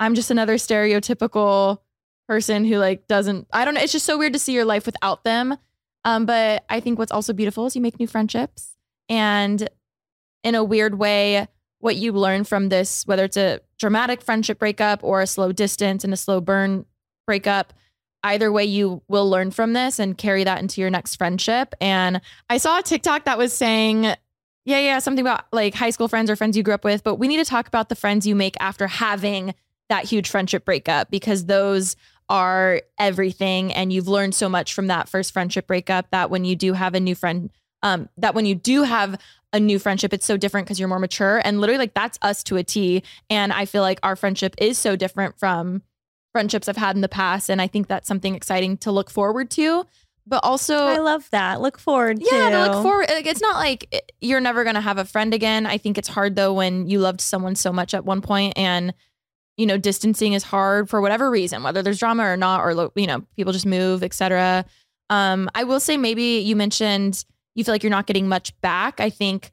I'm 0.01 0.15
just 0.15 0.31
another 0.31 0.55
stereotypical 0.57 1.81
person 2.27 2.65
who 2.65 2.79
like 2.79 3.07
doesn't, 3.09 3.47
I 3.53 3.67
don't 3.67 3.75
know. 3.75 3.83
It's 3.83 3.93
just 3.93 4.07
so 4.07 4.17
weird 4.17 4.33
to 4.33 4.39
see 4.39 4.55
your 4.55 4.65
life 4.65 4.87
without 4.87 5.23
them. 5.23 5.59
Um, 6.07 6.25
but 6.25 6.65
I 6.71 6.79
think 6.81 6.99
what's 6.99 7.13
also 7.13 7.33
beautiful 7.33 7.67
is 7.67 7.75
you 7.75 7.83
make 7.83 7.99
new 7.99 8.07
friendships. 8.07 8.77
And 9.09 9.69
in 10.45 10.55
a 10.55 10.65
weird 10.65 10.99
way, 10.99 11.49
what 11.81 11.97
you 11.97 12.13
learn 12.13 12.45
from 12.45 12.69
this, 12.69 13.05
whether 13.07 13.25
it's 13.25 13.37
a 13.37 13.61
dramatic 13.79 14.23
friendship 14.23 14.59
breakup 14.61 15.03
or 15.03 15.21
a 15.21 15.27
slow 15.27 15.53
distance 15.53 16.05
and 16.05 16.15
a 16.15 16.17
slow 16.17 16.41
burn 16.41 16.87
breakup 17.27 17.73
either 18.23 18.51
way 18.51 18.65
you 18.65 19.03
will 19.09 19.29
learn 19.29 19.51
from 19.51 19.73
this 19.73 19.99
and 19.99 20.17
carry 20.17 20.45
that 20.45 20.61
into 20.61 20.81
your 20.81 20.91
next 20.91 21.17
friendship 21.17 21.75
and 21.81 22.21
i 22.49 22.57
saw 22.57 22.79
a 22.79 22.83
tiktok 22.83 23.25
that 23.25 23.39
was 23.39 23.53
saying 23.53 24.05
yeah 24.65 24.79
yeah 24.79 24.99
something 24.99 25.25
about 25.25 25.45
like 25.53 25.75
high 25.75 25.91
school 25.91 26.09
friends 26.09 26.31
or 26.31 26.37
friends 26.37 26.57
you 26.57 26.63
grew 26.63 26.75
up 26.75 26.85
with 26.85 27.05
but 27.05 27.17
we 27.17 27.29
need 27.29 27.37
to 27.37 27.45
talk 27.45 27.69
about 27.69 27.89
the 27.89 27.95
friends 27.95 28.27
you 28.27 28.35
make 28.35 28.57
after 28.59 28.87
having 28.87 29.55
that 29.89 30.05
huge 30.05 30.29
friendship 30.29 30.65
breakup 30.65 31.11
because 31.11 31.45
those 31.47 31.95
are 32.29 32.83
everything 32.99 33.73
and 33.73 33.93
you've 33.93 34.09
learned 34.09 34.35
so 34.35 34.49
much 34.49 34.75
from 34.75 34.89
that 34.89 35.09
first 35.09 35.33
friendship 35.33 35.67
breakup 35.67 36.11
that 36.11 36.31
when 36.31 36.45
you 36.45 36.57
do 36.57 36.73
have 36.73 36.95
a 36.95 37.01
new 37.01 37.15
friend 37.15 37.51
um 37.83 38.09
that 38.17 38.35
when 38.35 38.45
you 38.45 38.55
do 38.55 38.83
have 38.83 39.21
a 39.53 39.61
new 39.61 39.79
friendship 39.79 40.13
it's 40.13 40.27
so 40.27 40.37
different 40.37 40.67
because 40.67 40.81
you're 40.81 40.89
more 40.89 40.99
mature 40.99 41.41
and 41.45 41.61
literally 41.61 41.79
like 41.79 41.95
that's 41.95 42.19
us 42.23 42.43
to 42.43 42.57
a 42.57 42.65
T 42.65 43.03
and 43.31 43.53
I 43.53 43.65
feel 43.65 43.83
like 43.83 44.01
our 44.03 44.17
friendship 44.17 44.55
is 44.59 44.77
so 44.77 44.97
different 44.97 45.39
from 45.39 45.83
friendships 46.37 46.69
I've 46.69 46.77
had 46.77 46.97
in 46.97 47.01
the 47.01 47.09
past. 47.09 47.49
And 47.49 47.63
I 47.63 47.67
think 47.67 47.87
that's 47.87 48.07
something 48.07 48.35
exciting 48.35 48.77
to 48.79 48.93
look 48.93 49.09
forward 49.09 49.51
to. 49.53 49.87
But 50.27 50.45
also, 50.45 50.77
I 50.77 50.99
love 50.99 51.27
that. 51.31 51.63
Look 51.63 51.79
forward 51.79 52.19
yeah, 52.21 52.51
to. 52.51 52.57
to 52.57 52.61
look 52.61 52.83
forward. 52.83 53.07
Like, 53.09 53.25
it's 53.25 53.41
not 53.41 53.57
like 53.57 54.13
you're 54.21 54.41
never 54.41 54.63
going 54.63 54.75
to 54.75 54.83
have 54.83 54.99
a 54.99 55.07
friend 55.07 55.33
again. 55.33 55.65
I 55.65 55.79
think 55.79 55.97
it's 55.97 56.09
hard 56.09 56.37
though 56.37 56.53
when 56.53 56.91
you 56.91 56.99
loved 56.99 57.23
someone 57.23 57.55
so 57.55 57.73
much 57.73 57.95
at 57.95 58.05
one 58.05 58.21
point 58.21 58.53
and, 58.55 58.93
you 59.57 59.67
know, 59.67 59.79
distancing 59.79 60.33
is 60.33 60.43
hard 60.43 60.89
for 60.89 61.01
whatever 61.01 61.31
reason, 61.31 61.63
whether 61.63 61.83
there's 61.83 61.99
drama 61.99 62.25
or 62.25 62.37
not, 62.37 62.61
or, 62.61 62.91
you 62.95 63.07
know, 63.07 63.23
people 63.37 63.53
just 63.53 63.67
move, 63.67 64.03
etc. 64.03 64.65
Um, 65.11 65.49
I 65.55 65.65
will 65.65 65.81
say 65.81 65.97
maybe 65.97 66.39
you 66.41 66.57
mentioned 66.57 67.25
you 67.55 67.65
feel 67.65 67.73
like 67.73 67.83
you're 67.83 67.91
not 67.91 68.07
getting 68.07 68.29
much 68.29 68.59
back. 68.61 69.01
I 69.01 69.11
think 69.11 69.51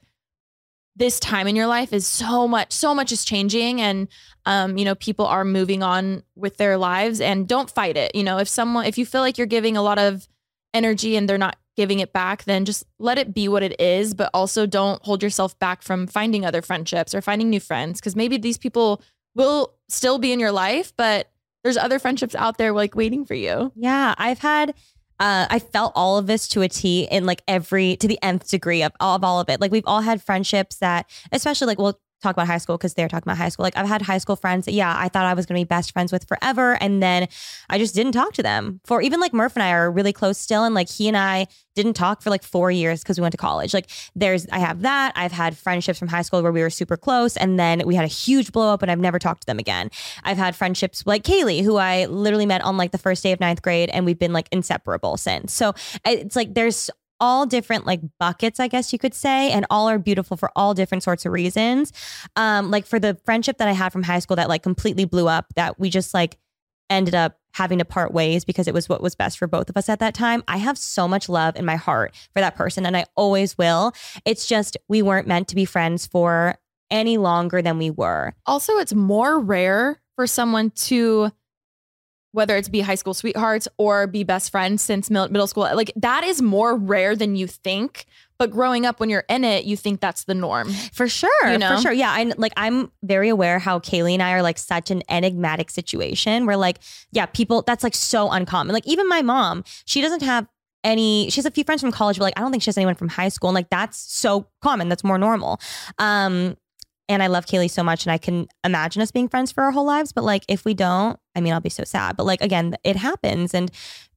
this 0.95 1.19
time 1.19 1.47
in 1.47 1.55
your 1.55 1.67
life 1.67 1.91
is 1.91 2.05
so 2.05 2.47
much 2.47 2.71
so 2.71 2.93
much 2.93 3.11
is 3.11 3.25
changing 3.25 3.81
and 3.81 4.07
um 4.45 4.77
you 4.77 4.85
know 4.85 4.95
people 4.95 5.25
are 5.25 5.43
moving 5.43 5.81
on 5.81 6.21
with 6.35 6.57
their 6.57 6.77
lives 6.77 7.19
and 7.19 7.47
don't 7.47 7.71
fight 7.71 7.97
it 7.97 8.13
you 8.15 8.23
know 8.23 8.37
if 8.37 8.47
someone 8.47 8.85
if 8.85 8.97
you 8.97 9.05
feel 9.05 9.21
like 9.21 9.37
you're 9.37 9.47
giving 9.47 9.75
a 9.75 9.81
lot 9.81 9.97
of 9.97 10.27
energy 10.73 11.15
and 11.15 11.27
they're 11.27 11.37
not 11.37 11.57
giving 11.75 11.99
it 11.99 12.13
back 12.13 12.43
then 12.43 12.63
just 12.63 12.83
let 12.99 13.17
it 13.17 13.33
be 13.33 13.47
what 13.47 13.63
it 13.63 13.79
is 13.81 14.13
but 14.13 14.29
also 14.35 14.67
don't 14.67 15.03
hold 15.03 15.23
yourself 15.23 15.57
back 15.57 15.81
from 15.81 16.05
finding 16.05 16.45
other 16.45 16.61
friendships 16.61 17.15
or 17.15 17.21
finding 17.21 17.49
new 17.49 17.59
friends 17.59 17.99
because 17.99 18.15
maybe 18.15 18.37
these 18.37 18.59
people 18.59 19.01
will 19.35 19.73
still 19.89 20.19
be 20.19 20.31
in 20.31 20.39
your 20.39 20.51
life 20.51 20.93
but 20.97 21.29
there's 21.63 21.77
other 21.77 21.99
friendships 21.99 22.35
out 22.35 22.57
there 22.57 22.73
like 22.73 22.95
waiting 22.95 23.25
for 23.25 23.35
you 23.35 23.71
Yeah, 23.75 24.15
I've 24.17 24.39
had 24.39 24.73
uh, 25.19 25.47
I 25.49 25.59
felt 25.59 25.93
all 25.95 26.17
of 26.17 26.27
this 26.27 26.47
to 26.49 26.61
a 26.63 26.67
T 26.67 27.07
in 27.09 27.25
like 27.25 27.43
every 27.47 27.95
to 27.97 28.07
the 28.07 28.19
nth 28.21 28.49
degree 28.49 28.83
of 28.83 28.91
all 28.99 29.15
of 29.15 29.23
all 29.23 29.39
of 29.39 29.47
it. 29.47 29.61
Like 29.61 29.71
we've 29.71 29.85
all 29.85 30.01
had 30.01 30.21
friendships 30.21 30.77
that, 30.77 31.09
especially 31.31 31.67
like 31.67 31.77
we'll 31.77 31.99
talk 32.23 32.35
about 32.35 32.47
high 32.47 32.57
school 32.57 32.77
because 32.77 32.93
they're 32.93 33.07
talking 33.07 33.29
about 33.29 33.37
high 33.37 33.49
school. 33.49 33.63
Like 33.63 33.77
I've 33.77 33.87
had 33.87 34.01
high 34.01 34.17
school 34.17 34.35
friends 34.35 34.65
that 34.65 34.73
yeah, 34.73 34.95
I 34.97 35.09
thought 35.09 35.25
I 35.25 35.33
was 35.33 35.45
gonna 35.45 35.59
be 35.59 35.65
best 35.65 35.91
friends 35.91 36.11
with 36.11 36.27
forever, 36.27 36.77
and 36.81 37.03
then 37.03 37.27
I 37.69 37.77
just 37.77 37.93
didn't 37.93 38.13
talk 38.13 38.33
to 38.33 38.43
them 38.43 38.79
for 38.85 39.01
even 39.01 39.19
like 39.19 39.33
Murph 39.33 39.55
and 39.55 39.63
I 39.63 39.71
are 39.71 39.91
really 39.91 40.13
close 40.13 40.37
still, 40.37 40.63
and 40.63 40.73
like 40.73 40.89
he 40.89 41.07
and 41.07 41.17
I 41.17 41.47
didn't 41.75 41.93
talk 41.93 42.21
for 42.21 42.29
like 42.29 42.43
four 42.43 42.71
years 42.71 43.01
because 43.01 43.17
we 43.17 43.21
went 43.21 43.33
to 43.33 43.37
college. 43.37 43.73
Like 43.73 43.89
there's 44.15 44.47
I 44.51 44.59
have 44.59 44.81
that. 44.81 45.13
I've 45.15 45.31
had 45.31 45.57
friendships 45.57 45.99
from 45.99 46.07
high 46.07 46.21
school 46.21 46.41
where 46.41 46.51
we 46.51 46.61
were 46.61 46.69
super 46.69 46.97
close, 46.97 47.37
and 47.37 47.59
then 47.59 47.81
we 47.85 47.95
had 47.95 48.05
a 48.05 48.09
huge 48.09 48.51
blow 48.51 48.73
up, 48.73 48.81
and 48.81 48.91
I've 48.91 48.99
never 48.99 49.19
talked 49.19 49.41
to 49.41 49.45
them 49.45 49.59
again. 49.59 49.91
I've 50.23 50.37
had 50.37 50.55
friendships 50.55 51.03
like 51.05 51.23
Kaylee, 51.23 51.63
who 51.63 51.77
I 51.77 52.05
literally 52.05 52.45
met 52.45 52.61
on 52.61 52.77
like 52.77 52.91
the 52.91 52.97
first 52.97 53.23
day 53.23 53.31
of 53.31 53.39
ninth 53.39 53.61
grade, 53.61 53.89
and 53.89 54.05
we've 54.05 54.19
been 54.19 54.33
like 54.33 54.47
inseparable 54.51 55.17
since. 55.17 55.53
So 55.53 55.73
it's 56.05 56.35
like 56.35 56.53
there's 56.53 56.89
all 57.23 57.45
different 57.45 57.85
like 57.85 58.01
buckets, 58.19 58.59
I 58.59 58.67
guess 58.67 58.91
you 58.91 58.99
could 58.99 59.13
say, 59.13 59.49
and 59.49 59.65
all 59.69 59.87
are 59.87 59.97
beautiful 59.97 60.35
for 60.35 60.51
all 60.57 60.73
different 60.73 61.03
sorts 61.03 61.25
of 61.25 61.31
reasons. 61.31 61.93
Um, 62.35 62.69
like 62.69 62.85
for 62.85 62.99
the 62.99 63.17
friendship 63.23 63.59
that 63.59 63.69
I 63.69 63.71
had 63.71 63.93
from 63.93 64.03
high 64.03 64.19
school 64.19 64.35
that 64.35 64.49
like 64.49 64.61
completely 64.61 65.05
blew 65.05 65.29
up, 65.29 65.45
that 65.55 65.79
we 65.79 65.89
just 65.89 66.13
like 66.13 66.37
ended 66.89 67.15
up 67.15 67.39
having 67.53 67.79
to 67.79 67.85
part 67.85 68.13
ways 68.13 68.43
because 68.43 68.67
it 68.67 68.73
was 68.73 68.89
what 68.89 69.01
was 69.01 69.15
best 69.15 69.37
for 69.37 69.47
both 69.47 69.69
of 69.69 69.77
us 69.77 69.87
at 69.87 69.99
that 69.99 70.13
time. 70.13 70.43
I 70.49 70.57
have 70.57 70.77
so 70.77 71.07
much 71.07 71.29
love 71.29 71.55
in 71.55 71.63
my 71.63 71.77
heart 71.77 72.13
for 72.33 72.41
that 72.41 72.55
person 72.55 72.85
and 72.85 72.97
I 72.97 73.05
always 73.15 73.57
will. 73.57 73.93
It's 74.25 74.45
just 74.45 74.75
we 74.89 75.01
weren't 75.01 75.25
meant 75.25 75.47
to 75.47 75.55
be 75.55 75.63
friends 75.63 76.05
for 76.05 76.55
any 76.91 77.17
longer 77.17 77.61
than 77.61 77.77
we 77.77 77.89
were. 77.89 78.33
Also, 78.45 78.73
it's 78.79 78.93
more 78.93 79.39
rare 79.39 80.01
for 80.17 80.27
someone 80.27 80.71
to, 80.71 81.31
whether 82.33 82.57
it's 82.57 82.67
be 82.67 82.81
high 82.81 82.95
school 82.95 83.13
sweethearts 83.13 83.67
or 83.77 84.07
be 84.07 84.23
best 84.23 84.51
friends 84.51 84.81
since 84.81 85.09
middle 85.09 85.47
school, 85.47 85.69
like 85.75 85.93
that 85.95 86.23
is 86.23 86.41
more 86.41 86.75
rare 86.75 87.15
than 87.15 87.35
you 87.35 87.47
think. 87.47 88.05
But 88.39 88.49
growing 88.49 88.85
up, 88.85 88.99
when 88.99 89.09
you're 89.09 89.23
in 89.29 89.43
it, 89.43 89.65
you 89.65 89.77
think 89.77 90.01
that's 90.01 90.23
the 90.25 90.33
norm. 90.33 90.69
For 90.91 91.07
sure. 91.07 91.49
You 91.49 91.59
know? 91.59 91.77
For 91.77 91.83
sure. 91.83 91.93
Yeah. 91.93 92.11
I 92.11 92.33
like 92.35 92.51
I'm 92.57 92.91
very 93.03 93.29
aware 93.29 93.59
how 93.59 93.79
Kaylee 93.79 94.13
and 94.13 94.23
I 94.23 94.33
are 94.33 94.41
like 94.41 94.57
such 94.57 94.91
an 94.91 95.03
enigmatic 95.07 95.69
situation 95.69 96.45
where 96.45 96.57
like, 96.57 96.79
yeah, 97.11 97.27
people 97.27 97.61
that's 97.61 97.83
like 97.83 97.95
so 97.95 98.31
uncommon. 98.31 98.73
Like 98.73 98.87
even 98.87 99.07
my 99.07 99.21
mom, 99.21 99.63
she 99.85 100.01
doesn't 100.01 100.23
have 100.23 100.47
any 100.83 101.29
she 101.29 101.37
has 101.37 101.45
a 101.45 101.51
few 101.51 101.63
friends 101.63 101.81
from 101.81 101.91
college, 101.91 102.17
but 102.17 102.25
like 102.25 102.33
I 102.35 102.41
don't 102.41 102.51
think 102.51 102.63
she 102.63 102.67
has 102.67 102.77
anyone 102.77 102.95
from 102.95 103.09
high 103.09 103.29
school. 103.29 103.49
And 103.49 103.55
like 103.55 103.69
that's 103.69 103.97
so 103.97 104.47
common. 104.61 104.89
That's 104.89 105.03
more 105.03 105.19
normal. 105.19 105.61
Um 105.99 106.57
and 107.09 107.21
I 107.21 107.27
love 107.27 107.45
Kaylee 107.45 107.69
so 107.69 107.83
much 107.83 108.05
and 108.05 108.11
I 108.11 108.17
can 108.17 108.47
imagine 108.63 109.01
us 109.01 109.11
being 109.11 109.27
friends 109.27 109.51
for 109.51 109.63
our 109.63 109.71
whole 109.71 109.85
lives. 109.85 110.11
But 110.11 110.23
like 110.23 110.45
if 110.47 110.65
we 110.65 110.73
don't, 110.73 111.19
I 111.35 111.41
mean 111.41 111.53
I'll 111.53 111.59
be 111.59 111.69
so 111.69 111.83
sad. 111.83 112.15
But 112.15 112.25
like 112.25 112.41
again, 112.41 112.75
it 112.83 112.95
happens 112.95 113.53
and 113.53 113.71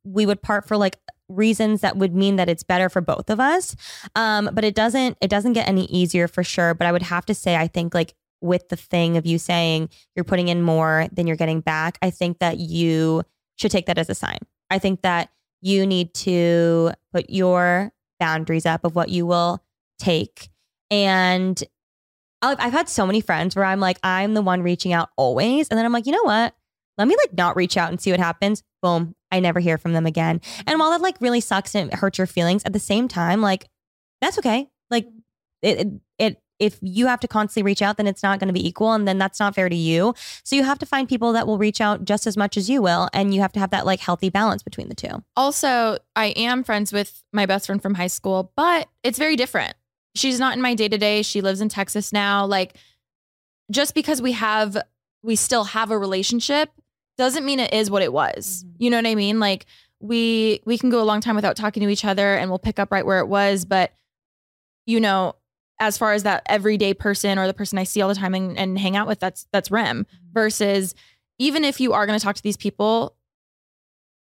we 0.04 0.24
would 0.24 0.40
part 0.40 0.66
for 0.68 0.76
like 0.76 0.98
reasons 1.28 1.80
that 1.80 1.96
would 1.96 2.14
mean 2.14 2.36
that 2.36 2.48
it's 2.48 2.62
better 2.62 2.88
for 2.88 3.00
both 3.00 3.28
of 3.28 3.40
us. 3.40 3.74
Um, 4.14 4.50
but 4.52 4.64
it 4.64 4.74
doesn't 4.74 5.18
it 5.20 5.28
doesn't 5.28 5.54
get 5.54 5.68
any 5.68 5.86
easier 5.86 6.28
for 6.28 6.44
sure. 6.44 6.74
But 6.74 6.86
I 6.86 6.92
would 6.92 7.02
have 7.02 7.26
to 7.26 7.34
say, 7.34 7.56
I 7.56 7.66
think 7.66 7.94
like 7.94 8.14
with 8.40 8.68
the 8.68 8.76
thing 8.76 9.16
of 9.16 9.26
you 9.26 9.38
saying 9.38 9.88
you're 10.14 10.24
putting 10.24 10.48
in 10.48 10.62
more 10.62 11.08
than 11.12 11.26
you're 11.26 11.36
getting 11.36 11.60
back, 11.60 11.98
I 12.02 12.10
think 12.10 12.38
that 12.38 12.58
you 12.58 13.22
should 13.56 13.70
take 13.70 13.86
that 13.86 13.98
as 13.98 14.08
a 14.08 14.14
sign. 14.14 14.38
I 14.70 14.78
think 14.78 15.02
that 15.02 15.30
you 15.62 15.86
need 15.86 16.14
to 16.14 16.92
put 17.12 17.30
your 17.30 17.92
boundaries 18.20 18.66
up 18.66 18.84
of 18.84 18.94
what 18.94 19.08
you 19.08 19.26
will 19.26 19.62
take. 19.98 20.50
And 20.90 21.62
I've 22.42 22.58
I've 22.60 22.72
had 22.72 22.88
so 22.88 23.06
many 23.06 23.20
friends 23.20 23.56
where 23.56 23.64
I'm 23.64 23.80
like, 23.80 23.98
I'm 24.02 24.34
the 24.34 24.42
one 24.42 24.62
reaching 24.62 24.92
out 24.92 25.10
always. 25.16 25.68
And 25.68 25.78
then 25.78 25.84
I'm 25.84 25.92
like, 25.92 26.06
you 26.06 26.12
know 26.12 26.24
what? 26.24 26.54
Let 26.98 27.08
me 27.08 27.16
like 27.16 27.34
not 27.34 27.56
reach 27.56 27.76
out 27.76 27.90
and 27.90 28.00
see 28.00 28.10
what 28.10 28.20
happens. 28.20 28.62
Boom. 28.82 29.14
I 29.30 29.40
never 29.40 29.60
hear 29.60 29.76
from 29.78 29.92
them 29.92 30.06
again. 30.06 30.40
And 30.66 30.78
while 30.78 30.90
that 30.90 31.00
like 31.00 31.16
really 31.20 31.40
sucks 31.40 31.74
and 31.74 31.92
hurts 31.92 32.18
your 32.18 32.26
feelings, 32.26 32.62
at 32.64 32.72
the 32.72 32.78
same 32.78 33.08
time, 33.08 33.40
like 33.40 33.68
that's 34.20 34.38
okay. 34.38 34.68
Like 34.90 35.08
it, 35.62 35.78
it, 35.80 35.88
it 36.18 36.42
if 36.58 36.78
you 36.80 37.06
have 37.06 37.20
to 37.20 37.28
constantly 37.28 37.64
reach 37.64 37.82
out, 37.82 37.96
then 37.96 38.06
it's 38.06 38.22
not 38.22 38.38
going 38.38 38.48
to 38.48 38.54
be 38.54 38.66
equal, 38.66 38.92
and 38.92 39.06
then 39.06 39.18
that's 39.18 39.38
not 39.38 39.54
fair 39.54 39.68
to 39.68 39.76
you. 39.76 40.14
So 40.42 40.56
you 40.56 40.64
have 40.64 40.78
to 40.78 40.86
find 40.86 41.06
people 41.08 41.32
that 41.34 41.46
will 41.46 41.58
reach 41.58 41.80
out 41.82 42.04
just 42.04 42.26
as 42.26 42.36
much 42.36 42.56
as 42.56 42.70
you 42.70 42.80
will, 42.80 43.10
and 43.12 43.34
you 43.34 43.40
have 43.40 43.52
to 43.52 43.60
have 43.60 43.70
that 43.70 43.84
like 43.84 44.00
healthy 44.00 44.30
balance 44.30 44.62
between 44.62 44.88
the 44.88 44.94
two. 44.94 45.22
Also, 45.36 45.98
I 46.14 46.26
am 46.28 46.64
friends 46.64 46.92
with 46.92 47.22
my 47.32 47.46
best 47.46 47.66
friend 47.66 47.82
from 47.82 47.94
high 47.94 48.06
school, 48.06 48.52
but 48.56 48.88
it's 49.02 49.18
very 49.18 49.36
different. 49.36 49.74
She's 50.16 50.40
not 50.40 50.54
in 50.56 50.62
my 50.62 50.74
day 50.74 50.88
to 50.88 50.98
day. 50.98 51.22
She 51.22 51.40
lives 51.40 51.60
in 51.60 51.68
Texas 51.68 52.12
now. 52.12 52.46
Like, 52.46 52.76
just 53.70 53.94
because 53.94 54.22
we 54.22 54.32
have, 54.32 54.76
we 55.22 55.36
still 55.36 55.64
have 55.64 55.90
a 55.90 55.98
relationship 55.98 56.70
doesn't 57.18 57.46
mean 57.46 57.60
it 57.60 57.72
is 57.72 57.90
what 57.90 58.02
it 58.02 58.12
was. 58.12 58.62
Mm-hmm. 58.62 58.82
You 58.82 58.90
know 58.90 58.98
what 58.98 59.06
I 59.06 59.14
mean? 59.14 59.40
Like, 59.40 59.66
we 60.00 60.60
we 60.64 60.78
can 60.78 60.90
go 60.90 61.02
a 61.02 61.04
long 61.04 61.20
time 61.20 61.36
without 61.36 61.56
talking 61.56 61.82
to 61.82 61.88
each 61.88 62.04
other 62.04 62.34
and 62.34 62.50
we'll 62.50 62.58
pick 62.58 62.78
up 62.78 62.92
right 62.92 63.06
where 63.06 63.20
it 63.20 63.28
was 63.28 63.64
but 63.64 63.92
you 64.84 65.00
know 65.00 65.34
as 65.78 65.98
far 65.98 66.12
as 66.12 66.22
that 66.22 66.42
everyday 66.46 66.94
person 66.94 67.38
or 67.38 67.46
the 67.46 67.54
person 67.54 67.78
I 67.78 67.84
see 67.84 68.00
all 68.00 68.08
the 68.08 68.14
time 68.14 68.34
and, 68.34 68.56
and 68.58 68.78
hang 68.78 68.96
out 68.96 69.06
with 69.06 69.20
that's 69.20 69.46
that's 69.52 69.70
Rem 69.70 70.04
mm-hmm. 70.04 70.32
versus 70.32 70.94
even 71.38 71.64
if 71.64 71.80
you 71.80 71.92
are 71.92 72.06
going 72.06 72.18
to 72.18 72.22
talk 72.22 72.36
to 72.36 72.42
these 72.42 72.56
people 72.56 73.14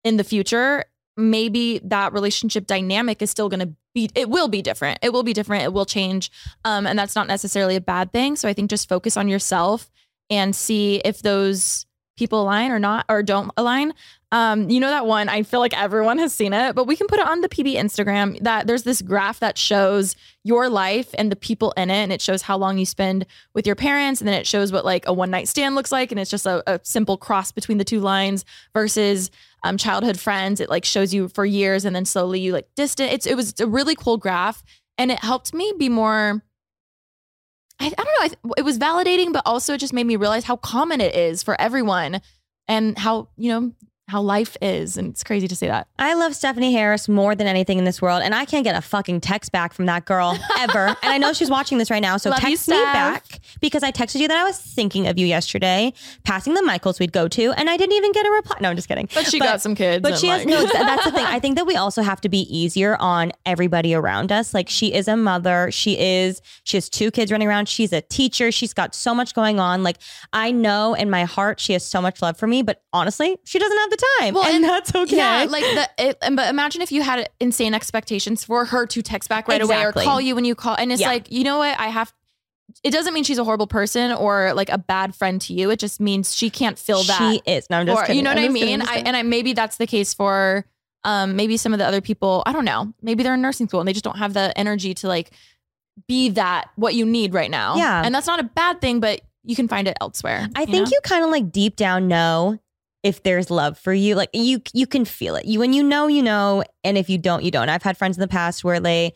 in 0.03 0.17
the 0.17 0.23
future 0.23 0.85
maybe 1.17 1.79
that 1.83 2.13
relationship 2.13 2.67
dynamic 2.67 3.21
is 3.21 3.29
still 3.29 3.49
going 3.49 3.59
to 3.59 3.73
be 3.93 4.09
it 4.15 4.29
will 4.29 4.47
be 4.47 4.61
different. 4.61 4.99
It 5.01 5.13
will 5.13 5.23
be 5.23 5.33
different. 5.33 5.63
It 5.63 5.73
will 5.73 5.85
change. 5.85 6.31
Um, 6.65 6.87
and 6.87 6.97
that's 6.97 7.15
not 7.15 7.27
necessarily 7.27 7.75
a 7.75 7.81
bad 7.81 8.11
thing. 8.11 8.35
So 8.35 8.47
i 8.47 8.53
think 8.53 8.69
just 8.69 8.89
focus 8.89 9.17
on 9.17 9.27
yourself 9.27 9.89
and 10.29 10.55
see 10.55 11.01
if 11.03 11.21
those 11.21 11.85
people 12.17 12.41
align 12.41 12.71
or 12.71 12.79
not 12.79 13.05
or 13.09 13.23
don't 13.23 13.51
align 13.57 13.93
Um, 14.33 14.69
you 14.69 14.79
know 14.79 14.89
that 14.89 15.05
one? 15.05 15.27
I 15.27 15.43
feel 15.43 15.59
like 15.59 15.77
everyone 15.77 16.17
has 16.19 16.33
seen 16.33 16.53
it, 16.53 16.73
but 16.73 16.85
we 16.87 16.95
can 16.95 17.07
put 17.07 17.19
it 17.19 17.27
on 17.27 17.41
the 17.41 17.49
PB 17.49 17.75
Instagram. 17.75 18.39
That 18.41 18.65
there's 18.65 18.83
this 18.83 19.01
graph 19.01 19.41
that 19.41 19.57
shows 19.57 20.15
your 20.45 20.69
life 20.69 21.09
and 21.17 21.29
the 21.29 21.35
people 21.35 21.73
in 21.75 21.89
it, 21.89 21.95
and 22.03 22.13
it 22.13 22.21
shows 22.21 22.41
how 22.43 22.57
long 22.57 22.77
you 22.77 22.85
spend 22.85 23.25
with 23.53 23.67
your 23.67 23.75
parents, 23.75 24.21
and 24.21 24.27
then 24.29 24.35
it 24.39 24.47
shows 24.47 24.71
what 24.71 24.85
like 24.85 25.05
a 25.05 25.11
one 25.11 25.31
night 25.31 25.49
stand 25.49 25.75
looks 25.75 25.91
like, 25.91 26.11
and 26.11 26.19
it's 26.19 26.31
just 26.31 26.45
a, 26.45 26.63
a 26.65 26.79
simple 26.83 27.17
cross 27.17 27.51
between 27.51 27.77
the 27.77 27.83
two 27.83 27.99
lines 27.99 28.45
versus 28.73 29.31
um, 29.63 29.75
childhood 29.75 30.17
friends. 30.17 30.61
It 30.61 30.69
like 30.69 30.85
shows 30.85 31.13
you 31.13 31.27
for 31.27 31.43
years, 31.45 31.83
and 31.83 31.93
then 31.93 32.05
slowly 32.05 32.39
you 32.39 32.53
like 32.53 32.69
distant. 32.75 33.11
It's 33.11 33.25
it 33.25 33.35
was 33.35 33.59
a 33.59 33.67
really 33.67 33.95
cool 33.95 34.15
graph, 34.15 34.63
and 34.97 35.11
it 35.11 35.19
helped 35.19 35.53
me 35.53 35.73
be 35.77 35.89
more. 35.89 36.41
I, 37.81 37.87
I 37.97 38.03
don't 38.03 38.05
know. 38.05 38.51
I, 38.51 38.53
it 38.57 38.63
was 38.63 38.77
validating, 38.77 39.33
but 39.33 39.43
also 39.45 39.73
it 39.73 39.79
just 39.79 39.93
made 39.93 40.05
me 40.05 40.15
realize 40.15 40.43
how 40.43 40.55
common 40.55 41.01
it 41.01 41.15
is 41.15 41.43
for 41.43 41.59
everyone, 41.59 42.21
and 42.67 42.97
how 42.97 43.29
you 43.37 43.51
know 43.51 43.71
how 44.07 44.21
life 44.21 44.57
is. 44.61 44.97
And 44.97 45.09
it's 45.09 45.23
crazy 45.23 45.47
to 45.47 45.55
say 45.55 45.67
that. 45.67 45.87
I 45.97 46.15
love 46.15 46.35
Stephanie 46.35 46.73
Harris 46.73 47.07
more 47.07 47.33
than 47.33 47.47
anything 47.47 47.77
in 47.77 47.85
this 47.85 48.01
world, 48.01 48.21
and 48.23 48.35
I 48.35 48.43
can't 48.45 48.63
get 48.63 48.75
a 48.75 48.81
fucking 48.81 49.21
text 49.21 49.51
back 49.51 49.73
from 49.73 49.85
that 49.85 50.05
girl 50.05 50.37
ever. 50.59 50.87
and 50.87 50.97
I 51.01 51.17
know 51.17 51.31
she's 51.33 51.49
watching 51.49 51.77
this 51.77 51.89
right 51.89 52.01
now, 52.01 52.17
so 52.17 52.29
Love 52.29 52.41
you, 52.41 52.49
text 52.49 52.67
me 52.67 52.75
back 52.75 53.39
because 53.61 53.83
I 53.83 53.91
texted 53.91 54.19
you 54.19 54.27
that 54.27 54.37
I 54.37 54.43
was 54.43 54.57
thinking 54.59 55.07
of 55.07 55.17
you 55.17 55.25
yesterday, 55.25 55.93
passing 56.23 56.53
the 56.55 56.61
Michaels 56.63 56.99
we'd 56.99 57.13
go 57.13 57.27
to, 57.29 57.51
and 57.53 57.69
I 57.69 57.77
didn't 57.77 57.95
even 57.95 58.11
get 58.11 58.25
a 58.25 58.31
reply. 58.31 58.57
No, 58.59 58.69
I'm 58.69 58.75
just 58.75 58.87
kidding. 58.89 59.07
But 59.13 59.27
she 59.27 59.39
got 59.39 59.61
some 59.61 59.75
kids. 59.75 60.01
But 60.01 60.17
she 60.17 60.27
has 60.27 60.45
no. 60.45 60.65
That's 60.73 61.05
the 61.05 61.11
thing. 61.11 61.25
I 61.25 61.39
think 61.39 61.55
that 61.55 61.65
we 61.65 61.75
also 61.77 62.01
have 62.01 62.19
to 62.21 62.29
be 62.29 62.41
easier 62.55 62.97
on 62.99 63.31
everybody 63.45 63.93
around 63.93 64.31
us. 64.31 64.53
Like 64.53 64.67
she 64.69 64.93
is 64.93 65.07
a 65.07 65.15
mother. 65.15 65.69
She 65.71 65.97
is. 65.97 66.41
She 66.63 66.75
has 66.77 66.89
two 66.89 67.11
kids 67.11 67.31
running 67.31 67.47
around. 67.47 67.69
She's 67.69 67.93
a 67.93 68.01
teacher. 68.01 68.51
She's 68.51 68.73
got 68.73 68.93
so 68.93 69.15
much 69.15 69.33
going 69.33 69.59
on. 69.59 69.83
Like 69.83 69.97
I 70.33 70.51
know 70.51 70.95
in 70.95 71.09
my 71.09 71.23
heart 71.23 71.59
she 71.61 71.73
has 71.73 71.85
so 71.85 72.01
much 72.01 72.21
love 72.21 72.37
for 72.37 72.47
me. 72.47 72.61
But 72.61 72.81
honestly, 72.91 73.37
she 73.45 73.57
doesn't 73.57 73.77
have 73.77 73.89
the 73.89 73.97
time, 74.19 74.33
Well, 74.33 74.43
and, 74.45 74.55
and- 74.55 74.63
that's 74.63 74.93
okay. 74.95 75.17
Yeah, 75.17 75.45
like 75.49 75.63
the 75.63 75.89
it, 76.09 76.17
and 76.21 76.35
but 76.35 76.49
imagine 76.49 76.81
if 76.81 76.91
you 76.91 77.01
had 77.01 77.29
insane 77.39 77.73
expectations 77.73 78.43
for 78.43 78.65
her 78.65 78.85
to 78.87 79.01
text 79.01 79.29
back 79.29 79.47
right 79.47 79.61
away 79.61 79.83
or 79.83 79.91
call 79.91 80.19
you 80.21 80.35
when 80.35 80.45
you 80.45 80.55
call, 80.55 80.75
and 80.75 80.91
it's 80.91 81.01
Yeah. 81.01 81.09
like 81.09 81.31
you 81.31 81.43
know 81.43 81.57
what 81.59 81.79
I 81.79 81.87
have. 81.87 82.13
It 82.83 82.91
doesn't 82.91 83.13
mean 83.13 83.25
she's 83.25 83.37
a 83.37 83.43
horrible 83.43 83.67
person 83.67 84.11
or 84.13 84.53
like 84.53 84.69
a 84.69 84.77
bad 84.77 85.13
friend 85.13 85.41
to 85.41 85.53
you. 85.53 85.69
It 85.71 85.79
just 85.79 85.99
means 85.99 86.33
she 86.33 86.49
can't 86.49 86.79
feel 86.79 87.03
that. 87.03 87.17
she 87.17 87.41
is. 87.51 87.69
No, 87.69 87.79
I'm 87.79 87.85
just 87.85 87.97
or, 87.97 88.01
kidding. 88.03 88.15
you 88.15 88.23
know 88.23 88.29
what 88.31 88.39
I'm 88.39 88.45
I 88.45 88.53
mean? 88.53 88.81
I, 88.81 89.03
and 89.05 89.17
I 89.17 89.23
maybe 89.23 89.51
that's 89.53 89.75
the 89.77 89.85
case 89.87 90.13
for 90.13 90.65
um 91.03 91.35
maybe 91.35 91.57
some 91.57 91.73
of 91.73 91.79
the 91.79 91.85
other 91.85 91.99
people. 92.01 92.43
I 92.45 92.53
don't 92.53 92.65
know. 92.65 92.93
Maybe 93.01 93.23
they're 93.23 93.33
in 93.33 93.41
nursing 93.41 93.67
school 93.67 93.81
and 93.81 93.87
they 93.87 93.93
just 93.93 94.05
don't 94.05 94.17
have 94.17 94.33
the 94.33 94.57
energy 94.57 94.93
to 94.95 95.07
like 95.07 95.31
be 96.07 96.29
that 96.29 96.69
what 96.75 96.95
you 96.95 97.05
need 97.05 97.33
right 97.33 97.51
now. 97.51 97.75
Yeah. 97.75 98.01
and 98.05 98.15
that's 98.15 98.27
not 98.27 98.39
a 98.39 98.43
bad 98.43 98.79
thing, 98.79 98.99
but 99.01 99.19
you 99.43 99.55
can 99.55 99.67
find 99.67 99.87
it 99.87 99.97
elsewhere. 99.99 100.47
I 100.55 100.65
think 100.65 100.85
know? 100.85 100.91
you 100.91 100.99
kind 101.03 101.25
of 101.25 101.29
like 101.29 101.51
deep 101.51 101.75
down 101.75 102.07
know 102.07 102.57
if 103.03 103.23
there's 103.23 103.49
love 103.49 103.77
for 103.77 103.93
you. 103.93 104.15
Like 104.15 104.29
you 104.33 104.61
you 104.73 104.87
can 104.87 105.05
feel 105.05 105.35
it. 105.35 105.45
You 105.45 105.59
when 105.59 105.73
you 105.73 105.83
know, 105.83 106.07
you 106.07 106.21
know, 106.21 106.63
and 106.83 106.97
if 106.97 107.09
you 107.09 107.17
don't, 107.17 107.43
you 107.43 107.51
don't. 107.51 107.69
I've 107.69 107.83
had 107.83 107.97
friends 107.97 108.17
in 108.17 108.21
the 108.21 108.27
past 108.27 108.63
where 108.63 108.79
they 108.79 109.13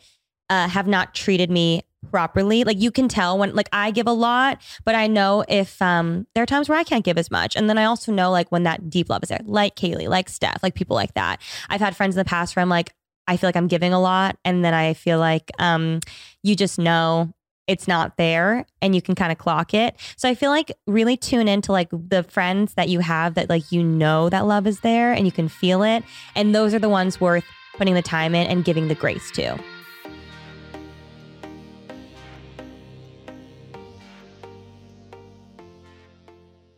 uh, 0.50 0.68
have 0.68 0.86
not 0.86 1.14
treated 1.14 1.50
me 1.50 1.82
properly. 2.10 2.64
Like 2.64 2.80
you 2.80 2.90
can 2.90 3.08
tell 3.08 3.38
when 3.38 3.54
like 3.54 3.68
I 3.72 3.90
give 3.90 4.06
a 4.06 4.12
lot, 4.12 4.60
but 4.84 4.94
I 4.94 5.06
know 5.06 5.44
if 5.48 5.80
um 5.82 6.26
there 6.34 6.42
are 6.42 6.46
times 6.46 6.68
where 6.68 6.78
I 6.78 6.84
can't 6.84 7.04
give 7.04 7.18
as 7.18 7.30
much. 7.30 7.56
And 7.56 7.68
then 7.68 7.78
I 7.78 7.84
also 7.84 8.12
know 8.12 8.30
like 8.30 8.50
when 8.52 8.64
that 8.64 8.90
deep 8.90 9.08
love 9.08 9.22
is 9.22 9.28
there, 9.28 9.40
like 9.44 9.76
Kaylee, 9.76 10.08
like 10.08 10.28
Steph, 10.28 10.62
like 10.62 10.74
people 10.74 10.96
like 10.96 11.14
that. 11.14 11.40
I've 11.68 11.80
had 11.80 11.96
friends 11.96 12.16
in 12.16 12.18
the 12.18 12.24
past 12.24 12.54
where 12.56 12.62
I'm 12.62 12.68
like, 12.68 12.92
I 13.26 13.36
feel 13.36 13.48
like 13.48 13.56
I'm 13.56 13.66
giving 13.66 13.92
a 13.92 14.00
lot, 14.00 14.36
and 14.44 14.64
then 14.64 14.72
I 14.72 14.94
feel 14.94 15.18
like 15.18 15.50
um 15.58 16.00
you 16.42 16.54
just 16.54 16.78
know 16.78 17.32
it's 17.66 17.88
not 17.88 18.16
there 18.16 18.66
and 18.80 18.94
you 18.94 19.02
can 19.02 19.14
kind 19.14 19.32
of 19.32 19.38
clock 19.38 19.74
it. 19.74 19.96
So 20.16 20.28
I 20.28 20.34
feel 20.34 20.50
like 20.50 20.72
really 20.86 21.16
tune 21.16 21.48
into 21.48 21.72
like 21.72 21.88
the 21.90 22.22
friends 22.22 22.74
that 22.74 22.88
you 22.88 23.00
have 23.00 23.34
that 23.34 23.48
like 23.48 23.72
you 23.72 23.82
know 23.82 24.28
that 24.28 24.46
love 24.46 24.66
is 24.66 24.80
there 24.80 25.12
and 25.12 25.26
you 25.26 25.32
can 25.32 25.48
feel 25.48 25.82
it. 25.82 26.04
And 26.34 26.54
those 26.54 26.74
are 26.74 26.78
the 26.78 26.88
ones 26.88 27.20
worth 27.20 27.44
putting 27.76 27.94
the 27.94 28.02
time 28.02 28.34
in 28.34 28.46
and 28.46 28.64
giving 28.64 28.88
the 28.88 28.94
grace 28.94 29.30
to. 29.32 29.58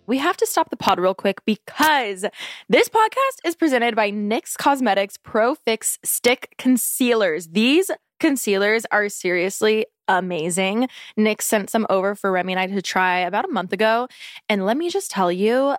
we 0.09 0.17
have 0.17 0.39
to 0.39 0.47
stop 0.47 0.71
the 0.71 0.77
pod 0.77 0.99
real 0.99 1.15
quick 1.15 1.45
because 1.45 2.25
this 2.71 2.89
podcast 2.89 3.45
is 3.45 3.55
presented 3.55 3.95
by 3.95 4.11
NYX 4.11 4.57
Cosmetics 4.57 5.19
Pro 5.19 5.55
Fix 5.55 5.99
Stick 6.03 6.55
Concealers. 6.57 7.49
These 7.49 7.91
concealers 8.19 8.87
are 8.91 9.11
seriously 9.11 9.85
amazing. 10.09 10.89
NYX 11.19 11.43
sent 11.43 11.71
some 11.71 11.87
over 11.91 12.15
for 12.15 12.33
Remi 12.33 12.55
and 12.55 12.61
I 12.61 12.67
to 12.67 12.83
try 12.83 13.19
about 13.21 13.45
a 13.45 13.53
month 13.53 13.73
ago. 13.73 14.09
And 14.49 14.65
let 14.65 14.77
me 14.77 14.91
just 14.91 15.11
tell 15.11 15.31
you, 15.31 15.77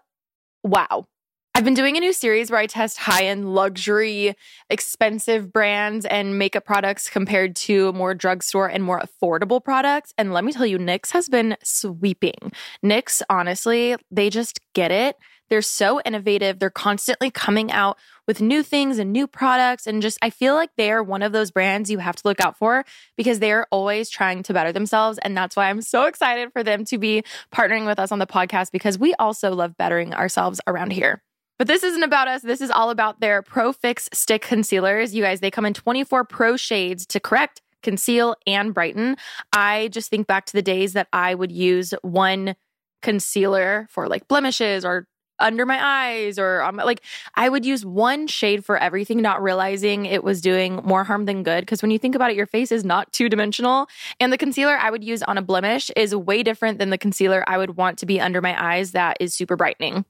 wow. 0.64 1.06
I've 1.56 1.66
been 1.66 1.74
doing 1.74 1.98
a 1.98 2.00
new 2.00 2.14
series 2.14 2.50
where 2.50 2.60
I 2.60 2.68
test 2.68 2.98
high 2.98 3.26
end 3.26 3.54
luxury, 3.54 4.36
expensive 4.70 5.52
brands 5.52 6.06
and 6.06 6.40
makeup 6.40 6.64
products 6.64 7.10
compared 7.10 7.56
to 7.58 7.92
more 7.94 8.14
drugstore 8.14 8.68
and 8.68 8.84
more 8.84 9.02
affordable 9.02 9.62
products. 9.62 10.14
And 10.18 10.32
let 10.32 10.46
me 10.46 10.54
tell 10.54 10.66
you, 10.66 10.78
NYX 10.78 11.12
has 11.12 11.28
been 11.28 11.58
sweeping. 11.62 12.54
NYX, 12.86 13.24
honestly, 13.30 13.98
they 14.10 14.30
just 14.30 14.62
get 14.74 14.92
it. 14.92 15.18
They're 15.50 15.62
so 15.62 16.00
innovative. 16.02 16.60
They're 16.60 16.70
constantly 16.70 17.32
coming 17.32 17.72
out 17.72 17.98
with 18.28 18.42
new 18.42 18.64
things 18.64 19.00
and 19.00 19.12
new 19.12 19.28
products. 19.28 19.88
And 19.88 20.02
just, 20.02 20.18
I 20.22 20.30
feel 20.30 20.54
like 20.54 20.70
they 20.78 20.92
are 20.92 21.04
one 21.04 21.24
of 21.24 21.32
those 21.32 21.52
brands 21.52 21.90
you 21.90 21.98
have 21.98 22.16
to 22.18 22.28
look 22.28 22.40
out 22.40 22.58
for 22.58 22.86
because 23.18 23.40
they 23.40 23.52
are 23.52 23.68
always 23.72 24.10
trying 24.10 24.44
to 24.44 24.54
better 24.54 24.72
themselves. 24.72 25.18
And 25.24 25.36
that's 25.36 25.56
why 25.56 25.70
I'm 25.70 25.82
so 25.82 26.04
excited 26.04 26.54
for 26.54 26.64
them 26.64 26.86
to 26.86 26.98
be 26.98 27.24
partnering 27.54 27.86
with 27.86 28.00
us 28.00 28.12
on 28.12 28.20
the 28.20 28.28
podcast 28.28 28.72
because 28.72 29.00
we 29.00 29.14
also 29.16 29.54
love 29.54 29.76
bettering 29.78 30.14
ourselves 30.14 30.62
around 30.68 30.92
here. 30.92 31.24
But 31.58 31.68
this 31.68 31.84
isn't 31.84 32.04
about 32.04 32.30
us. 32.30 32.42
This 32.42 32.62
is 32.62 32.72
all 32.72 32.90
about 32.90 33.20
their 33.20 33.42
Pro 33.42 33.74
Fix 33.74 34.08
Stick 34.14 34.44
Concealers. 34.44 35.14
You 35.14 35.22
guys, 35.22 35.42
they 35.42 35.52
come 35.52 35.66
in 35.66 35.74
24 35.74 36.24
pro 36.24 36.56
shades 36.56 37.06
to 37.08 37.20
correct, 37.20 37.62
conceal, 37.84 38.36
and 38.48 38.74
brighten. 38.74 39.18
I 39.52 39.90
just 39.90 40.10
think 40.10 40.26
back 40.26 40.46
to 40.46 40.54
the 40.54 40.62
days 40.62 40.94
that 40.94 41.10
I 41.12 41.36
would 41.36 41.52
use 41.52 41.94
one 42.02 42.56
concealer 43.02 43.88
for 43.90 44.08
like 44.08 44.28
blemishes 44.30 44.86
or 44.86 45.06
under 45.40 45.66
my 45.66 45.80
eyes 45.84 46.40
or 46.40 46.62
um, 46.62 46.78
like 46.78 47.02
I 47.36 47.50
would 47.50 47.66
use 47.66 47.86
one 47.86 48.28
shade 48.28 48.66
for 48.66 48.78
everything, 48.78 49.22
not 49.22 49.42
realizing 49.42 50.06
it 50.06 50.24
was 50.24 50.42
doing 50.42 50.78
more 50.84 51.04
harm 51.04 51.26
than 51.26 51.44
good. 51.44 51.62
Because 51.62 51.82
when 51.82 51.92
you 51.92 52.00
think 52.00 52.16
about 52.16 52.32
it, 52.32 52.38
your 52.38 52.46
face 52.46 52.72
is 52.72 52.84
not 52.84 53.12
two 53.12 53.30
dimensional. 53.30 53.88
And 54.20 54.32
the 54.32 54.38
concealer 54.38 54.78
I 54.78 54.90
would 54.90 55.04
use 55.04 55.24
on 55.24 55.38
a 55.38 55.42
blemish 55.42 55.92
is 55.96 56.16
way 56.16 56.44
different 56.44 56.80
than 56.80 56.90
the 56.90 56.98
concealer 56.98 57.44
I 57.48 57.58
would 57.58 57.78
want 57.78 57.98
to 58.00 58.06
be 58.06 58.20
under 58.20 58.42
my 58.42 58.62
eyes 58.62 58.92
that 58.92 59.18
is 59.20 59.34
super 59.34 59.56
brightening. 59.56 60.06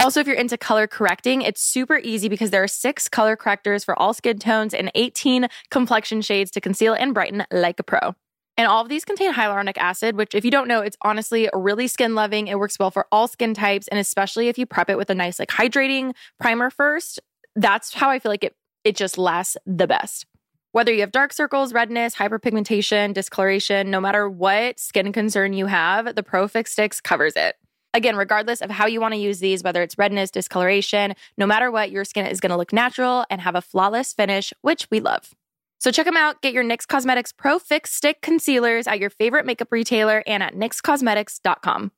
Also, 0.00 0.20
if 0.20 0.28
you're 0.28 0.36
into 0.36 0.56
color 0.56 0.86
correcting, 0.86 1.42
it's 1.42 1.60
super 1.60 1.98
easy 1.98 2.28
because 2.28 2.50
there 2.50 2.62
are 2.62 2.68
six 2.68 3.08
color 3.08 3.34
correctors 3.34 3.82
for 3.82 3.98
all 3.98 4.14
skin 4.14 4.38
tones 4.38 4.72
and 4.72 4.92
18 4.94 5.48
complexion 5.70 6.22
shades 6.22 6.52
to 6.52 6.60
conceal 6.60 6.94
and 6.94 7.12
brighten 7.12 7.44
like 7.50 7.80
a 7.80 7.82
pro. 7.82 8.14
And 8.58 8.66
all 8.66 8.82
of 8.82 8.88
these 8.88 9.04
contain 9.04 9.32
hyaluronic 9.32 9.78
acid, 9.78 10.16
which, 10.16 10.34
if 10.34 10.44
you 10.44 10.50
don't 10.50 10.66
know, 10.66 10.80
it's 10.80 10.96
honestly 11.02 11.48
really 11.54 11.86
skin 11.86 12.16
loving. 12.16 12.48
It 12.48 12.58
works 12.58 12.76
well 12.76 12.90
for 12.90 13.06
all 13.12 13.28
skin 13.28 13.54
types, 13.54 13.86
and 13.86 14.00
especially 14.00 14.48
if 14.48 14.58
you 14.58 14.66
prep 14.66 14.90
it 14.90 14.98
with 14.98 15.10
a 15.10 15.14
nice, 15.14 15.38
like, 15.38 15.48
hydrating 15.48 16.12
primer 16.40 16.68
first. 16.68 17.20
That's 17.54 17.94
how 17.94 18.10
I 18.10 18.18
feel 18.18 18.32
like 18.32 18.42
it, 18.42 18.56
it 18.82 18.96
just 18.96 19.16
lasts 19.16 19.56
the 19.64 19.86
best. 19.86 20.26
Whether 20.72 20.92
you 20.92 21.00
have 21.00 21.12
dark 21.12 21.32
circles, 21.32 21.72
redness, 21.72 22.16
hyperpigmentation, 22.16 23.14
discoloration, 23.14 23.92
no 23.92 24.00
matter 24.00 24.28
what 24.28 24.80
skin 24.80 25.12
concern 25.12 25.52
you 25.52 25.66
have, 25.66 26.16
the 26.16 26.24
ProFix 26.24 26.68
Sticks 26.68 27.00
covers 27.00 27.34
it. 27.36 27.54
Again, 27.94 28.16
regardless 28.16 28.60
of 28.60 28.70
how 28.70 28.86
you 28.86 29.00
want 29.00 29.14
to 29.14 29.20
use 29.20 29.38
these, 29.38 29.62
whether 29.62 29.82
it's 29.82 29.96
redness, 29.96 30.30
discoloration, 30.32 31.14
no 31.38 31.46
matter 31.46 31.70
what, 31.70 31.90
your 31.90 32.04
skin 32.04 32.26
is 32.26 32.40
going 32.40 32.50
to 32.50 32.56
look 32.56 32.72
natural 32.72 33.24
and 33.30 33.40
have 33.40 33.54
a 33.54 33.62
flawless 33.62 34.12
finish, 34.12 34.52
which 34.62 34.88
we 34.90 35.00
love. 35.00 35.30
So 35.78 35.90
check 35.90 36.06
them 36.06 36.16
out. 36.16 36.42
Get 36.42 36.52
your 36.52 36.64
NYX 36.64 36.86
Cosmetics 36.86 37.32
Pro 37.32 37.58
Fix 37.58 37.92
Stick 37.92 38.20
Concealers 38.20 38.86
at 38.86 38.98
your 38.98 39.10
favorite 39.10 39.46
makeup 39.46 39.68
retailer 39.70 40.22
and 40.26 40.42
at 40.42 40.54
NYXCosmetics.com. 40.54 41.92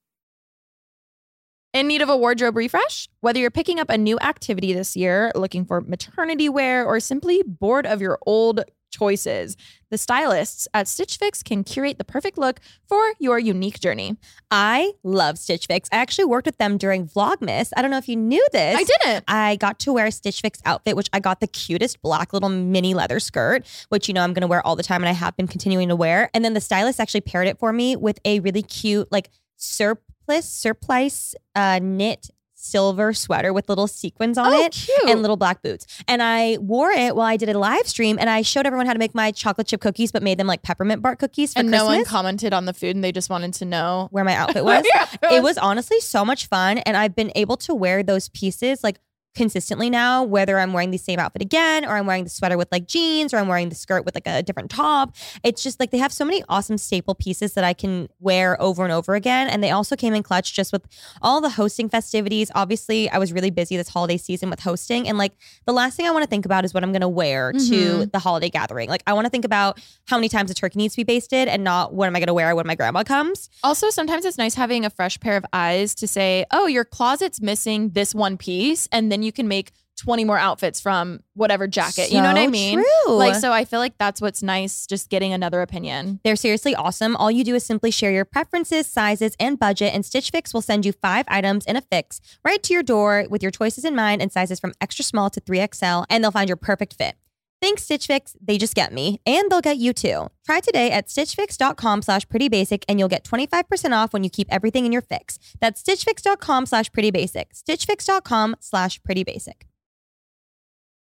In 1.73 1.87
need 1.87 2.03
of 2.03 2.09
a 2.09 2.17
wardrobe 2.17 2.57
refresh? 2.57 3.09
Whether 3.21 3.39
you're 3.39 3.51
picking 3.51 3.79
up 3.79 3.91
a 3.91 3.97
new 3.97 4.19
activity 4.19 4.73
this 4.73 4.97
year, 4.97 5.31
looking 5.37 5.65
for 5.65 5.81
maternity 5.81 6.49
wear, 6.49 6.85
or 6.85 6.99
simply 6.99 7.45
bored 7.47 7.87
of 7.87 8.01
your 8.01 8.19
old 8.27 8.65
choices, 8.91 9.57
the 9.91 9.99
stylists 9.99 10.69
at 10.73 10.87
Stitch 10.87 11.17
Fix 11.17 11.43
can 11.43 11.65
curate 11.65 11.99
the 11.99 12.05
perfect 12.05 12.39
look 12.39 12.61
for 12.87 13.15
your 13.19 13.39
unique 13.39 13.81
journey. 13.81 14.17
I 14.51 14.93
love 15.03 15.39
Stitch 15.39 15.67
Fix. 15.67 15.89
I 15.93 15.97
actually 15.97 16.27
worked 16.27 16.47
with 16.47 16.59
them 16.59 16.79
during 16.79 17.07
Vlogmas. 17.07 17.71
I 17.77 17.83
don't 17.83 17.91
know 17.91 17.99
if 17.99 18.09
you 18.09 18.17
knew 18.17 18.47
this. 18.53 18.77
I 18.77 18.85
didn't. 18.85 19.25
I 19.27 19.57
got 19.57 19.79
to 19.81 19.93
wear 19.93 20.07
a 20.07 20.13
Stitch 20.13 20.41
Fix 20.41 20.61
outfit, 20.65 20.97
which 20.97 21.09
I 21.13 21.21
got 21.21 21.41
the 21.41 21.47
cutest 21.47 22.03
black 22.03 22.33
little 22.33 22.49
mini 22.49 22.95
leather 22.95 23.21
skirt, 23.21 23.67
which 23.89 24.09
you 24.09 24.15
know 24.15 24.23
I'm 24.23 24.33
going 24.33 24.43
to 24.43 24.49
wear 24.49 24.65
all 24.67 24.77
the 24.77 24.83
time, 24.83 25.03
and 25.03 25.09
I 25.09 25.13
have 25.13 25.37
been 25.37 25.49
continuing 25.49 25.89
to 25.89 25.97
wear. 25.97 26.31
And 26.35 26.45
then 26.45 26.55
the 26.55 26.61
stylist 26.61 27.01
actually 27.01 27.23
paired 27.23 27.49
it 27.49 27.59
for 27.59 27.73
me 27.73 27.97
with 27.97 28.21
a 28.25 28.41
really 28.41 28.63
cute, 28.63 29.11
like 29.11 29.31
surplus, 29.57 30.49
surplice 30.49 31.35
uh, 31.55 31.81
knit 31.83 32.31
silver 32.63 33.13
sweater 33.13 33.53
with 33.53 33.69
little 33.69 33.87
sequins 33.87 34.37
on 34.39 34.53
Oh, 34.53 34.65
it 34.65 34.73
cute. 34.73 35.09
and 35.09 35.23
little 35.23 35.37
black 35.37 35.63
boots. 35.63 35.87
And 36.07 36.23
I 36.23 36.59
wore 36.61 36.91
it 36.91 37.17
while 37.17 37.27
I 37.27 37.37
did 37.37 37.49
a 37.49 37.59
live 37.59 37.87
stream, 37.89 38.19
and 38.21 38.29
I 38.29 38.43
showed 38.43 38.67
everyone 38.67 38.87
how 38.87 38.93
to 38.93 38.99
make 38.99 39.15
my 39.15 39.31
chocolate 39.33 39.67
chip 39.67 39.81
cookies, 39.81 40.13
but 40.13 40.23
made 40.23 40.39
them 40.39 40.47
like 40.47 40.63
peppermint 40.63 41.03
bark 41.03 41.19
cookies 41.19 41.53
for 41.55 41.61
and 41.61 41.69
Christmas. 41.71 41.89
no 41.89 41.97
one 41.97 42.05
commented 42.05 42.53
on 42.53 42.67
the 42.67 42.73
food 42.75 42.95
and 42.97 43.03
they 43.03 43.13
just 43.13 43.31
wanted 43.31 43.55
to 43.55 43.65
know. 43.65 44.09
where 44.11 44.25
my 44.25 44.35
outfit 44.41 44.65
was. 44.65 44.85
Yeah, 44.95 45.07
it 45.33 45.43
was 45.43 45.57
honestly 45.59 46.01
so 46.01 46.25
much 46.25 46.47
fun 46.47 46.79
and 46.79 46.97
I've 46.97 47.15
been 47.17 47.33
able 47.35 47.57
to 47.59 47.75
wear 47.75 48.03
those 48.03 48.29
pieces 48.29 48.85
like 48.85 48.99
consistently 49.35 49.89
now, 49.91 50.25
whether 50.25 50.59
I'm 50.59 50.73
wearing 50.73 50.91
the 50.91 50.99
same 50.99 51.19
outfit 51.19 51.41
again 51.43 51.85
or 51.85 51.97
I'm 51.97 52.07
wearing 52.07 52.25
the 52.25 52.31
sweater 52.31 52.59
with 52.59 52.69
like 52.73 52.87
jeans 52.87 53.33
or 53.33 53.39
I'm 53.39 53.49
wearing 53.49 53.69
the 53.69 53.75
skirt 53.75 54.05
with 54.05 54.15
like 54.15 54.27
a 54.27 54.43
different 54.43 54.71
top. 54.71 55.15
It's 55.45 55.63
just 55.63 55.79
like 55.79 55.91
they 55.93 55.99
have 55.99 56.13
so 56.13 56.25
many 56.25 56.43
awesome 56.49 56.79
staple 56.79 57.15
pieces 57.15 57.55
that 57.55 57.65
I 57.65 57.73
can 57.73 58.09
wear 58.19 58.61
over 58.61 58.83
and 58.85 58.93
over 58.93 59.15
again. 59.15 59.49
And 59.49 59.63
they 59.63 59.71
also 59.71 59.95
came 59.97 60.15
in 60.15 60.23
clutch 60.23 60.53
just 60.53 60.73
with 60.73 60.83
all 61.23 61.41
the 61.41 61.51
hosting 61.51 61.89
festivities. 61.89 62.51
Obviously, 62.55 63.09
I 63.11 63.19
was 63.19 63.33
really 63.33 63.51
busy 63.51 63.77
this 63.77 63.89
holiday 63.89 64.17
season 64.17 64.51
with 64.51 64.61
hosting. 64.61 65.09
And 65.09 65.17
like 65.17 65.33
the 65.67 65.73
last 65.73 65.97
thing 65.97 66.07
I 66.07 66.11
want 66.11 66.25
to 66.25 66.29
think 66.29 66.45
about 66.45 66.65
is 66.65 66.75
what 66.75 66.83
I'm 66.83 66.93
going 66.93 67.01
to 67.01 67.09
wear 67.09 67.53
to 67.53 67.59
Mhm. 67.59 68.13
the 68.13 68.19
holiday 68.19 68.51
gathering. 68.51 68.89
Like 68.89 69.03
I 69.07 69.13
want 69.13 69.27
to 69.27 69.31
think 69.31 69.45
about 69.45 69.81
how 70.07 70.17
many 70.17 70.29
times 70.29 70.51
a 70.51 70.55
turkey 70.55 70.79
needs 70.79 70.95
to 70.95 70.99
be 70.99 71.05
basted 71.05 71.49
and 71.49 71.63
not 71.63 71.95
what 71.95 72.07
am 72.07 72.17
I 72.17 72.19
going 72.19 72.27
to 72.27 72.35
wear 72.35 72.55
when 72.57 72.67
my 72.67 72.75
grandma 72.75 73.05
comes. 73.05 73.49
Also, 73.63 73.91
sometimes 73.91 74.25
it's 74.25 74.39
nice 74.39 74.55
having 74.55 74.85
a 74.85 74.91
fresh 74.91 75.19
pair 75.21 75.37
of 75.37 75.45
eyes 75.53 75.95
to 75.97 76.07
say, 76.09 76.45
oh, 76.51 76.67
your 76.67 76.85
closet's 76.85 77.41
missing 77.41 77.91
this 77.91 78.15
one 78.15 78.37
piece. 78.37 78.89
And 78.93 79.11
then 79.13 79.20
you 79.23 79.33
can 79.33 79.49
make 79.49 79.73
20 80.01 80.25
more 80.25 80.39
outfits 80.39 80.81
from 80.81 81.21
whatever 81.35 81.67
jacket. 81.67 82.11
you 82.11 82.23
know 82.23 82.29
what 82.29 82.39
I 82.39 82.47
mean? 82.47 82.83
true. 82.83 83.15
Like, 83.15 83.35
so 83.35 83.53
I 83.53 83.65
feel 83.65 83.81
like 83.81 83.99
that's 83.99 84.21
what's 84.21 84.43
nice, 84.43 84.87
just 84.87 85.11
getting 85.11 85.33
another 85.33 85.61
opinion. 85.61 86.21
They're 86.25 86.37
seriously 86.37 86.75
awesome. 86.75 87.17
All 87.17 87.31
you 87.31 87.45
do 87.45 87.55
is 87.55 87.65
simply 87.65 87.91
share 87.91 88.11
your 88.11 88.25
preferences, 88.25 88.87
sizes, 88.87 89.37
and 89.39 89.59
budget, 89.59 89.93
and 89.95 90.05
Stitch 90.05 90.31
Fix 90.31 90.55
will 90.55 90.63
send 90.63 90.87
you 90.87 90.93
five 90.93 91.27
items 91.29 91.67
in 91.67 91.77
a 91.77 91.83
fix 91.83 92.21
right 92.45 92.63
to 92.63 92.73
your 92.73 92.83
door 92.83 93.27
with 93.29 93.43
your 93.43 93.51
choices 93.51 93.85
in 93.85 93.95
mind 93.95 94.23
and 94.23 94.33
sizes 94.33 94.59
from 94.59 94.73
extra 94.81 95.05
small 95.05 95.29
to 95.31 95.41
3XL, 95.41 96.07
and 96.09 96.25
they'll 96.25 96.31
find 96.31 96.49
your 96.49 96.57
perfect 96.57 96.95
fit. 96.95 97.17
Thanks, 97.61 97.85
Stitch 97.85 98.07
Fix. 98.07 98.37
They 98.41 98.57
just 98.57 98.75
get 98.75 98.93
me, 98.93 99.21
and 99.27 99.51
they'll 99.51 99.61
get 99.61 99.77
you 99.77 99.93
too. 99.93 100.29
Try 100.47 100.61
today 100.61 100.91
at 100.91 101.09
stitchfix.com 101.09 102.03
slash 102.03 102.27
prettybasic, 102.27 102.85
and 102.89 102.99
you'll 102.99 103.09
get 103.09 103.25
25% 103.25 103.93
off 103.95 104.15
when 104.15 104.25
you 104.25 104.31
keep 104.31 104.49
everything 104.51 104.87
in 104.87 104.93
your 104.93 105.03
fix. 105.03 105.39
That's 105.61 105.83
stitchfix.com 105.83 106.67
slash 106.67 106.91
prettybasic. 106.91 107.53
stitchfix.com 107.55 108.57
slash 108.61 109.01
prettybasic. 109.03 109.63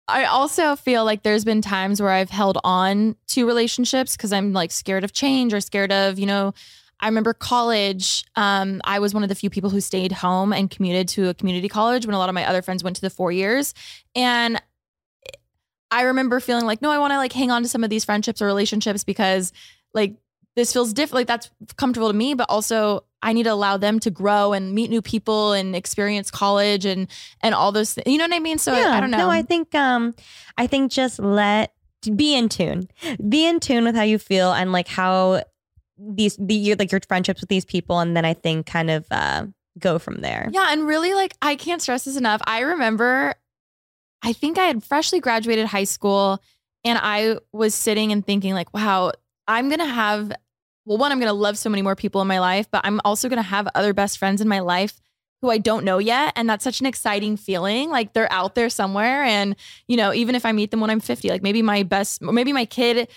I 0.09 0.25
also 0.25 0.75
feel 0.75 1.05
like 1.05 1.23
there's 1.23 1.45
been 1.45 1.61
times 1.61 2.01
where 2.01 2.11
I've 2.11 2.31
held 2.31 2.57
on 2.65 3.15
to 3.29 3.47
relationships 3.47 4.17
because 4.17 4.33
I'm 4.33 4.55
like 4.55 4.71
scared 4.71 5.05
of 5.05 5.13
change 5.13 5.53
or 5.53 5.61
scared 5.61 5.93
of, 5.93 6.19
you 6.19 6.25
know, 6.25 6.55
I 6.99 7.07
remember 7.09 7.35
college. 7.35 8.25
Um, 8.35 8.81
I 8.85 9.01
was 9.01 9.13
one 9.13 9.23
of 9.23 9.29
the 9.29 9.35
few 9.35 9.51
people 9.51 9.69
who 9.69 9.83
stayed 9.83 10.13
home 10.13 10.55
and 10.55 10.71
commuted 10.71 11.09
to 11.09 11.29
a 11.29 11.35
community 11.35 11.69
college 11.69 12.07
when 12.07 12.15
a 12.15 12.19
lot 12.19 12.31
of 12.31 12.35
my 12.35 12.47
other 12.47 12.63
friends 12.63 12.83
went 12.83 12.97
to 12.97 13.03
the 13.03 13.11
four 13.11 13.31
years. 13.31 13.75
And 14.15 14.61
I 15.91 16.03
remember 16.03 16.41
feeling 16.41 16.66
like, 16.66 16.82
no, 16.82 16.91
I 16.91 16.99
want 16.99 17.12
to 17.12 17.16
like 17.16 17.32
hang 17.32 17.51
on 17.51 17.62
to 17.62 17.68
some 17.68 17.84
of 17.84 17.91
these 17.91 18.05
friendships 18.05 18.43
or 18.43 18.47
relationships 18.47 19.05
because 19.05 19.53
like 19.95 20.16
this 20.57 20.72
feels 20.72 20.93
different. 20.93 21.14
Like 21.20 21.26
that's 21.26 21.51
comfortable 21.76 22.09
to 22.09 22.14
me, 22.16 22.34
but 22.34 22.47
also 22.51 23.05
I 23.22 23.32
need 23.32 23.45
to 23.45 23.53
allow 23.53 23.76
them 23.76 24.01
to 24.01 24.11
grow 24.11 24.53
and 24.53 24.74
meet 24.74 24.91
new 24.91 25.03
people 25.03 25.53
and 25.53 25.74
experience 25.74 26.30
college 26.30 26.84
and 26.84 27.09
and 27.43 27.55
all 27.55 27.72
those. 27.72 27.95
Th- 27.95 28.07
you 28.07 28.18
know 28.18 28.24
what 28.24 28.34
I 28.34 28.41
mean? 28.41 28.59
So 28.59 28.72
I, 28.72 28.97
I 28.97 29.01
don't 29.01 29.11
know. 29.11 29.18
No, 29.18 29.30
I 29.30 29.43
think 29.43 29.74
um 29.74 30.14
I 30.57 30.66
think 30.66 30.93
just 30.93 31.18
let 31.18 31.72
be 32.14 32.34
in 32.34 32.49
tune. 32.49 32.89
Be 33.28 33.47
in 33.47 33.61
tune 33.61 33.84
with 33.84 33.95
how 33.97 34.03
you 34.03 34.18
feel 34.18 34.53
and 34.53 34.72
like 34.72 34.89
how 34.89 35.43
these 35.99 36.36
the 36.36 36.55
your 36.55 36.76
like 36.76 36.93
your 36.93 37.01
friendships 37.09 37.41
with 37.41 37.49
these 37.49 37.64
people 37.64 37.99
and 37.99 38.16
then 38.16 38.24
I 38.24 38.34
think 38.34 38.66
kind 38.66 38.91
of 38.91 39.07
uh 39.11 39.47
go 39.78 39.99
from 39.99 40.20
there. 40.20 40.49
Yeah, 40.53 40.68
and 40.70 40.86
really 40.86 41.14
like 41.14 41.34
I 41.41 41.57
can't 41.57 41.80
stress 41.80 42.05
this 42.05 42.16
enough. 42.16 42.41
I 42.47 42.61
remember 42.61 43.34
I 44.23 44.33
think 44.33 44.59
I 44.59 44.64
had 44.64 44.83
freshly 44.83 45.21
graduated 45.21 45.66
high 45.66 45.85
school 45.85 46.43
and 46.85 46.99
I 47.01 47.39
was 47.53 47.75
sitting 47.75 48.12
and 48.12 48.25
thinking 48.25 48.55
like, 48.55 48.73
wow, 48.75 49.12
I'm 49.47 49.69
going 49.69 49.81
to 49.81 49.87
have 49.87 50.33
well, 50.85 50.97
one 50.97 51.12
I'm 51.12 51.21
going 51.21 51.29
to 51.29 51.35
love 51.35 51.59
so 51.59 51.69
many 51.69 51.83
more 51.83 51.95
people 51.95 52.23
in 52.23 52.29
my 52.29 52.41
life, 52.41 52.66
but 52.71 52.81
I'm 52.85 52.99
also 53.05 53.29
going 53.29 53.37
to 53.39 53.43
have 53.43 53.69
other 53.75 53.93
best 53.93 54.16
friends 54.16 54.41
in 54.41 54.49
my 54.49 54.61
life 54.61 54.99
who 55.43 55.51
I 55.51 55.59
don't 55.59 55.85
know 55.85 55.99
yet 55.99 56.33
and 56.35 56.49
that's 56.49 56.64
such 56.64 56.81
an 56.81 56.87
exciting 56.87 57.37
feeling. 57.37 57.91
Like 57.91 58.12
they're 58.12 58.33
out 58.33 58.55
there 58.55 58.71
somewhere 58.71 59.23
and 59.23 59.55
you 59.87 59.97
know, 59.97 60.12
even 60.12 60.35
if 60.35 60.45
I 60.45 60.53
meet 60.53 60.71
them 60.71 60.81
when 60.81 60.91
I'm 60.91 61.01
50, 61.01 61.29
like 61.29 61.43
maybe 61.43 61.62
my 61.62 61.83
best 61.83 62.23
maybe 62.23 62.53
my 62.53 62.64
kid 62.64 63.09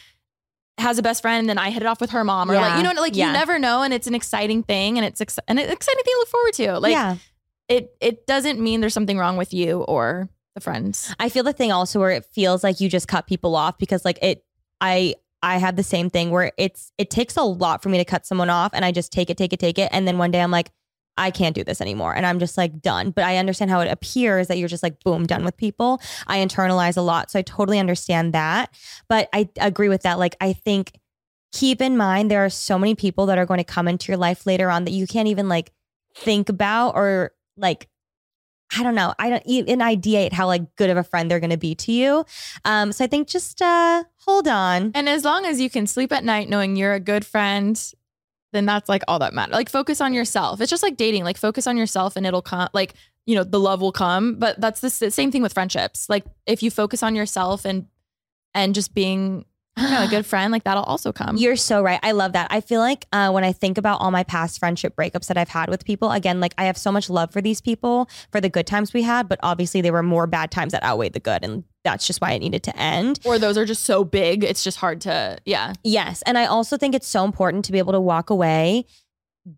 has 0.78 1.00
a 1.00 1.02
best 1.02 1.22
friend 1.22 1.40
and 1.40 1.50
then 1.50 1.58
I 1.58 1.70
hit 1.70 1.82
it 1.82 1.86
off 1.86 2.02
with 2.02 2.12
her 2.12 2.24
mom 2.24 2.50
or 2.50 2.56
like 2.56 2.78
you 2.78 2.84
know 2.84 3.00
like 3.00 3.16
Yeah. 3.16 3.28
you 3.28 3.34
never 3.34 3.58
know 3.60 3.84
and 3.84 3.94
it's 3.94 4.08
an 4.08 4.16
exciting 4.16 4.64
thing 4.64 4.98
and 4.98 5.06
it's 5.06 5.22
ex- 5.22 5.40
and 5.48 5.60
an 5.60 5.70
exciting 5.70 6.04
thing 6.04 6.14
to 6.14 6.18
look 6.20 6.28
forward 6.28 6.54
to. 6.54 6.80
Like 6.80 6.92
yeah. 6.92 7.16
it 7.68 7.96
it 8.02 8.28
doesn't 8.28 8.60
mean 8.60 8.82
there's 8.82 8.94
something 8.94 9.18
wrong 9.18 9.38
with 9.38 9.54
you 9.54 9.82
or 9.82 10.30
the 10.56 10.62
friends. 10.62 11.14
I 11.20 11.30
feel 11.30 11.44
the 11.44 11.54
thing 11.54 11.72
also 11.72 12.00
where 12.00 12.12
it 12.12 12.26
feels 12.26 12.64
like 12.64 12.80
you 12.80 12.90
just 12.90 13.08
cut 13.08 13.28
people 13.28 13.56
off 13.56 13.78
because 13.78 14.04
like 14.04 14.20
it 14.22 14.44
I 14.80 15.16
I 15.44 15.58
have 15.58 15.76
the 15.76 15.84
same 15.84 16.10
thing 16.10 16.30
where 16.30 16.52
it's 16.58 16.92
it 16.98 17.10
takes 17.10 17.36
a 17.38 17.44
lot 17.44 17.82
for 17.82 17.90
me 17.90 17.98
to 17.98 18.06
cut 18.06 18.26
someone 18.26 18.50
off 18.50 18.72
and 18.74 18.86
I 18.86 18.92
just 18.92 19.12
take 19.12 19.30
it, 19.30 19.38
take 19.38 19.54
it, 19.54 19.60
take 19.60 19.80
it. 19.80 19.90
And 19.92 20.08
then 20.08 20.18
one 20.18 20.32
day 20.32 20.42
I'm 20.42 20.52
like, 20.52 20.72
I 21.18 21.32
can't 21.32 21.56
do 21.56 21.64
this 21.64 21.82
anymore. 21.82 22.16
And 22.16 22.26
I'm 22.26 22.40
just 22.40 22.58
like 22.58 22.82
done. 22.82 23.12
But 23.12 23.26
I 23.26 23.38
understand 23.38 23.72
how 23.72 23.82
it 23.82 23.92
appears 23.92 24.48
that 24.48 24.58
you're 24.58 24.68
just 24.68 24.84
like 24.84 25.04
boom, 25.04 25.26
done 25.26 25.44
with 25.44 25.58
people. 25.58 26.02
I 26.28 26.38
internalize 26.38 26.98
a 26.98 27.02
lot. 27.02 27.32
So 27.32 27.40
I 27.40 27.42
totally 27.42 27.80
understand 27.80 28.34
that. 28.34 28.74
But 29.08 29.30
I 29.34 29.50
agree 29.60 29.90
with 29.90 30.04
that. 30.04 30.20
Like 30.20 30.36
I 30.42 30.54
think 30.54 30.94
keep 31.54 31.82
in 31.82 31.98
mind 31.98 32.32
there 32.32 32.46
are 32.46 32.50
so 32.50 32.78
many 32.80 32.96
people 32.96 33.26
that 33.26 33.38
are 33.38 33.46
going 33.46 33.58
to 33.58 33.64
come 33.64 33.88
into 33.88 34.12
your 34.12 34.18
life 34.18 34.46
later 34.46 34.70
on 34.70 34.86
that 34.86 34.92
you 34.92 35.06
can't 35.06 35.28
even 35.28 35.50
like 35.50 35.72
think 36.16 36.50
about 36.50 36.96
or 36.96 37.32
like 37.58 37.88
I 38.78 38.84
don't 38.84 38.96
know. 38.96 39.14
I 39.20 39.30
don't 39.30 39.44
even 39.46 39.80
ideate 39.80 40.32
how 40.34 40.48
like 40.48 40.76
good 40.76 40.90
of 40.90 40.98
a 40.98 41.04
friend 41.04 41.30
they're 41.30 41.40
going 41.40 41.50
to 41.50 41.58
be 41.58 41.76
to 41.76 41.92
you. 41.92 42.26
Um, 42.64 42.92
so 42.92 43.04
I 43.04 43.08
think 43.08 43.28
just 43.28 43.62
uh, 43.62 44.04
hold 44.20 44.48
on. 44.48 44.92
And 44.96 45.10
as 45.10 45.26
long 45.26 45.46
as 45.46 45.60
you 45.60 45.70
can 45.70 45.88
sleep 45.88 46.12
at 46.12 46.24
night 46.24 46.48
knowing 46.48 46.76
you're 46.76 46.94
a 46.94 47.00
good 47.00 47.26
friend, 47.26 47.82
then 48.54 48.66
that's 48.66 48.88
like 48.88 49.04
all 49.08 49.20
that 49.20 49.34
matters. 49.34 49.54
Like 49.54 49.70
focus 49.70 50.00
on 50.02 50.14
yourself. 50.14 50.62
It's 50.62 50.70
just 50.70 50.84
like 50.84 50.98
dating. 50.98 51.24
Like 51.24 51.38
focus 51.38 51.68
on 51.68 51.78
yourself 51.78 52.16
and 52.16 52.26
it'll 52.26 52.42
come 52.42 52.70
like, 52.74 52.94
you 53.26 53.36
know, 53.36 53.44
the 53.44 53.60
love 53.60 53.82
will 53.82 53.92
come. 53.92 54.36
But 54.36 54.60
that's 54.60 54.80
the 54.80 54.90
same 54.90 55.32
thing 55.32 55.42
with 55.42 55.54
friendships. 55.54 56.10
Like 56.10 56.26
if 56.46 56.64
you 56.64 56.72
focus 56.72 57.04
on 57.04 57.16
yourself 57.16 57.66
and 57.66 57.88
and 58.54 58.76
just 58.76 58.94
being 58.94 59.46
I 59.82 59.84
don't 59.84 59.92
know, 59.92 60.04
a 60.04 60.08
good 60.08 60.26
friend, 60.26 60.52
like 60.52 60.64
that'll 60.64 60.84
also 60.84 61.12
come. 61.12 61.38
You're 61.38 61.56
so 61.56 61.82
right. 61.82 62.00
I 62.04 62.12
love 62.12 62.34
that. 62.34 62.48
I 62.52 62.62
feel 62.62 62.80
like 62.80 63.08
uh, 63.12 63.32
when 63.32 63.44
I 63.44 63.52
think 63.52 63.78
about 63.80 64.00
all 64.00 64.12
my 64.12 64.24
past 64.24 64.60
friendship 64.60 64.96
breakups 64.96 65.28
that 65.28 65.38
I've 65.38 65.50
had 65.50 65.70
with 65.70 65.86
people, 65.86 66.12
again, 66.12 66.40
like 66.40 66.54
I 66.58 66.66
have 66.66 66.78
so 66.78 66.92
much 66.92 67.10
love 67.10 67.32
for 67.32 67.42
these 67.42 67.62
people 67.62 68.08
for 68.32 68.40
the 68.40 68.50
good 68.50 68.68
times 68.68 68.94
we 68.94 69.02
had, 69.02 69.28
but 69.28 69.40
obviously 69.42 69.82
there 69.82 69.94
were 69.94 70.04
more 70.04 70.28
bad 70.28 70.52
times 70.52 70.74
that 70.74 70.84
outweighed 70.84 71.14
the 71.14 71.20
good, 71.20 71.44
and 71.44 71.64
that's 71.84 72.06
just 72.06 72.22
why 72.22 72.34
it 72.34 72.40
needed 72.40 72.62
to 72.64 72.78
end. 72.78 73.20
or 73.26 73.40
those 73.40 73.58
are 73.58 73.66
just 73.66 73.84
so 73.86 74.04
big, 74.04 74.44
it's 74.44 74.64
just 74.64 74.78
hard 74.78 75.02
to 75.02 75.38
yeah. 75.46 75.74
Yes. 75.84 76.22
And 76.28 76.38
I 76.38 76.46
also 76.46 76.78
think 76.78 76.94
it's 76.94 77.08
so 77.08 77.26
important 77.26 77.66
to 77.66 77.72
be 77.72 77.80
able 77.80 77.94
to 77.94 78.02
walk 78.02 78.30
away 78.30 78.86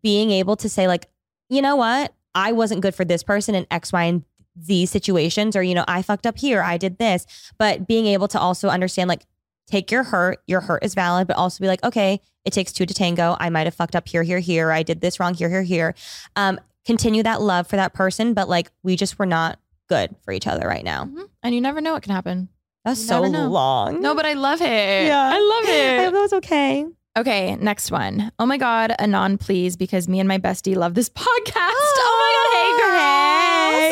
being 0.02 0.32
able 0.32 0.56
to 0.58 0.70
say, 0.70 0.88
like, 0.88 1.10
you 1.50 1.62
know 1.62 1.76
what? 1.76 2.14
I 2.36 2.52
wasn't 2.52 2.82
good 2.82 2.96
for 2.96 3.06
this 3.06 3.24
person 3.24 3.56
in 3.56 3.68
X, 3.70 3.92
Y, 3.92 4.04
and 4.04 4.24
Z 4.64 4.86
situations, 4.88 5.56
or, 5.56 5.64
you 5.64 5.76
know, 5.76 5.86
I 5.88 6.02
fucked 6.02 6.26
up 6.26 6.38
here, 6.38 6.62
I 6.62 6.78
did 6.78 6.98
this. 6.98 7.26
But 7.58 7.88
being 7.88 8.06
able 8.08 8.28
to 8.30 8.40
also 8.40 8.70
understand, 8.70 9.08
like, 9.08 9.26
take 9.68 9.92
your 9.92 10.04
hurt, 10.04 10.40
your 10.48 10.62
hurt 10.62 10.84
is 10.84 10.94
valid, 10.94 11.28
but 11.28 11.38
also 11.38 11.62
be 11.62 11.68
like, 11.68 11.84
okay, 11.84 12.20
it 12.46 12.54
takes 12.54 12.72
two 12.72 12.86
to 12.86 12.94
tango. 12.94 13.36
I 13.40 13.50
might 13.50 13.66
have 13.68 13.74
fucked 13.76 13.96
up 13.96 14.08
here, 14.08 14.24
here, 14.24 14.40
here. 14.40 14.72
I 14.72 14.84
did 14.84 15.02
this 15.02 15.20
wrong 15.20 15.34
here, 15.34 15.50
here, 15.50 15.64
here. 15.64 15.96
Um, 16.36 16.60
continue 16.86 17.24
that 17.24 17.42
love 17.42 17.68
for 17.68 17.78
that 17.78 17.94
person, 17.94 18.34
but 18.34 18.50
like, 18.50 18.70
we 18.84 18.96
just 18.96 19.18
were 19.18 19.26
not 19.26 19.60
good 19.90 20.16
for 20.24 20.32
each 20.34 20.48
other 20.48 20.68
right 20.68 20.84
now. 20.84 21.06
Mhm. 21.06 21.30
And 21.44 21.56
you 21.56 21.62
never 21.62 21.80
know 21.82 21.94
what 21.94 22.04
can 22.04 22.14
happen. 22.14 22.50
That's 22.86 23.00
You 23.02 23.08
so 23.08 23.22
long. 23.22 24.02
No, 24.02 24.14
but 24.16 24.26
I 24.26 24.34
love 24.34 24.62
it. 24.62 25.08
Yeah. 25.08 25.32
I 25.34 25.40
love 25.40 25.70
it. 25.70 26.00
I 26.00 26.04
hope 26.04 26.14
that 26.14 26.22
was 26.22 26.34
okay. 26.34 26.86
Okay, 27.16 27.56
next 27.58 27.92
one. 27.92 28.32
Oh 28.40 28.46
my 28.48 28.58
God, 28.58 28.94
Anon, 29.00 29.38
please, 29.38 29.78
because 29.78 30.08
me 30.08 30.20
and 30.20 30.28
my 30.28 30.40
bestie 30.40 30.76
love 30.76 30.96
this 30.96 31.10
podcast. 31.16 31.54
Oh, 32.06 32.23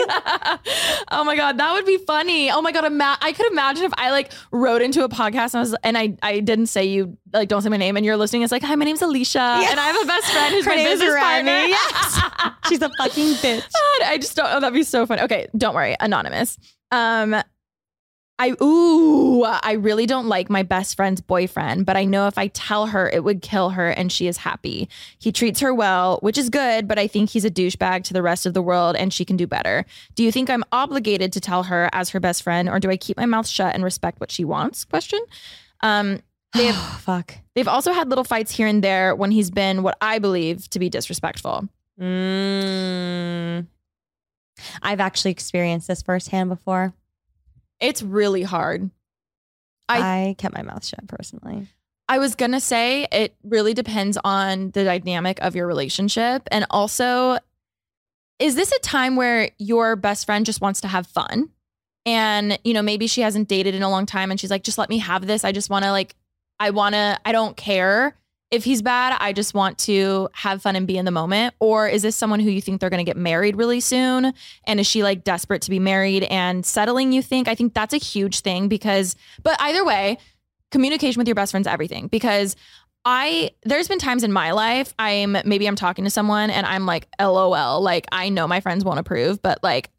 my 0.07 0.13
God, 0.13 0.59
hey 0.65 0.85
girls. 0.85 1.03
oh 1.11 1.23
my 1.23 1.35
God, 1.35 1.57
that 1.57 1.73
would 1.73 1.85
be 1.85 1.97
funny. 1.97 2.51
Oh 2.51 2.61
my 2.61 2.71
God, 2.71 2.85
ima- 2.85 3.17
I 3.21 3.33
could 3.33 3.51
imagine 3.51 3.85
if 3.85 3.93
I 3.97 4.11
like 4.11 4.31
wrote 4.51 4.81
into 4.81 5.03
a 5.03 5.09
podcast 5.09 5.53
and 5.53 5.55
I 5.55 5.59
was 5.59 5.75
and 5.83 5.97
I 5.97 6.17
I 6.21 6.39
didn't 6.39 6.67
say 6.67 6.85
you 6.85 7.17
like 7.33 7.49
don't 7.49 7.61
say 7.61 7.69
my 7.69 7.77
name 7.77 7.97
and 7.97 8.05
you're 8.05 8.17
listening. 8.17 8.41
It's 8.43 8.51
like, 8.51 8.63
hi, 8.63 8.75
my 8.75 8.85
name's 8.85 9.01
Alisha, 9.01 9.37
and 9.39 9.79
I 9.79 9.87
have 9.87 10.01
a 10.01 10.05
best 10.05 10.31
friend 10.31 10.53
who's 10.53 10.65
Her 10.65 10.71
my 10.71 10.75
name 10.77 10.85
business 10.85 11.15
partner. 11.15 11.51
Yes. 11.51 12.21
She's 12.69 12.81
a 12.81 12.89
fucking 12.97 13.33
bitch. 13.35 13.61
God, 13.61 14.07
I 14.07 14.17
just 14.19 14.35
don't. 14.35 14.47
Oh, 14.51 14.59
that'd 14.59 14.73
be 14.73 14.83
so 14.83 15.05
funny. 15.05 15.21
Okay, 15.23 15.47
don't 15.57 15.75
worry, 15.75 15.95
anonymous. 15.99 16.57
Um, 16.91 17.41
I 18.39 18.53
ooh, 18.59 19.43
I 19.43 19.73
really 19.73 20.07
don't 20.07 20.27
like 20.27 20.49
my 20.49 20.63
best 20.63 20.95
friend's 20.95 21.21
boyfriend, 21.21 21.85
but 21.85 21.95
I 21.95 22.05
know 22.05 22.25
if 22.25 22.39
I 22.39 22.47
tell 22.47 22.87
her, 22.87 23.07
it 23.07 23.23
would 23.23 23.43
kill 23.43 23.69
her, 23.71 23.89
and 23.89 24.11
she 24.11 24.25
is 24.27 24.37
happy. 24.37 24.89
He 25.19 25.31
treats 25.31 25.59
her 25.59 25.71
well, 25.73 26.17
which 26.21 26.39
is 26.39 26.49
good, 26.49 26.87
but 26.87 26.97
I 26.97 27.05
think 27.05 27.29
he's 27.29 27.45
a 27.45 27.51
douchebag 27.51 28.03
to 28.05 28.13
the 28.13 28.23
rest 28.23 28.47
of 28.47 28.55
the 28.55 28.61
world, 28.63 28.95
and 28.95 29.13
she 29.13 29.25
can 29.25 29.37
do 29.37 29.45
better. 29.45 29.85
Do 30.15 30.23
you 30.23 30.31
think 30.31 30.49
I'm 30.49 30.63
obligated 30.71 31.31
to 31.33 31.39
tell 31.39 31.63
her 31.63 31.87
as 31.93 32.09
her 32.09 32.19
best 32.19 32.41
friend, 32.41 32.67
or 32.67 32.79
do 32.79 32.89
I 32.89 32.97
keep 32.97 33.15
my 33.15 33.27
mouth 33.27 33.47
shut 33.47 33.75
and 33.75 33.83
respect 33.83 34.19
what 34.19 34.31
she 34.31 34.43
wants? 34.43 34.85
Question. 34.85 35.19
Um, 35.81 36.21
they 36.55 36.65
have 36.65 36.75
Oh, 36.75 36.99
fuck. 36.99 37.35
they've 37.53 37.67
also 37.67 37.91
had 37.93 38.09
little 38.09 38.23
fights 38.23 38.51
here 38.51 38.65
and 38.65 38.83
there 38.83 39.15
when 39.15 39.29
he's 39.29 39.51
been 39.51 39.83
what 39.83 39.97
I 40.01 40.17
believe 40.17 40.67
to 40.71 40.79
be 40.79 40.89
disrespectful. 40.89 41.69
Mm. 41.99 43.67
I've 44.81 44.99
actually 44.99 45.31
experienced 45.31 45.87
this 45.87 46.01
firsthand 46.01 46.49
before. 46.49 46.93
It's 47.81 48.01
really 48.01 48.43
hard. 48.43 48.89
I- 49.89 50.27
I, 50.29 50.35
kept 50.37 50.55
my 50.55 50.61
mouth 50.61 50.85
shut 50.85 51.05
personally. 51.07 51.67
I 52.07 52.19
was 52.19 52.35
gonna 52.35 52.61
say 52.61 53.07
it 53.11 53.35
really 53.43 53.73
depends 53.73 54.17
on 54.23 54.71
the 54.71 54.83
dynamic 54.85 55.39
of 55.41 55.55
your 55.55 55.67
relationship, 55.67 56.47
and 56.51 56.65
also 56.69 57.37
is 58.39 58.55
this 58.55 58.71
a 58.71 58.79
time 58.79 59.15
where 59.15 59.51
your 59.59 59.95
best 59.95 60.25
friend 60.25 60.45
just 60.45 60.61
wants 60.61 60.81
to 60.81 60.87
have 60.87 61.05
fun? 61.05 61.49
And, 62.07 62.57
you 62.63 62.73
know, 62.73 62.81
maybe 62.81 63.05
she 63.05 63.21
hasn't 63.21 63.47
dated 63.47 63.75
in 63.75 63.83
a 63.83 63.89
long 63.89 64.07
time 64.07 64.31
and 64.31 64.39
she's 64.39 64.49
like, 64.49 64.63
just 64.63 64.79
let 64.79 64.89
me 64.89 64.97
have 64.97 65.27
this. 65.27 65.45
I 65.45 65.51
just 65.51 65.69
want 65.69 65.85
to, 65.85 65.91
like, 65.91 66.15
I 66.59 66.71
want 66.71 66.95
to, 66.95 67.19
I 67.23 67.33
don't 67.33 67.55
care 67.55 68.15
if 68.51 68.65
he's 68.65 68.81
bad. 68.81 69.17
I 69.19 69.31
just 69.31 69.53
want 69.53 69.77
to 69.79 70.29
have 70.33 70.61
fun 70.61 70.75
and 70.75 70.85
be 70.85 70.97
in 70.97 71.05
the 71.05 71.11
moment. 71.11 71.55
Or 71.59 71.87
is 71.87 72.01
this 72.01 72.17
someone 72.17 72.41
who 72.41 72.49
you 72.49 72.61
think 72.61 72.81
they're 72.81 72.89
going 72.89 73.03
to 73.03 73.09
get 73.09 73.17
married 73.17 73.55
really 73.55 73.79
soon? 73.79 74.33
And 74.65 74.79
is 74.79 74.85
she 74.85 75.03
like 75.03 75.23
desperate 75.23 75.61
to 75.63 75.69
be 75.69 75.79
married 75.79 76.23
and 76.23 76.65
settling, 76.65 77.13
you 77.13 77.21
think? 77.21 77.47
I 77.47 77.55
think 77.55 77.73
that's 77.73 77.93
a 77.93 77.97
huge 77.97 78.41
thing 78.41 78.67
because, 78.67 79.15
but 79.41 79.55
either 79.59 79.85
way, 79.85 80.17
communication 80.71 81.19
with 81.19 81.27
your 81.27 81.35
best 81.35 81.51
friend's 81.51 81.67
everything 81.67 82.07
because 82.07 82.55
I 83.03 83.51
there's 83.63 83.87
been 83.87 83.99
times 83.99 84.23
in 84.23 84.31
my 84.31 84.51
life 84.51 84.93
I'm 84.97 85.35
maybe 85.43 85.67
I'm 85.67 85.75
talking 85.75 86.05
to 86.05 86.09
someone 86.09 86.49
and 86.49 86.65
I'm 86.65 86.85
like 86.85 87.07
lol 87.19 87.81
like 87.81 88.05
I 88.11 88.29
know 88.29 88.47
my 88.47 88.61
friends 88.61 88.85
won't 88.85 88.99
approve 88.99 89.41
but 89.41 89.61
like 89.63 89.89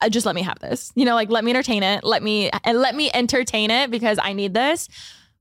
uh, 0.00 0.08
just 0.08 0.24
let 0.24 0.34
me 0.34 0.42
have 0.42 0.58
this 0.60 0.92
you 0.94 1.04
know 1.04 1.14
like 1.14 1.30
let 1.30 1.42
me 1.42 1.50
entertain 1.50 1.82
it 1.82 2.04
let 2.04 2.22
me 2.22 2.50
and 2.64 2.78
let 2.78 2.94
me 2.94 3.10
entertain 3.12 3.70
it 3.70 3.90
because 3.90 4.18
I 4.22 4.34
need 4.34 4.54
this 4.54 4.88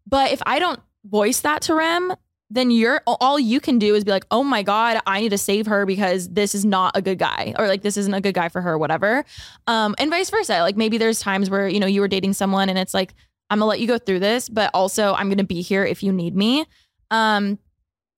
but 0.07 0.31
if 0.31 0.41
I 0.45 0.59
don't 0.59 0.79
voice 1.05 1.41
that 1.41 1.61
to 1.63 1.75
Rem 1.75 2.15
then 2.49 2.71
you're 2.71 3.01
all 3.05 3.37
you 3.37 3.59
can 3.59 3.77
do 3.77 3.93
is 3.93 4.03
be 4.03 4.11
like 4.11 4.25
oh 4.31 4.43
my 4.43 4.63
god 4.63 4.99
I 5.05 5.19
need 5.19 5.29
to 5.29 5.37
save 5.37 5.65
her 5.65 5.85
because 5.85 6.29
this 6.29 6.55
is 6.55 6.63
not 6.63 6.95
a 6.95 7.01
good 7.01 7.19
guy 7.19 7.53
or 7.57 7.67
like 7.67 7.81
this 7.81 7.97
isn't 7.97 8.13
a 8.13 8.21
good 8.21 8.33
guy 8.33 8.47
for 8.49 8.61
her 8.61 8.77
whatever 8.77 9.25
um 9.67 9.95
and 9.97 10.09
vice 10.09 10.29
versa 10.29 10.61
like 10.61 10.77
maybe 10.77 10.97
there's 10.97 11.19
times 11.19 11.49
where 11.49 11.67
you 11.67 11.79
know 11.79 11.87
you 11.87 11.99
were 11.99 12.07
dating 12.07 12.33
someone 12.33 12.69
and 12.69 12.79
it's 12.79 12.93
like 12.93 13.13
I'm 13.49 13.59
gonna 13.59 13.69
let 13.69 13.79
you 13.79 13.87
go 13.87 13.97
through 13.97 14.19
this, 14.19 14.49
but 14.49 14.71
also 14.73 15.13
I'm 15.13 15.29
gonna 15.29 15.43
be 15.43 15.61
here 15.61 15.85
if 15.85 16.03
you 16.03 16.11
need 16.11 16.35
me. 16.35 16.65
Um, 17.11 17.59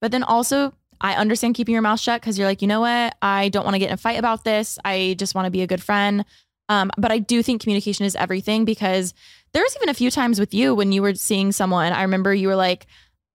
but 0.00 0.10
then 0.10 0.22
also 0.22 0.72
I 1.00 1.14
understand 1.14 1.54
keeping 1.54 1.72
your 1.72 1.82
mouth 1.82 2.00
shut 2.00 2.20
because 2.20 2.38
you're 2.38 2.48
like, 2.48 2.62
you 2.62 2.68
know 2.68 2.80
what? 2.80 3.16
I 3.22 3.48
don't 3.50 3.64
want 3.64 3.74
to 3.74 3.78
get 3.78 3.88
in 3.88 3.94
a 3.94 3.98
fight 3.98 4.18
about 4.18 4.44
this. 4.44 4.78
I 4.84 5.14
just 5.18 5.34
want 5.34 5.46
to 5.46 5.50
be 5.50 5.62
a 5.62 5.66
good 5.66 5.82
friend. 5.82 6.24
Um, 6.68 6.90
but 6.98 7.10
I 7.10 7.18
do 7.18 7.42
think 7.42 7.62
communication 7.62 8.04
is 8.06 8.14
everything 8.16 8.64
because 8.64 9.14
there's 9.52 9.74
even 9.76 9.88
a 9.88 9.94
few 9.94 10.10
times 10.10 10.38
with 10.38 10.54
you 10.54 10.74
when 10.74 10.92
you 10.92 11.02
were 11.02 11.14
seeing 11.14 11.52
someone. 11.52 11.92
I 11.92 12.02
remember 12.02 12.34
you 12.34 12.48
were 12.48 12.56
like, 12.56 12.86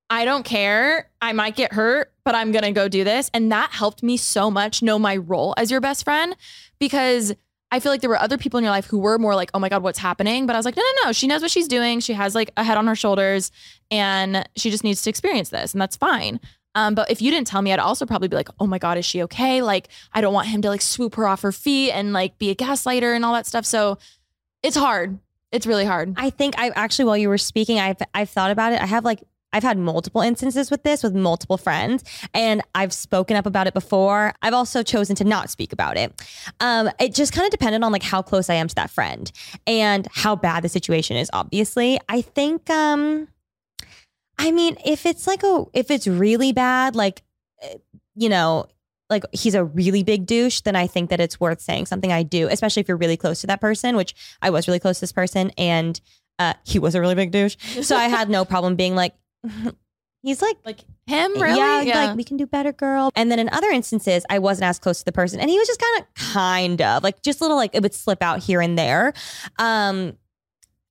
I 0.10 0.26
don't 0.26 0.44
care. 0.44 1.10
I 1.22 1.34
might 1.34 1.56
get 1.56 1.74
hurt, 1.74 2.14
but 2.24 2.36
I'm 2.36 2.52
going 2.52 2.64
to 2.64 2.72
go 2.72 2.88
do 2.88 3.04
this. 3.04 3.32
And 3.34 3.52
that 3.52 3.72
helped 3.72 4.04
me 4.04 4.18
so 4.18 4.52
much 4.52 4.82
know 4.82 5.00
my 5.00 5.18
role 5.18 5.54
as 5.58 5.72
your 5.72 5.82
best 5.82 6.04
friend 6.04 6.36
because 6.80 7.34
I 7.72 7.80
feel 7.80 7.92
like 7.92 8.02
there 8.02 8.10
were 8.10 8.20
other 8.20 8.38
people 8.38 8.58
in 8.60 8.64
your 8.64 8.72
life 8.72 8.86
who 8.86 9.00
were 9.00 9.18
more 9.18 9.36
like, 9.36 9.50
oh 9.54 9.60
my 9.60 9.68
God, 9.68 9.82
what's 9.82 9.98
happening? 9.98 10.46
But 10.46 10.56
I 10.56 10.60
was 10.60 10.66
like, 10.66 10.78
no, 10.78 10.84
no, 10.84 11.08
no. 11.08 11.12
She 11.12 11.28
knows 11.28 11.42
what 11.42 11.52
she's 11.52 11.68
doing. 11.68 12.00
She 12.00 12.14
has 12.14 12.36
like 12.36 12.52
a 12.56 12.64
head 12.64 12.78
on 12.78 12.86
her 12.88 12.96
shoulders 12.96 13.52
and 13.90 14.48
she 14.56 14.70
just 14.70 14.84
needs 14.84 15.02
to 15.02 15.10
experience 15.10 15.50
this. 15.50 15.74
And 15.74 15.82
that's 15.82 15.96
fine. 15.96 16.40
Um, 16.76 16.94
but 16.94 17.10
if 17.10 17.22
you 17.22 17.32
didn't 17.32 17.48
tell 17.48 17.62
me, 17.62 17.74
I'd 17.74 17.80
also 17.80 18.06
probably 18.06 18.28
be 18.28 18.36
like, 18.36 18.50
oh 18.60 18.68
my 18.68 18.78
God, 18.78 18.98
is 18.98 19.06
she 19.06 19.24
okay? 19.24 19.62
Like, 19.62 19.88
I 20.14 20.22
don't 20.22 20.34
want 20.34 20.50
him 20.50 20.62
to 20.62 20.70
like 20.70 20.82
swoop 20.82 21.16
her 21.16 21.28
off 21.28 21.42
her 21.42 21.54
feet 21.54 21.92
and 21.92 22.14
like 22.14 22.38
be 22.38 22.50
a 22.50 22.56
gaslighter 22.56 23.16
and 23.16 23.26
all 23.26 23.34
that 23.34 23.48
stuff. 23.48 23.66
So 23.66 23.98
it's 24.62 24.76
hard. 24.76 25.18
It's 25.52 25.66
really 25.66 25.86
hard. 25.86 26.14
I 26.18 26.30
think 26.30 26.60
I 26.60 26.70
actually, 26.70 27.06
while 27.06 27.18
you 27.18 27.30
were 27.30 27.38
speaking, 27.38 27.80
I've 27.80 27.98
I've 28.14 28.30
thought 28.30 28.52
about 28.52 28.74
it. 28.74 28.82
I 28.82 28.86
have 28.86 29.06
like 29.06 29.24
I've 29.56 29.64
had 29.64 29.78
multiple 29.78 30.20
instances 30.20 30.70
with 30.70 30.84
this 30.84 31.02
with 31.02 31.16
multiple 31.16 31.56
friends, 31.56 32.04
and 32.34 32.62
I've 32.76 32.92
spoken 32.92 33.38
up 33.38 33.46
about 33.46 33.68
it 33.68 33.74
before. 33.74 34.34
I've 34.42 34.54
also 34.54 34.84
chosen 34.84 35.16
to 35.16 35.24
not 35.24 35.50
speak 35.50 35.72
about 35.72 35.96
it. 35.96 36.22
Um, 36.60 36.92
it 37.00 37.16
just 37.16 37.32
kind 37.32 37.46
of 37.46 37.52
depended 37.52 37.82
on 37.82 37.94
like 37.94 38.04
how 38.04 38.22
close 38.22 38.50
I 38.50 38.56
am 38.56 38.68
to 38.68 38.76
that 38.76 38.90
friend 38.90 39.32
and 39.66 40.10
how 40.12 40.36
bad 40.36 40.62
the 40.62 40.70
situation 40.70 41.16
is. 41.16 41.30
Obviously, 41.32 41.98
I 42.10 42.22
think. 42.22 42.70
Um, 42.70 43.30
I 44.38 44.52
mean, 44.52 44.76
if 44.86 45.06
it's 45.06 45.26
like 45.26 45.44
a 45.44 45.64
if 45.74 45.90
it's 45.90 46.06
really 46.06 46.52
bad, 46.52 46.94
like 46.94 47.24
eh, 47.62 47.76
you 48.14 48.28
know, 48.28 48.66
like 49.10 49.24
he's 49.32 49.56
a 49.56 49.64
really 49.64 50.04
big 50.04 50.26
douche, 50.26 50.60
then 50.62 50.76
I 50.76 50.86
think 50.88 51.10
that 51.12 51.22
it's 51.22 51.40
worth 51.40 51.62
saying 51.62 51.86
something 51.86 52.12
I 52.12 52.24
do, 52.24 52.50
especially 52.50 52.82
if 52.82 52.90
you're 52.90 52.98
really 52.98 53.16
close 53.16 53.40
to 53.42 53.48
that 53.48 53.62
person, 53.62 53.96
which 53.96 54.14
I 54.42 54.50
was 54.50 54.68
really 54.68 54.82
close 54.82 54.98
to 54.98 55.02
this 55.02 55.14
person 55.14 55.52
and 55.58 56.02
uh, 56.40 56.54
he 56.66 56.80
was 56.80 56.96
a 56.96 57.00
really 57.00 57.16
big 57.16 57.32
douche. 57.32 57.56
So 57.82 57.96
I 57.96 58.10
had 58.10 58.30
no 58.30 58.44
problem 58.44 58.76
being 58.76 58.96
like, 58.96 59.14
he's 60.24 60.42
like 60.42 60.58
like 60.66 60.80
him 61.08 61.34
really 61.40 61.88
yeah, 61.88 62.06
like 62.08 62.18
we 62.18 62.24
can 62.24 62.36
do 62.36 62.48
better 62.48 62.72
girl 62.72 63.12
and 63.16 63.32
then 63.32 63.38
in 63.38 63.48
other 63.50 63.70
instances 63.70 64.26
i 64.30 64.40
wasn't 64.40 64.68
as 64.68 64.80
close 64.80 65.00
to 65.00 65.06
the 65.06 65.12
person 65.12 65.40
and 65.40 65.50
he 65.50 65.58
was 65.60 65.68
just 65.68 65.80
kind 65.80 66.02
of 66.02 66.34
kind 66.34 66.82
of 66.82 67.04
like 67.04 67.22
just 67.22 67.42
little 67.42 67.58
like 67.58 67.76
it 67.76 67.84
would 67.84 67.94
slip 67.94 68.24
out 68.24 68.40
here 68.44 68.62
and 68.62 68.78
there 68.78 69.14
um 69.60 70.18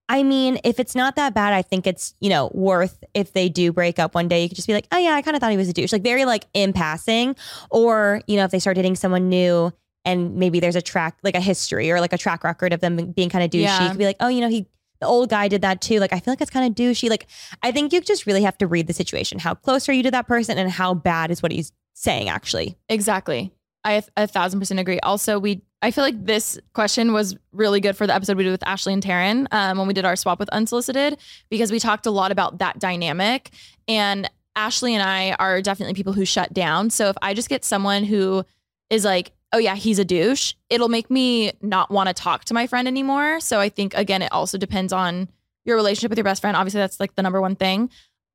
I 0.06 0.22
mean, 0.22 0.58
if 0.64 0.78
it's 0.78 0.94
not 0.94 1.16
that 1.16 1.32
bad, 1.32 1.54
I 1.54 1.62
think 1.62 1.86
it's, 1.86 2.14
you 2.20 2.28
know, 2.28 2.50
worth 2.52 3.02
if 3.14 3.32
they 3.32 3.48
do 3.48 3.72
break 3.72 3.98
up 3.98 4.14
one 4.14 4.28
day, 4.28 4.42
you 4.42 4.48
could 4.50 4.56
just 4.56 4.68
be 4.68 4.74
like, 4.74 4.86
oh 4.92 4.98
yeah, 4.98 5.14
I 5.14 5.22
kind 5.22 5.34
of 5.34 5.40
thought 5.40 5.50
he 5.50 5.56
was 5.56 5.68
a 5.68 5.72
douche. 5.72 5.92
Like 5.92 6.02
very 6.02 6.26
like 6.26 6.44
in 6.52 6.74
passing. 6.74 7.34
Or, 7.70 8.20
you 8.26 8.36
know, 8.36 8.44
if 8.44 8.50
they 8.50 8.58
start 8.58 8.76
dating 8.76 8.96
someone 8.96 9.30
new 9.30 9.72
and 10.04 10.36
maybe 10.36 10.60
there's 10.60 10.76
a 10.76 10.82
track, 10.82 11.16
like 11.22 11.34
a 11.34 11.40
history 11.40 11.90
or 11.90 12.00
like 12.00 12.12
a 12.12 12.18
track 12.18 12.44
record 12.44 12.74
of 12.74 12.80
them 12.80 13.12
being 13.12 13.30
kind 13.30 13.44
of 13.44 13.50
douchey, 13.50 13.62
Yeah. 13.62 13.82
you 13.82 13.88
could 13.88 13.98
be 13.98 14.04
like, 14.04 14.18
oh, 14.20 14.28
you 14.28 14.42
know, 14.42 14.50
he 14.50 14.66
the 15.04 15.10
old 15.10 15.28
guy 15.28 15.48
did 15.48 15.60
that 15.60 15.82
too. 15.82 16.00
Like 16.00 16.14
I 16.14 16.18
feel 16.18 16.32
like 16.32 16.40
it's 16.40 16.50
kind 16.50 16.66
of 16.66 16.74
douchey. 16.74 17.10
Like 17.10 17.26
I 17.62 17.72
think 17.72 17.92
you 17.92 18.00
just 18.00 18.24
really 18.24 18.42
have 18.42 18.56
to 18.58 18.66
read 18.66 18.86
the 18.86 18.94
situation. 18.94 19.38
How 19.38 19.54
close 19.54 19.86
are 19.88 19.92
you 19.92 20.02
to 20.04 20.10
that 20.12 20.26
person 20.26 20.56
and 20.56 20.70
how 20.70 20.94
bad 20.94 21.30
is 21.30 21.42
what 21.42 21.52
he's 21.52 21.72
saying 21.92 22.30
actually? 22.30 22.78
Exactly. 22.88 23.52
I 23.84 24.02
a 24.16 24.26
thousand 24.26 24.60
percent 24.60 24.80
agree. 24.80 24.98
Also, 25.00 25.38
we 25.38 25.60
I 25.82 25.90
feel 25.90 26.04
like 26.04 26.24
this 26.24 26.58
question 26.72 27.12
was 27.12 27.36
really 27.52 27.80
good 27.80 27.98
for 27.98 28.06
the 28.06 28.14
episode 28.14 28.38
we 28.38 28.44
did 28.44 28.50
with 28.50 28.66
Ashley 28.66 28.94
and 28.94 29.02
Taryn 29.02 29.46
um, 29.52 29.76
when 29.76 29.86
we 29.86 29.92
did 29.92 30.06
our 30.06 30.16
swap 30.16 30.38
with 30.38 30.48
unsolicited 30.48 31.18
because 31.50 31.70
we 31.70 31.78
talked 31.78 32.06
a 32.06 32.10
lot 32.10 32.32
about 32.32 32.58
that 32.60 32.78
dynamic. 32.78 33.50
And 33.86 34.30
Ashley 34.56 34.94
and 34.94 35.02
I 35.02 35.32
are 35.32 35.60
definitely 35.60 35.92
people 35.92 36.14
who 36.14 36.24
shut 36.24 36.54
down. 36.54 36.88
So 36.88 37.10
if 37.10 37.16
I 37.20 37.34
just 37.34 37.50
get 37.50 37.62
someone 37.62 38.04
who 38.04 38.46
is 38.88 39.04
like, 39.04 39.32
oh 39.54 39.58
yeah, 39.58 39.76
he's 39.76 40.00
a 40.00 40.04
douche, 40.04 40.54
it'll 40.68 40.88
make 40.88 41.08
me 41.08 41.52
not 41.62 41.88
want 41.88 42.08
to 42.08 42.12
talk 42.12 42.44
to 42.46 42.54
my 42.54 42.66
friend 42.66 42.88
anymore. 42.88 43.38
So 43.38 43.60
I 43.60 43.68
think 43.68 43.94
again, 43.94 44.20
it 44.20 44.32
also 44.32 44.58
depends 44.58 44.92
on 44.92 45.28
your 45.64 45.76
relationship 45.76 46.10
with 46.10 46.18
your 46.18 46.24
best 46.24 46.40
friend. 46.40 46.56
Obviously, 46.56 46.80
that's 46.80 46.98
like 46.98 47.14
the 47.14 47.22
number 47.22 47.40
one 47.40 47.54
thing. 47.54 47.88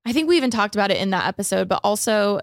I 0.05 0.13
think 0.13 0.29
we 0.29 0.37
even 0.37 0.49
talked 0.49 0.75
about 0.75 0.91
it 0.91 0.97
in 0.97 1.09
that 1.09 1.27
episode, 1.27 1.67
but 1.67 1.81
also 1.83 2.39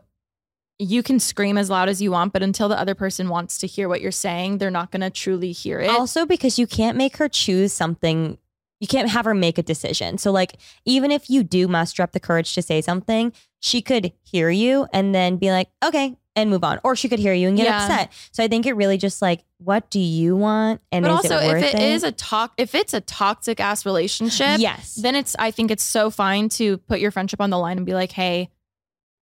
you 0.79 1.03
can 1.03 1.18
scream 1.18 1.57
as 1.57 1.70
loud 1.70 1.89
as 1.89 2.03
you 2.03 2.11
want, 2.11 2.35
but 2.35 2.43
until 2.43 2.68
the 2.68 2.79
other 2.79 2.95
person 2.95 3.31
wants 3.31 3.57
to 3.59 3.66
hear 3.66 3.89
what 3.89 4.03
you're 4.03 4.12
saying, 4.12 4.59
they're 4.59 4.70
not 4.70 4.91
going 4.91 5.01
to 5.01 5.09
truly 5.09 5.53
hear 5.53 5.81
it. 5.81 5.89
Also, 5.89 6.27
because 6.27 6.59
you 6.59 6.66
can't 6.66 6.99
make 6.99 7.16
her 7.16 7.31
choose 7.31 7.72
something, 7.72 8.37
you 8.79 8.87
can't 8.87 9.09
have 9.09 9.24
her 9.24 9.35
make 9.35 9.57
a 9.57 9.62
decision. 9.62 10.18
So, 10.18 10.31
like, 10.31 10.57
even 10.85 11.11
if 11.11 11.31
you 11.31 11.43
do 11.43 11.66
muster 11.66 12.03
up 12.03 12.12
the 12.12 12.20
courage 12.20 12.55
to 12.55 12.61
say 12.61 12.83
something, 12.83 13.33
she 13.59 13.81
could 13.81 14.12
hear 14.22 14.51
you 14.51 14.87
and 14.93 15.14
then 15.14 15.39
be 15.39 15.51
like, 15.51 15.70
okay, 15.83 16.18
and 16.37 16.51
move 16.51 16.62
on. 16.62 16.78
Or 16.84 16.95
she 16.95 17.09
could 17.09 17.18
hear 17.18 17.32
you 17.32 17.49
and 17.49 17.57
get 17.57 17.64
Yeah. 17.64 17.82
upset. 17.82 18.12
So, 18.30 18.45
I 18.45 18.49
think 18.49 18.66
it 18.66 18.74
really 18.74 18.99
just 18.99 19.20
like, 19.22 19.43
what 19.59 19.89
do 19.91 19.99
you 19.99 20.37
want? 20.37 20.82
And 20.93 21.03
but 21.05 21.11
is 21.24 21.30
also, 21.32 21.39
it 21.39 21.49
worth 21.53 21.64
if 21.64 21.74
it 21.74 21.80
is 21.82 22.03
a 22.05 22.12
talk, 22.12 22.53
if 22.59 22.74
it's 22.74 22.93
a 22.95 23.01
toxic 23.01 23.59
ass 23.59 23.84
relationship, 23.87 24.59
yes. 24.61 24.95
then 24.97 25.16
it's. 25.16 25.34
I 25.39 25.51
think 25.51 25.70
it's 25.70 25.82
so 25.82 26.11
fine 26.11 26.49
to 26.51 26.76
put 26.78 27.01
your 27.01 27.11
friendship 27.11 27.41
on 27.41 27.51
the 27.51 27.59
line 27.59 27.78
and 27.78 27.87
be 27.87 27.95
like, 27.95 28.12
"Hey, 28.12 28.51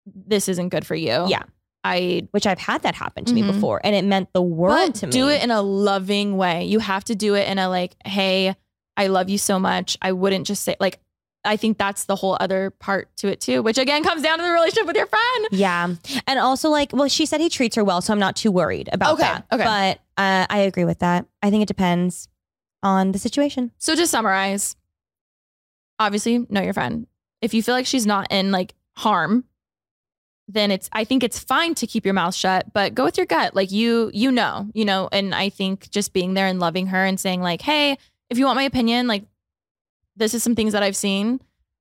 this 0.07 0.49
isn't 0.49 0.69
good 0.71 0.87
for 0.87 0.95
you." 0.95 1.27
Yeah. 1.29 1.43
I 1.83 2.29
Which 2.31 2.47
I've 2.47 2.59
had 2.59 2.83
that 2.83 2.95
happen 2.95 3.25
to 3.25 3.33
me 3.35 3.43
Mhm. 3.43 3.55
before. 3.55 3.81
And 3.83 3.97
it 3.97 4.05
meant 4.05 4.33
the 4.35 4.43
world 4.43 4.93
but 4.93 4.95
to 4.97 5.07
me. 5.07 5.13
do 5.13 5.29
it 5.29 5.43
in 5.43 5.51
a 5.51 5.63
loving 5.63 6.37
way. 6.37 6.65
You 6.67 6.79
have 6.79 7.05
to 7.05 7.15
do 7.15 7.35
it 7.35 7.49
in 7.49 7.59
a 7.59 7.69
like, 7.69 7.97
"Hey, 8.05 8.55
I 8.97 9.07
love 9.07 9.31
you 9.31 9.39
so 9.39 9.59
much." 9.59 9.97
I 10.03 10.13
wouldn't 10.13 10.47
just 10.47 10.63
say 10.63 10.77
like. 10.79 11.01
I 11.45 11.57
think 11.57 11.79
that's 11.79 12.05
the 12.05 12.17
whole 12.17 12.37
other 12.39 12.71
part 12.71 13.09
to 13.17 13.29
it 13.29 13.41
too, 13.41 13.63
which 13.63 13.79
again 13.79 14.05
comes 14.05 14.23
down 14.23 14.39
to 14.39 14.45
the 14.45 14.51
relationship 14.51 14.87
with 14.87 14.97
your 14.97 15.07
friend. 15.07 15.47
Yeah. 15.53 15.95
And 16.27 16.39
also, 16.39 16.69
like, 16.69 16.91
well, 16.93 17.09
she 17.09 17.25
said 17.25 17.41
he 17.41 17.49
treats 17.49 17.77
her 17.77 17.85
well, 17.85 18.01
so 18.03 18.13
I'm 18.13 18.19
not 18.19 18.37
too 18.37 18.51
worried 18.51 18.89
about 18.93 19.15
Okay, 19.15 19.23
that. 19.23 19.47
okay. 19.51 19.65
But 19.65 20.01
uh, 20.23 20.47
I 20.51 20.59
agree 20.61 20.85
with 20.85 20.99
that. 20.99 21.25
I 21.43 21.51
think 21.51 21.63
it 21.63 21.67
depends 21.69 22.29
on 22.83 23.13
the 23.13 23.19
situation. 23.19 23.71
So 23.79 23.95
to 23.95 24.07
summarize, 24.07 24.77
obviously 25.99 26.47
know 26.51 26.61
your 26.63 26.73
friend. 26.75 27.07
If 27.41 27.55
you 27.55 27.63
feel 27.63 27.75
like 27.75 27.87
she's 27.87 28.07
not 28.07 28.31
in 28.31 28.51
like 28.53 28.75
harm, 28.97 29.45
then 30.49 30.71
it's 30.71 30.89
I 30.93 31.05
think 31.05 31.23
it's 31.23 31.39
fine 31.39 31.75
to 31.77 31.87
keep 31.87 32.05
your 32.05 32.15
mouth 32.15 32.35
shut, 32.35 32.73
but 32.73 32.95
go 32.95 33.05
with 33.05 33.17
your 33.17 33.27
gut. 33.27 33.55
Like 33.55 33.71
you 33.71 34.11
you 34.13 34.31
know, 34.33 34.69
you 34.75 34.85
know, 34.85 35.09
and 35.13 35.35
I 35.35 35.49
think 35.49 35.91
just 35.91 36.13
being 36.13 36.35
there 36.35 36.47
and 36.47 36.59
loving 36.61 36.89
her 36.89 37.05
and 37.05 37.19
saying 37.19 37.41
like, 37.41 37.63
"Hey, 37.63 37.97
if 38.29 38.37
you 38.39 38.45
want 38.47 38.57
my 38.57 38.65
opinion, 38.65 39.07
like 39.07 39.25
this 40.21 40.35
is 40.35 40.43
some 40.45 40.55
things 40.55 40.73
that 40.73 40.83
I've 40.85 40.97
seen." 40.97 41.41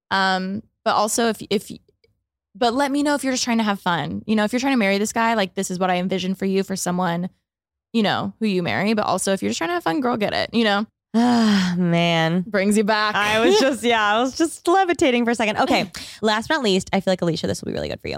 Um, 0.09 0.63
but 0.83 0.95
also 0.95 1.27
if 1.29 1.41
if 1.51 1.71
but 2.55 2.73
let 2.73 2.91
me 2.91 3.03
know 3.03 3.15
if 3.15 3.23
you're 3.23 3.33
just 3.33 3.43
trying 3.43 3.59
to 3.59 3.63
have 3.63 3.79
fun. 3.79 4.23
You 4.25 4.35
know, 4.35 4.43
if 4.43 4.51
you're 4.51 4.59
trying 4.59 4.73
to 4.73 4.77
marry 4.77 4.97
this 4.97 5.13
guy, 5.13 5.33
like 5.35 5.53
this 5.55 5.71
is 5.71 5.79
what 5.79 5.89
I 5.89 5.95
envision 5.97 6.35
for 6.35 6.45
you 6.45 6.63
for 6.63 6.75
someone, 6.75 7.29
you 7.93 8.03
know, 8.03 8.33
who 8.39 8.47
you 8.47 8.63
marry, 8.63 8.93
but 8.93 9.05
also 9.05 9.33
if 9.33 9.41
you're 9.41 9.49
just 9.49 9.57
trying 9.57 9.69
to 9.69 9.75
have 9.75 9.83
fun, 9.83 10.01
girl, 10.01 10.17
get 10.17 10.33
it, 10.33 10.53
you 10.53 10.63
know? 10.63 10.85
Ah, 11.15 11.75
man. 11.77 12.43
Brings 12.47 12.77
you 12.77 12.83
back. 12.83 13.15
I 13.15 13.39
was 13.39 13.59
just, 13.61 13.83
yeah, 13.83 14.15
I 14.15 14.19
was 14.19 14.37
just 14.37 14.67
levitating 14.67 15.25
for 15.25 15.31
a 15.31 15.35
second. 15.35 15.57
Okay. 15.57 15.91
Last 16.21 16.47
but 16.47 16.55
not 16.55 16.63
least, 16.63 16.89
I 16.91 16.99
feel 16.99 17.11
like 17.11 17.21
Alisha, 17.21 17.43
this 17.43 17.61
will 17.61 17.67
be 17.67 17.73
really 17.73 17.89
good 17.89 18.01
for 18.01 18.09
you. 18.09 18.17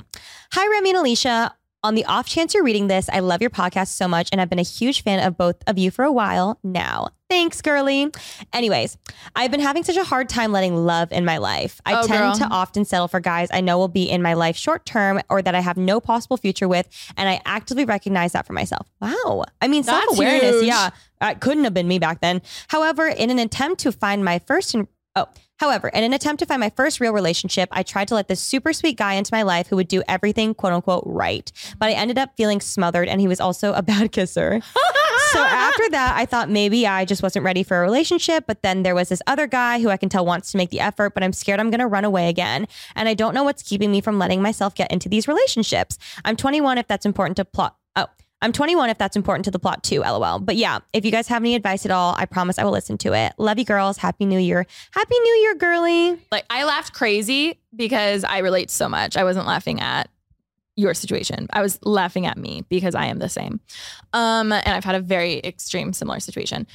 Hi, 0.53 0.67
Remi 0.67 0.89
and 0.91 0.99
Alisha. 0.99 1.51
On 1.83 1.95
the 1.95 2.05
off 2.05 2.27
chance 2.27 2.53
you're 2.53 2.63
reading 2.63 2.85
this, 2.87 3.09
I 3.11 3.21
love 3.21 3.41
your 3.41 3.49
podcast 3.49 3.87
so 3.87 4.07
much 4.07 4.29
and 4.31 4.39
I've 4.39 4.51
been 4.51 4.59
a 4.59 4.63
huge 4.63 5.01
fan 5.01 5.25
of 5.25 5.35
both 5.35 5.55
of 5.65 5.79
you 5.79 5.89
for 5.89 6.05
a 6.05 6.11
while 6.11 6.59
now. 6.63 7.07
Thanks, 7.27 7.59
girly. 7.63 8.11
Anyways, 8.53 8.99
I've 9.35 9.49
been 9.49 9.61
having 9.61 9.83
such 9.83 9.95
a 9.97 10.03
hard 10.03 10.29
time 10.29 10.51
letting 10.51 10.75
love 10.75 11.11
in 11.11 11.25
my 11.25 11.37
life. 11.37 11.81
I 11.83 11.95
Oh, 12.01 12.05
tend 12.05 12.19
girl. 12.19 12.35
to 12.35 12.53
often 12.53 12.85
settle 12.85 13.07
for 13.07 13.19
guys 13.19 13.47
I 13.51 13.61
know 13.61 13.79
will 13.79 13.87
be 13.87 14.07
in 14.07 14.21
my 14.21 14.35
life 14.35 14.55
short 14.55 14.85
term 14.85 15.21
or 15.27 15.41
that 15.41 15.55
I 15.55 15.61
have 15.61 15.75
no 15.75 15.99
possible 15.99 16.37
future 16.37 16.67
with, 16.67 16.87
and 17.17 17.27
I 17.27 17.41
actively 17.45 17.85
recognize 17.85 18.33
that 18.33 18.45
for 18.45 18.53
myself. 18.53 18.87
Wow. 19.01 19.45
I 19.59 19.67
mean, 19.67 19.81
self 19.83 20.03
awareness, 20.11 20.61
yeah. 20.63 20.91
It 21.19 21.39
couldn't 21.39 21.63
have 21.63 21.73
been 21.73 21.87
me 21.87 21.97
back 21.97 22.21
then. 22.21 22.43
However, 22.67 23.07
in 23.07 23.31
an 23.31 23.39
attempt 23.39 23.79
to 23.81 23.91
find 23.91 24.23
my 24.23 24.37
first 24.39 24.75
and 24.75 24.87
oh, 25.15 25.27
however, 25.61 25.89
in 25.89 26.03
an 26.03 26.11
attempt 26.11 26.39
to 26.39 26.45
find 26.47 26.59
my 26.59 26.71
first 26.71 26.99
real 26.99 27.13
relationship, 27.13 27.69
I 27.71 27.83
tried 27.83 28.07
to 28.07 28.15
let 28.15 28.27
this 28.27 28.41
super 28.41 28.73
sweet 28.73 28.97
guy 28.97 29.13
into 29.13 29.31
my 29.31 29.43
life 29.43 29.67
who 29.67 29.75
would 29.75 29.87
do 29.87 30.01
everything 30.07 30.55
quote 30.55 30.73
unquote 30.73 31.03
right. 31.05 31.51
But 31.77 31.89
I 31.89 31.91
ended 31.93 32.17
up 32.17 32.35
feeling 32.35 32.59
smothered 32.59 33.07
and 33.07 33.21
he 33.21 33.27
was 33.27 33.39
also 33.39 33.71
a 33.73 33.81
bad 33.91 34.11
kisser. 34.11 34.59
so 35.31 35.39
after 35.39 35.87
that, 35.91 36.15
I 36.17 36.25
thought 36.25 36.49
maybe 36.49 36.87
I 36.87 37.05
just 37.05 37.21
wasn't 37.21 37.45
ready 37.45 37.61
for 37.61 37.77
a 37.77 37.81
relationship. 37.81 38.45
But 38.47 38.63
then 38.63 38.81
there 38.81 38.95
was 38.95 39.09
this 39.09 39.21
other 39.27 39.45
guy 39.45 39.79
who 39.79 39.89
I 39.89 39.97
can 39.97 40.09
tell 40.09 40.25
wants 40.25 40.51
to 40.51 40.57
make 40.57 40.71
the 40.71 40.79
effort, 40.79 41.13
but 41.13 41.21
I'm 41.21 41.33
scared 41.33 41.59
I'm 41.59 41.69
going 41.69 41.79
to 41.79 41.87
run 41.87 42.05
away 42.05 42.27
again. 42.27 42.67
And 42.95 43.07
I 43.07 43.13
don't 43.13 43.35
know 43.35 43.43
what's 43.43 43.61
keeping 43.61 43.91
me 43.91 44.01
from 44.01 44.17
letting 44.17 44.41
myself 44.41 44.73
get 44.73 44.91
into 44.91 45.09
these 45.09 45.27
relationships. 45.27 45.99
I'm 46.25 46.35
21 46.35 46.79
if 46.79 46.87
that's 46.87 47.05
important 47.05 47.37
to 47.37 47.45
plot. 47.45 47.75
I'm 48.41 48.51
21 48.51 48.89
if 48.89 48.97
that's 48.97 49.15
important 49.15 49.45
to 49.45 49.51
the 49.51 49.59
plot 49.59 49.83
too, 49.83 50.01
lol. 50.01 50.39
But 50.39 50.55
yeah, 50.55 50.79
if 50.93 51.05
you 51.05 51.11
guys 51.11 51.27
have 51.27 51.43
any 51.43 51.55
advice 51.55 51.85
at 51.85 51.91
all, 51.91 52.15
I 52.17 52.25
promise 52.25 52.57
I 52.57 52.63
will 52.63 52.71
listen 52.71 52.97
to 52.99 53.13
it. 53.13 53.33
Love 53.37 53.59
you 53.59 53.65
girls. 53.65 53.97
Happy 53.97 54.25
New 54.25 54.39
Year. 54.39 54.65
Happy 54.91 55.19
New 55.19 55.35
Year, 55.41 55.55
girly. 55.55 56.19
Like 56.31 56.45
I 56.49 56.63
laughed 56.63 56.93
crazy 56.93 57.59
because 57.75 58.23
I 58.23 58.39
relate 58.39 58.71
so 58.71 58.89
much. 58.89 59.15
I 59.15 59.23
wasn't 59.23 59.45
laughing 59.45 59.79
at 59.79 60.09
your 60.75 60.93
situation. 60.93 61.47
I 61.53 61.61
was 61.61 61.79
laughing 61.83 62.25
at 62.25 62.37
me 62.37 62.63
because 62.69 62.95
I 62.95 63.05
am 63.05 63.19
the 63.19 63.29
same. 63.29 63.59
Um, 64.13 64.51
and 64.51 64.67
I've 64.67 64.85
had 64.85 64.95
a 64.95 65.01
very 65.01 65.39
extreme 65.43 65.93
similar 65.93 66.19
situation. 66.19 66.65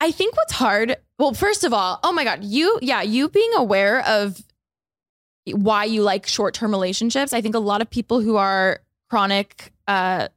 I 0.00 0.10
think 0.10 0.34
what's 0.36 0.54
hard, 0.54 0.96
well, 1.18 1.34
first 1.34 1.62
of 1.62 1.72
all, 1.72 2.00
oh 2.02 2.12
my 2.12 2.24
God, 2.24 2.42
you, 2.42 2.78
yeah, 2.80 3.02
you 3.02 3.28
being 3.28 3.52
aware 3.54 4.00
of 4.06 4.42
why 5.46 5.84
you 5.84 6.02
like 6.02 6.26
short 6.26 6.54
term 6.54 6.70
relationships. 6.70 7.32
I 7.32 7.40
think 7.40 7.54
a 7.54 7.60
lot 7.60 7.82
of 7.82 7.90
people 7.90 8.20
who 8.20 8.36
are 8.36 8.80
chronic, 9.10 9.72
uh, 9.86 10.28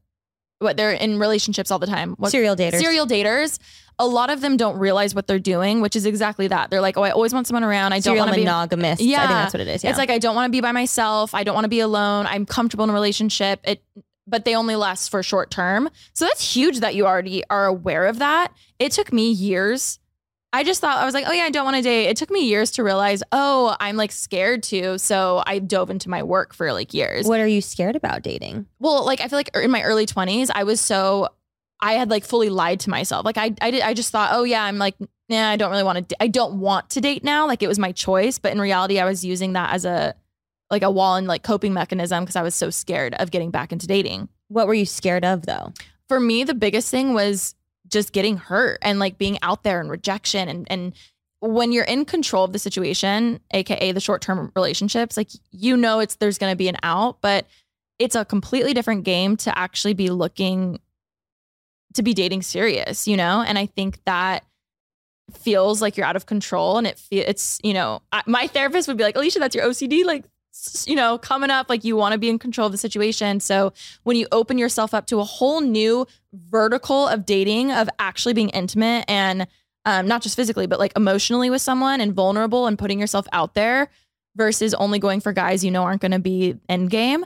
what 0.64 0.78
they're 0.78 0.92
in 0.94 1.20
relationships 1.20 1.70
all 1.72 1.80
the 1.80 1.88
time. 1.88 2.14
What, 2.18 2.32
Serial 2.32 2.56
daters. 2.56 2.80
serial 2.80 3.06
daters. 3.06 3.60
A 4.00 4.08
lot 4.08 4.32
of 4.32 4.42
them 4.42 4.58
don't 4.58 4.80
realize 4.80 5.14
what 5.14 5.28
they're 5.28 5.38
doing, 5.38 5.80
which 5.80 5.96
is 5.96 6.08
exactly 6.08 6.48
that. 6.48 6.72
They're 6.72 6.82
like, 6.82 6.98
"Oh, 6.98 7.04
I 7.04 7.12
always 7.12 7.32
want 7.34 7.46
someone 7.46 7.64
around. 7.64 7.94
I 7.94 8.00
don't 8.00 8.18
want 8.18 8.32
to 8.32 8.36
be 8.36 8.42
monogamous. 8.44 9.00
I 9.00 9.04
Yeah. 9.04 9.20
think 9.20 9.30
that's 9.30 9.54
what 9.54 9.62
it 9.62 9.68
is. 9.68 9.84
Yeah. 9.84 9.92
It's 9.92 10.00
like 10.00 10.10
I 10.10 10.18
don't 10.18 10.34
want 10.36 10.48
to 10.48 10.52
be 10.52 10.62
by 10.62 10.72
myself. 10.72 11.36
I 11.36 11.44
don't 11.44 11.54
want 11.54 11.66
to 11.66 11.70
be 11.70 11.80
alone. 11.80 12.26
I'm 12.26 12.46
comfortable 12.48 12.84
in 12.86 12.90
a 12.90 12.94
relationship. 12.94 13.60
It 13.64 13.84
but 14.26 14.46
they 14.46 14.56
only 14.56 14.76
last 14.78 15.10
for 15.10 15.22
short 15.22 15.52
term. 15.52 15.90
So 16.14 16.24
that's 16.26 16.56
huge 16.56 16.80
that 16.80 16.96
you 16.96 17.06
already 17.06 17.44
are 17.50 17.66
aware 17.66 18.08
of 18.08 18.20
that. 18.20 18.54
It 18.80 18.94
took 18.94 19.12
me 19.12 19.30
years. 19.30 20.00
I 20.54 20.64
just 20.64 20.80
thought 20.82 20.98
I 20.98 21.06
was 21.06 21.16
like, 21.16 21.26
"Oh 21.28 21.32
yeah, 21.32 21.44
I 21.44 21.50
don't 21.50 21.66
want 21.66 21.78
to 21.78 21.82
date." 21.82 22.10
It 22.10 22.16
took 22.16 22.30
me 22.30 22.46
years 22.46 22.70
to 22.72 22.84
realize, 22.84 23.24
"Oh, 23.32 23.76
I'm 23.80 23.98
like 23.98 24.12
scared 24.12 24.62
to." 24.64 25.00
So 25.00 25.42
I 25.48 25.58
dove 25.58 25.90
into 25.90 26.10
my 26.10 26.22
work 26.22 26.54
for 26.54 26.72
like 26.72 26.94
years. 26.94 27.26
what 27.26 27.40
are 27.40 27.48
you 27.48 27.60
scared 27.60 27.96
about 27.96 28.22
dating? 28.22 28.68
Well, 28.80 29.04
like 29.04 29.20
I 29.20 29.28
feel 29.28 29.40
like 29.40 29.50
in 29.58 29.72
my 29.72 29.82
early 29.82 30.06
20s, 30.06 30.52
I 30.54 30.64
was 30.64 30.80
so 30.80 31.30
I 31.82 31.94
had 31.94 32.12
like 32.12 32.24
fully 32.24 32.50
lied 32.50 32.80
to 32.82 32.92
myself. 32.92 33.26
Like 33.26 33.38
I 33.38 33.56
I 33.62 33.72
did 33.72 33.82
I 33.82 33.96
just 33.96 34.12
thought, 34.12 34.30
"Oh 34.32 34.44
yeah, 34.44 34.64
I'm 34.64 34.78
like 34.78 34.96
nah, 35.28 35.50
I 35.50 35.58
don't 35.58 35.72
really 35.72 35.84
want 35.84 36.08
to 36.10 36.22
I 36.22 36.28
don't 36.28 36.60
want 36.60 36.92
to 36.92 37.02
date 37.02 37.24
now." 37.24 37.48
Like 37.48 37.64
it 37.64 37.68
was 37.68 37.80
my 37.80 37.92
choice, 37.92 38.38
but 38.38 38.52
in 38.52 38.62
reality 38.62 39.00
I 39.00 39.06
was 39.06 39.26
using 39.26 39.54
that 39.54 39.74
as 39.74 39.86
a 39.86 40.14
like 40.70 40.84
a 40.84 40.92
wall 40.92 41.16
and 41.16 41.28
like 41.28 41.42
coping 41.42 41.74
mechanism 41.74 42.24
because 42.24 42.36
I 42.36 42.44
was 42.44 42.54
so 42.54 42.70
scared 42.70 43.16
of 43.16 43.32
getting 43.32 43.50
back 43.50 43.72
into 43.72 43.88
dating. 43.88 44.30
What 44.50 44.68
were 44.68 44.74
you 44.76 44.86
scared 44.86 45.26
of 45.26 45.48
though? 45.48 45.74
For 46.08 46.20
me, 46.20 46.44
the 46.44 46.54
biggest 46.54 46.92
thing 46.92 47.16
was 47.16 47.56
just 47.88 48.12
getting 48.12 48.38
hurt 48.38 48.80
and 48.82 49.00
like 49.00 49.18
being 49.18 49.38
out 49.42 49.64
there 49.64 49.80
and 49.80 49.90
rejection 49.90 50.48
and 50.48 50.68
and 50.70 50.94
when 51.40 51.74
you're 51.74 51.84
in 51.84 52.06
control 52.06 52.46
of 52.46 52.54
the 52.54 52.60
situation, 52.60 53.42
aka 53.52 53.92
the 53.92 54.00
short-term 54.00 54.50
relationships, 54.56 55.18
like 55.18 55.28
you 55.52 55.76
know 55.76 56.00
it's 56.00 56.16
there's 56.16 56.38
going 56.38 56.52
to 56.52 56.58
be 56.58 56.70
an 56.70 56.78
out, 56.84 57.18
but 57.22 57.48
it's 58.00 58.16
a 58.16 58.24
completely 58.24 58.74
different 58.74 59.04
game 59.04 59.36
to 59.38 59.58
actually 59.58 59.94
be 59.94 60.10
looking 60.10 60.80
to 61.94 62.04
be 62.04 62.14
dating 62.14 62.42
serious, 62.42 63.08
you 63.08 63.18
know? 63.18 63.44
And 63.46 63.58
I 63.58 63.66
think 63.66 64.04
that 64.06 64.46
feels 65.32 65.82
like 65.82 65.96
you're 65.96 66.06
out 66.06 66.16
of 66.16 66.26
control 66.26 66.78
and 66.78 66.88
it 66.88 66.98
fe- 66.98 67.26
it's, 67.26 67.60
you 67.64 67.74
know, 67.74 68.02
I, 68.12 68.24
my 68.26 68.48
therapist 68.48 68.88
would 68.88 68.98
be 68.98 69.04
like, 69.04 69.16
"Alisha, 69.16 69.40
that's 69.40 69.56
your 69.56 69.66
OCD 69.66 70.04
like 70.04 70.26
you 70.88 70.96
know, 70.96 71.18
coming 71.18 71.50
up 71.50 71.70
like 71.70 71.84
you 71.84 71.96
want 71.96 72.14
to 72.14 72.20
be 72.20 72.30
in 72.30 72.40
control 72.40 72.68
of 72.68 72.72
the 72.72 72.78
situation." 72.78 73.40
So, 73.40 73.74
when 74.04 74.18
you 74.18 74.28
open 74.32 74.58
yourself 74.58 74.94
up 74.94 75.08
to 75.08 75.20
a 75.20 75.24
whole 75.24 75.62
new 75.62 76.08
vertical 76.34 77.08
of 77.08 77.26
dating, 77.26 77.72
of 77.72 77.90
actually 78.00 78.34
being 78.34 78.50
intimate 78.50 79.06
and 79.08 79.48
um, 79.86 80.08
not 80.08 80.22
just 80.22 80.36
physically, 80.36 80.68
but 80.68 80.80
like 80.80 80.94
emotionally 80.96 81.50
with 81.50 81.62
someone 81.62 82.02
and 82.02 82.14
vulnerable 82.14 82.68
and 82.68 82.80
putting 82.80 83.00
yourself 83.00 83.28
out 83.34 83.54
there 83.54 83.90
versus 84.36 84.74
only 84.76 85.00
going 85.00 85.20
for 85.20 85.32
guys 85.32 85.64
you 85.64 85.72
know 85.72 85.84
aren't 85.84 86.02
going 86.02 86.12
to 86.12 86.20
be 86.20 86.56
end 86.70 86.90
game. 86.90 87.26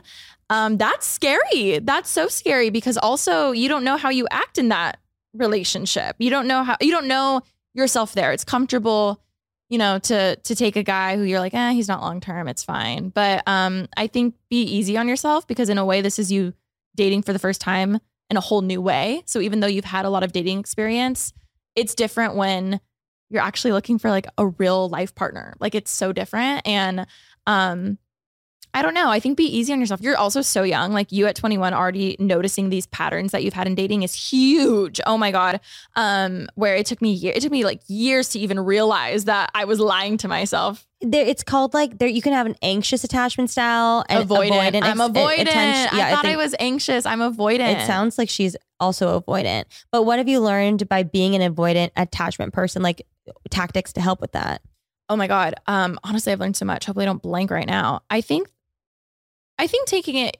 Um, 0.50 0.76
that's 0.78 1.06
scary. 1.06 1.78
That's 1.78 2.10
so 2.10 2.28
scary 2.28 2.70
because 2.70 2.96
also 2.96 3.52
you 3.52 3.68
don't 3.68 3.84
know 3.84 3.96
how 3.96 4.10
you 4.10 4.26
act 4.30 4.58
in 4.58 4.68
that 4.68 4.98
relationship. 5.34 6.16
You 6.18 6.30
don't 6.30 6.46
know 6.46 6.64
how 6.64 6.76
you 6.80 6.90
don't 6.90 7.06
know 7.06 7.42
yourself 7.74 8.12
there. 8.12 8.32
It's 8.32 8.44
comfortable, 8.44 9.20
you 9.68 9.78
know, 9.78 9.98
to 9.98 10.36
to 10.36 10.54
take 10.54 10.76
a 10.76 10.82
guy 10.82 11.16
who 11.16 11.22
you're 11.22 11.40
like, 11.40 11.54
eh, 11.54 11.72
he's 11.72 11.88
not 11.88 12.00
long 12.00 12.20
term. 12.20 12.48
It's 12.48 12.64
fine. 12.64 13.10
But 13.10 13.42
um, 13.46 13.88
I 13.96 14.06
think 14.06 14.34
be 14.48 14.62
easy 14.62 14.96
on 14.96 15.08
yourself 15.08 15.46
because 15.46 15.68
in 15.68 15.78
a 15.78 15.84
way, 15.84 16.00
this 16.00 16.18
is 16.18 16.32
you 16.32 16.54
dating 16.96 17.22
for 17.22 17.32
the 17.32 17.38
first 17.38 17.60
time 17.60 17.98
in 18.30 18.36
a 18.36 18.40
whole 18.40 18.62
new 18.62 18.80
way. 18.80 19.22
So 19.26 19.40
even 19.40 19.60
though 19.60 19.66
you've 19.66 19.84
had 19.84 20.04
a 20.04 20.10
lot 20.10 20.22
of 20.22 20.32
dating 20.32 20.58
experience, 20.58 21.32
it's 21.76 21.94
different 21.94 22.34
when 22.34 22.80
you're 23.30 23.42
actually 23.42 23.72
looking 23.72 23.98
for 23.98 24.10
like 24.10 24.26
a 24.38 24.46
real 24.46 24.88
life 24.88 25.14
partner. 25.14 25.54
Like 25.60 25.74
it's 25.74 25.90
so 25.90 26.12
different. 26.12 26.66
And 26.66 27.06
um 27.46 27.98
I 28.74 28.82
don't 28.82 28.94
know. 28.94 29.10
I 29.10 29.18
think 29.20 29.36
be 29.36 29.44
easy 29.44 29.72
on 29.72 29.80
yourself. 29.80 30.00
You're 30.00 30.16
also 30.16 30.40
so 30.42 30.62
young. 30.62 30.92
Like 30.92 31.10
you 31.10 31.26
at 31.26 31.34
21 31.36 31.74
already 31.74 32.16
noticing 32.18 32.68
these 32.68 32.86
patterns 32.86 33.32
that 33.32 33.42
you've 33.42 33.54
had 33.54 33.66
in 33.66 33.74
dating 33.74 34.02
is 34.02 34.14
huge. 34.14 35.00
Oh 35.06 35.16
my 35.18 35.30
god. 35.30 35.60
Um 35.96 36.48
where 36.54 36.76
it 36.76 36.86
took 36.86 37.00
me 37.02 37.12
year 37.12 37.32
it 37.34 37.42
took 37.42 37.52
me 37.52 37.64
like 37.64 37.80
years 37.88 38.28
to 38.30 38.38
even 38.38 38.60
realize 38.60 39.24
that 39.24 39.50
I 39.54 39.64
was 39.64 39.80
lying 39.80 40.16
to 40.18 40.28
myself. 40.28 40.86
There, 41.00 41.24
it's 41.24 41.42
called 41.44 41.74
like 41.74 41.98
there. 41.98 42.08
You 42.08 42.20
can 42.22 42.32
have 42.32 42.46
an 42.46 42.56
anxious 42.62 43.04
attachment 43.04 43.50
style 43.50 44.04
and 44.08 44.28
avoidant. 44.28 44.82
I'm 44.82 45.00
ex- 45.00 45.10
avoidant. 45.10 45.40
attention- 45.42 45.98
I 45.98 46.10
thought 46.10 46.24
I, 46.24 46.28
think 46.28 46.38
was 46.38 46.54
anxious. 46.58 47.06
I'm 47.06 47.20
avoidant. 47.20 47.82
It 47.82 47.86
sounds 47.86 48.18
like 48.18 48.28
she's 48.28 48.56
also 48.80 49.20
avoidant. 49.20 49.64
But 49.92 50.02
what 50.04 50.18
have 50.18 50.28
you 50.28 50.40
learned 50.40 50.88
by 50.88 51.04
being 51.04 51.34
an 51.34 51.54
avoidant 51.54 51.90
attachment 51.96 52.52
person? 52.52 52.82
Like 52.82 53.06
tactics 53.50 53.92
to 53.94 54.00
help 54.00 54.20
with 54.20 54.32
that. 54.32 54.62
Oh 55.08 55.16
my 55.16 55.26
god. 55.26 55.54
Um 55.66 55.98
honestly 56.04 56.32
I've 56.32 56.40
learned 56.40 56.56
so 56.56 56.64
much. 56.64 56.84
Hopefully 56.86 57.04
I 57.04 57.06
don't 57.06 57.22
blank 57.22 57.50
right 57.50 57.66
now. 57.66 58.02
I 58.10 58.20
think 58.20 58.48
I 59.58 59.66
think 59.66 59.88
taking 59.88 60.16
it 60.16 60.36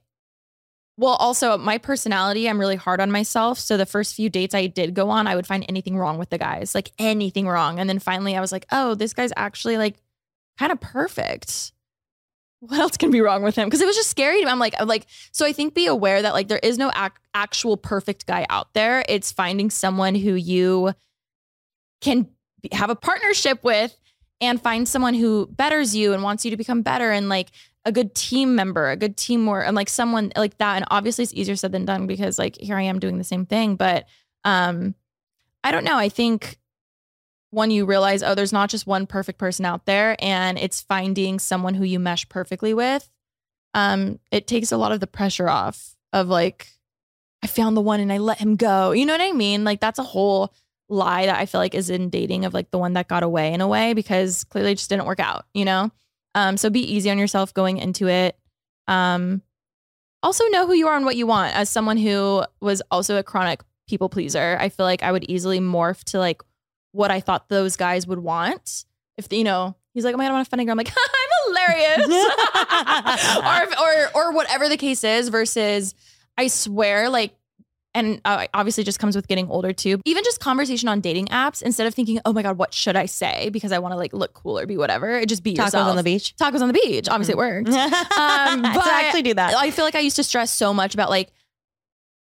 well 0.96 1.14
also 1.14 1.56
my 1.58 1.78
personality 1.78 2.48
I'm 2.48 2.58
really 2.58 2.76
hard 2.76 3.00
on 3.00 3.10
myself. 3.10 3.58
So 3.58 3.76
the 3.76 3.86
first 3.86 4.14
few 4.14 4.28
dates 4.28 4.54
I 4.54 4.66
did 4.66 4.94
go 4.94 5.10
on 5.10 5.26
I 5.26 5.36
would 5.36 5.46
find 5.46 5.64
anything 5.68 5.96
wrong 5.96 6.18
with 6.18 6.30
the 6.30 6.38
guys. 6.38 6.74
Like 6.74 6.92
anything 6.98 7.46
wrong. 7.48 7.78
And 7.78 7.88
then 7.88 7.98
finally 7.98 8.36
I 8.36 8.40
was 8.40 8.52
like, 8.52 8.66
"Oh, 8.72 8.94
this 8.94 9.12
guy's 9.12 9.32
actually 9.36 9.76
like 9.76 9.96
kind 10.58 10.72
of 10.72 10.80
perfect." 10.80 11.72
What 12.60 12.80
else 12.80 12.96
can 12.96 13.12
be 13.12 13.20
wrong 13.20 13.42
with 13.44 13.54
him? 13.54 13.68
Because 13.68 13.80
it 13.80 13.86
was 13.86 13.94
just 13.94 14.10
scary 14.10 14.40
to 14.40 14.44
me. 14.44 14.50
I'm 14.50 14.58
like, 14.58 14.74
I'm 14.80 14.88
like, 14.88 15.06
so 15.30 15.46
I 15.46 15.52
think 15.52 15.74
be 15.74 15.86
aware 15.86 16.20
that 16.22 16.34
like 16.34 16.48
there 16.48 16.58
is 16.60 16.76
no 16.76 16.90
ac- 16.90 17.14
actual 17.32 17.76
perfect 17.76 18.26
guy 18.26 18.46
out 18.50 18.74
there. 18.74 19.04
It's 19.08 19.30
finding 19.30 19.70
someone 19.70 20.16
who 20.16 20.34
you 20.34 20.92
can 22.00 22.28
have 22.72 22.90
a 22.90 22.96
partnership 22.96 23.62
with 23.62 23.96
and 24.40 24.60
find 24.60 24.88
someone 24.88 25.14
who 25.14 25.46
betters 25.46 25.94
you 25.94 26.12
and 26.12 26.22
wants 26.22 26.44
you 26.44 26.50
to 26.50 26.56
become 26.56 26.82
better 26.82 27.10
and 27.10 27.28
like 27.28 27.50
a 27.88 27.92
good 27.92 28.14
team 28.14 28.54
member, 28.54 28.90
a 28.90 28.96
good 28.96 29.16
teamwork, 29.16 29.66
and 29.66 29.74
like 29.74 29.88
someone 29.88 30.32
like 30.36 30.58
that. 30.58 30.76
And 30.76 30.84
obviously 30.90 31.24
it's 31.24 31.34
easier 31.34 31.56
said 31.56 31.72
than 31.72 31.84
done 31.84 32.06
because 32.06 32.38
like 32.38 32.56
here 32.60 32.76
I 32.76 32.82
am 32.82 32.98
doing 32.98 33.18
the 33.18 33.24
same 33.24 33.46
thing. 33.46 33.76
But 33.76 34.06
um 34.44 34.94
I 35.64 35.72
don't 35.72 35.84
know. 35.84 35.96
I 35.96 36.08
think 36.08 36.58
when 37.50 37.70
you 37.70 37.86
realize, 37.86 38.22
oh, 38.22 38.34
there's 38.34 38.52
not 38.52 38.70
just 38.70 38.86
one 38.86 39.06
perfect 39.06 39.38
person 39.38 39.64
out 39.64 39.86
there, 39.86 40.16
and 40.20 40.58
it's 40.58 40.82
finding 40.82 41.38
someone 41.38 41.74
who 41.74 41.84
you 41.84 41.98
mesh 41.98 42.28
perfectly 42.28 42.74
with, 42.74 43.10
um, 43.74 44.18
it 44.30 44.46
takes 44.46 44.70
a 44.70 44.76
lot 44.76 44.92
of 44.92 45.00
the 45.00 45.06
pressure 45.06 45.48
off 45.48 45.96
of 46.12 46.28
like, 46.28 46.68
I 47.42 47.46
found 47.46 47.76
the 47.76 47.80
one 47.80 48.00
and 48.00 48.12
I 48.12 48.18
let 48.18 48.38
him 48.38 48.56
go. 48.56 48.92
You 48.92 49.06
know 49.06 49.14
what 49.14 49.20
I 49.20 49.32
mean? 49.32 49.64
Like 49.64 49.80
that's 49.80 49.98
a 49.98 50.04
whole 50.04 50.52
lie 50.88 51.26
that 51.26 51.38
I 51.38 51.46
feel 51.46 51.60
like 51.60 51.74
is 51.74 51.90
in 51.90 52.10
dating 52.10 52.44
of 52.44 52.54
like 52.54 52.70
the 52.70 52.78
one 52.78 52.94
that 52.94 53.08
got 53.08 53.22
away 53.22 53.52
in 53.52 53.60
a 53.60 53.68
way 53.68 53.94
because 53.94 54.44
clearly 54.44 54.72
it 54.72 54.76
just 54.76 54.90
didn't 54.90 55.06
work 55.06 55.20
out, 55.20 55.46
you 55.54 55.64
know? 55.64 55.90
Um, 56.34 56.56
so 56.56 56.70
be 56.70 56.80
easy 56.80 57.10
on 57.10 57.18
yourself 57.18 57.54
going 57.54 57.78
into 57.78 58.08
it. 58.08 58.36
Um, 58.86 59.42
also 60.22 60.44
know 60.48 60.66
who 60.66 60.74
you 60.74 60.88
are 60.88 60.96
and 60.96 61.04
what 61.04 61.16
you 61.16 61.26
want. 61.26 61.54
As 61.54 61.70
someone 61.70 61.96
who 61.96 62.44
was 62.60 62.82
also 62.90 63.18
a 63.18 63.22
chronic 63.22 63.62
people 63.88 64.08
pleaser, 64.08 64.56
I 64.60 64.68
feel 64.68 64.86
like 64.86 65.02
I 65.02 65.12
would 65.12 65.24
easily 65.28 65.60
morph 65.60 66.04
to 66.04 66.18
like 66.18 66.42
what 66.92 67.10
I 67.10 67.20
thought 67.20 67.48
those 67.48 67.76
guys 67.76 68.06
would 68.06 68.18
want. 68.18 68.84
If 69.16 69.32
you 69.32 69.44
know, 69.44 69.76
he's 69.94 70.04
like, 70.04 70.14
oh 70.14 70.18
my 70.18 70.24
god, 70.24 70.26
I 70.26 70.28
don't 70.28 70.36
want 70.36 70.46
a 70.46 70.50
funny 70.50 70.64
girl. 70.64 70.72
I'm 70.72 70.78
like, 70.78 70.92
I'm 70.96 71.54
hilarious. 71.54 72.26
or, 73.76 73.82
or 73.82 74.10
or 74.14 74.32
whatever 74.32 74.68
the 74.68 74.76
case 74.76 75.04
is 75.04 75.28
versus 75.28 75.94
I 76.36 76.48
swear 76.48 77.08
like 77.08 77.34
and 77.94 78.20
uh, 78.24 78.46
obviously 78.54 78.84
just 78.84 78.98
comes 78.98 79.16
with 79.16 79.28
getting 79.28 79.48
older 79.48 79.72
too. 79.72 80.00
Even 80.04 80.22
just 80.24 80.40
conversation 80.40 80.88
on 80.88 81.00
dating 81.00 81.26
apps 81.26 81.62
instead 81.62 81.86
of 81.86 81.94
thinking, 81.94 82.20
"Oh 82.24 82.32
my 82.32 82.42
god, 82.42 82.58
what 82.58 82.74
should 82.74 82.96
I 82.96 83.06
say?" 83.06 83.48
because 83.50 83.72
I 83.72 83.78
want 83.78 83.92
to 83.92 83.96
like 83.96 84.12
look 84.12 84.34
cool 84.34 84.58
or 84.58 84.66
be 84.66 84.76
whatever. 84.76 85.18
It 85.18 85.28
just 85.28 85.42
be 85.42 85.54
Tacos 85.54 85.66
yourself. 85.66 85.88
on 85.88 85.96
the 85.96 86.02
beach. 86.02 86.34
Tacos 86.36 86.60
on 86.60 86.68
the 86.68 86.74
beach. 86.74 87.08
Obviously, 87.08 87.32
it 87.32 87.38
worked. 87.38 87.68
um, 87.68 88.62
but 88.62 88.82
to 88.82 88.90
actually 88.92 89.22
do 89.22 89.34
that. 89.34 89.54
I 89.56 89.70
feel 89.70 89.84
like 89.84 89.94
I 89.94 90.00
used 90.00 90.16
to 90.16 90.24
stress 90.24 90.50
so 90.50 90.72
much 90.74 90.94
about 90.94 91.10
like 91.10 91.32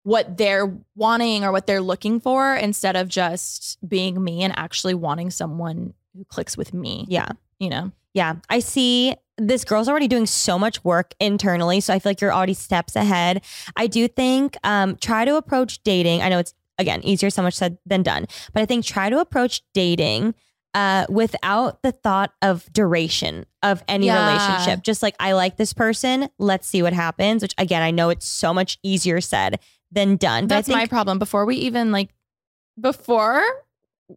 what 0.03 0.37
they're 0.37 0.73
wanting 0.95 1.43
or 1.43 1.51
what 1.51 1.67
they're 1.67 1.81
looking 1.81 2.21
for 2.21 2.55
instead 2.55 2.95
of 2.95 3.09
just 3.09 3.77
being 3.87 4.23
me 4.23 4.41
and 4.43 4.57
actually 4.57 4.93
wanting 4.93 5.29
someone 5.29 5.93
who 6.15 6.23
clicks 6.25 6.55
with 6.55 6.73
me. 6.73 7.05
yeah. 7.09 7.29
You 7.59 7.69
know? 7.69 7.91
Yeah, 8.13 8.35
I 8.49 8.59
see 8.59 9.15
this 9.37 9.63
girl's 9.63 9.87
already 9.87 10.07
doing 10.07 10.25
so 10.25 10.57
much 10.57 10.83
work 10.83 11.13
internally. 11.19 11.79
So 11.79 11.93
I 11.93 11.99
feel 11.99 12.09
like 12.11 12.21
you're 12.21 12.33
already 12.33 12.53
steps 12.53 12.95
ahead. 12.95 13.43
I 13.75 13.87
do 13.87 14.07
think 14.07 14.57
um, 14.63 14.95
try 14.97 15.25
to 15.25 15.35
approach 15.35 15.83
dating. 15.83 16.21
I 16.21 16.29
know 16.29 16.39
it's, 16.39 16.53
again, 16.79 17.03
easier 17.03 17.29
so 17.29 17.41
much 17.41 17.53
said 17.53 17.77
than 17.85 18.03
done, 18.03 18.25
but 18.53 18.61
I 18.61 18.65
think 18.65 18.83
try 18.85 19.09
to 19.09 19.19
approach 19.19 19.61
dating 19.73 20.33
uh, 20.73 21.05
without 21.09 21.81
the 21.81 21.91
thought 21.91 22.33
of 22.41 22.71
duration 22.71 23.45
of 23.63 23.83
any 23.87 24.07
Yeah. 24.07 24.19
relationship. 24.19 24.83
Just 24.83 25.01
like, 25.01 25.15
I 25.19 25.31
like 25.33 25.57
this 25.57 25.73
person, 25.73 26.29
let's 26.37 26.67
see 26.67 26.83
what 26.83 26.93
happens, 26.93 27.41
which 27.41 27.53
again, 27.57 27.81
I 27.81 27.91
know 27.91 28.09
it's 28.09 28.27
so 28.27 28.53
much 28.53 28.77
easier 28.83 29.21
said 29.21 29.59
than 29.91 30.17
done. 30.17 30.47
That's 30.47 30.67
my 30.67 30.85
problem. 30.85 31.17
Before 31.19 31.45
we 31.45 31.55
even 31.57 31.91
like, 31.91 32.09
before, 32.79 33.43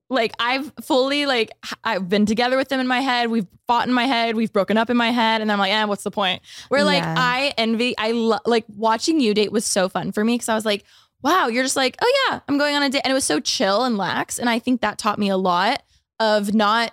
like 0.08 0.32
I've 0.38 0.72
fully 0.82 1.26
like 1.26 1.50
I've 1.82 2.08
been 2.08 2.26
together 2.26 2.56
with 2.56 2.68
them 2.68 2.80
in 2.80 2.86
my 2.86 3.00
head. 3.00 3.30
We've 3.30 3.46
fought 3.66 3.88
in 3.88 3.94
my 3.94 4.04
head. 4.06 4.36
We've 4.36 4.52
broken 4.52 4.76
up 4.76 4.90
in 4.90 4.96
my 4.96 5.10
head, 5.10 5.40
and 5.40 5.50
I'm 5.50 5.58
like, 5.58 5.72
eh, 5.72 5.84
what's 5.84 6.04
the 6.04 6.10
point? 6.10 6.42
Where 6.68 6.84
like 6.84 7.02
Yeah. 7.02 7.14
I 7.16 7.52
envy. 7.58 7.96
I 7.98 8.12
lo- 8.12 8.38
like 8.46 8.64
watching 8.68 9.20
you 9.20 9.34
date 9.34 9.52
was 9.52 9.64
so 9.64 9.88
fun 9.88 10.12
for 10.12 10.24
me 10.24 10.34
because 10.34 10.48
I 10.48 10.54
was 10.54 10.64
like, 10.64 10.84
wow, 11.22 11.48
you're 11.48 11.64
just 11.64 11.76
like, 11.76 11.96
oh 12.00 12.26
yeah, 12.28 12.40
I'm 12.48 12.56
going 12.58 12.76
on 12.76 12.82
a 12.82 12.88
date, 12.88 13.02
and 13.04 13.10
it 13.10 13.14
was 13.14 13.24
so 13.24 13.40
chill 13.40 13.84
and 13.84 13.96
lax, 13.98 14.38
and 14.38 14.48
I 14.48 14.58
think 14.58 14.80
that 14.80 14.98
taught 14.98 15.18
me 15.18 15.28
a 15.28 15.36
lot 15.36 15.82
of 16.18 16.54
not 16.54 16.92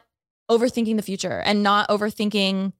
overthinking 0.49 0.95
the 0.95 1.01
future 1.01 1.41
and 1.45 1.61
not 1.61 1.89
overthinking 1.89 2.71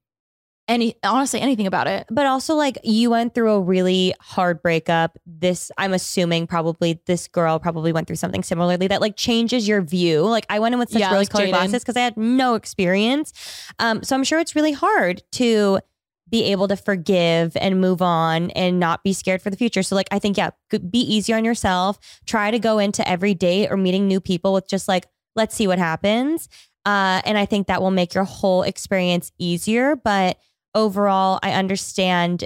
any 0.68 0.96
honestly 1.04 1.40
anything 1.40 1.68
about 1.68 1.88
it. 1.88 2.06
But 2.10 2.26
also, 2.26 2.56
like, 2.56 2.78
you 2.84 3.10
went 3.10 3.34
through 3.34 3.52
a 3.52 3.62
really 3.62 4.14
hard 4.20 4.62
breakup. 4.62 5.18
This, 5.26 5.72
I'm 5.78 5.94
assuming, 5.94 6.48
probably 6.48 7.02
this 7.06 7.28
girl 7.28 7.60
probably 7.60 7.94
went 7.94 8.08
through 8.08 8.18
something 8.18 8.44
similarly 8.44 8.88
that 8.88 9.02
like 9.02 9.16
changes 9.16 9.68
your 9.68 9.82
view. 9.82 10.22
Like, 10.22 10.46
I 10.50 10.60
went 10.60 10.74
in 10.74 10.80
with 10.80 10.90
such 10.90 11.00
Yeah, 11.00 11.14
rose 11.14 11.30
colored 11.30 11.50
glasses 11.50 11.84
because 11.84 11.96
I 11.96 12.02
had 12.02 12.18
no 12.18 12.56
experience. 12.56 13.34
Um, 13.80 14.04
so 14.04 14.16
I'm 14.16 14.24
sure 14.24 14.40
it's 14.40 14.56
really 14.56 14.74
hard 14.74 15.24
to 15.34 15.80
be 16.30 16.44
able 16.44 16.68
to 16.68 16.76
forgive 16.76 17.56
and 17.56 17.80
move 17.80 18.02
on 18.02 18.52
and 18.52 18.82
not 18.82 19.02
be 19.02 19.14
scared 19.14 19.42
for 19.42 19.50
the 19.50 19.56
future. 19.56 19.82
So, 19.82 19.96
like, 19.96 20.10
I 20.12 20.20
think, 20.20 20.38
yeah, 20.38 20.50
be 20.70 21.00
easy 21.00 21.32
on 21.32 21.46
yourself. 21.46 22.00
Try 22.26 22.52
to 22.52 22.60
go 22.60 22.80
into 22.80 23.08
every 23.08 23.34
date 23.34 23.70
or 23.72 23.78
meeting 23.78 24.08
new 24.08 24.20
people 24.20 24.52
with 24.52 24.68
just 24.68 24.90
like, 24.90 25.08
let's 25.38 25.56
see 25.56 25.68
what 25.68 25.80
happens. 25.80 26.50
Uh, 26.86 27.22
and 27.24 27.38
I 27.38 27.46
think 27.46 27.68
that 27.68 27.82
will 27.82 27.92
make 27.92 28.14
your 28.14 28.26
whole 28.26 28.64
experience 28.64 29.32
easier. 29.38 29.96
But 29.96 30.38
overall, 30.78 31.40
I 31.44 31.52
understand 31.54 32.46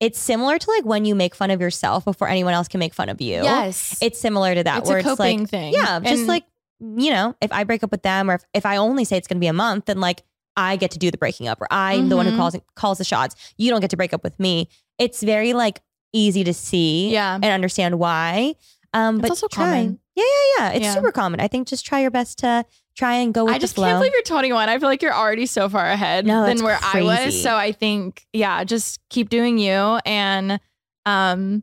it's 0.00 0.18
similar 0.18 0.58
to 0.58 0.70
like 0.70 0.84
when 0.84 1.04
you 1.04 1.14
make 1.14 1.34
fun 1.34 1.50
of 1.50 1.60
yourself 1.60 2.04
before 2.04 2.28
anyone 2.28 2.52
else 2.52 2.68
can 2.68 2.78
make 2.80 2.92
fun 2.92 3.08
of 3.08 3.20
you. 3.20 3.42
Yes, 3.42 3.96
It's 4.02 4.20
similar 4.20 4.54
to 4.54 4.62
that 4.64 4.80
It's 4.80 4.88
where 4.88 4.98
a 4.98 5.00
it's 5.00 5.08
coping 5.08 5.40
like, 5.40 5.48
thing. 5.48 5.72
yeah, 5.72 6.00
just 6.00 6.18
And- 6.20 6.26
like, 6.26 6.44
you 6.80 7.10
know, 7.10 7.34
if 7.40 7.50
I 7.52 7.64
break 7.64 7.82
up 7.84 7.90
with 7.90 8.02
them 8.02 8.28
or 8.30 8.34
if, 8.34 8.44
if 8.52 8.66
I 8.66 8.76
only 8.76 9.04
say 9.04 9.16
it's 9.16 9.28
going 9.28 9.36
to 9.38 9.40
be 9.40 9.46
a 9.46 9.52
month, 9.54 9.86
then 9.86 10.00
like 10.00 10.22
I 10.56 10.76
get 10.76 10.90
to 10.92 10.98
do 10.98 11.10
the 11.10 11.16
breaking 11.18 11.48
up 11.48 11.60
or 11.60 11.68
I'm 11.70 12.08
the 12.08 12.16
one 12.16 12.26
who 12.26 12.32
Mhm. 12.32 12.36
calls 12.36 12.56
calls 12.74 12.98
the 12.98 13.04
shots. 13.04 13.34
You 13.56 13.70
don't 13.70 13.80
get 13.80 13.90
to 13.90 13.96
break 13.96 14.12
up 14.12 14.22
with 14.22 14.38
me. 14.38 14.68
It's 14.98 15.22
very 15.22 15.52
like 15.54 15.80
easy 16.12 16.44
to 16.44 16.52
see 16.52 17.10
Yeah. 17.12 17.34
and 17.36 17.44
understand 17.46 17.98
why. 17.98 18.54
Um, 18.92 19.16
It's 19.16 19.22
but 19.22 19.30
also 19.30 19.48
try. 19.48 19.64
common. 19.64 19.98
Yeah, 20.16 20.24
yeah, 20.24 20.58
yeah. 20.68 20.70
It's 20.76 20.84
Yeah. 20.84 20.94
super 20.94 21.12
common. 21.12 21.40
I 21.40 21.48
think 21.48 21.68
just 21.68 21.84
try 21.84 22.00
your 22.00 22.10
best 22.10 22.38
to 22.38 22.64
try 22.96 23.14
and 23.14 23.34
go 23.34 23.44
with 23.46 23.54
I 23.54 23.58
just 23.58 23.74
the 23.74 23.80
flow. 23.80 23.88
can't 23.88 23.98
believe 23.98 24.12
you're 24.12 24.22
21. 24.22 24.68
I 24.68 24.78
feel 24.78 24.88
like 24.88 25.02
you're 25.02 25.14
already 25.14 25.46
so 25.46 25.68
far 25.68 25.86
ahead 25.86 26.26
No, 26.26 26.42
than 26.42 26.52
it's 26.52 26.62
where 26.62 26.78
I 26.82 27.02
was. 27.02 27.18
crazy. 27.18 27.42
So 27.42 27.56
I 27.56 27.72
think, 27.72 28.24
yeah, 28.32 28.62
just 28.64 29.00
keep 29.10 29.28
doing 29.30 29.58
you 29.58 29.98
and 30.06 30.60
um 31.06 31.62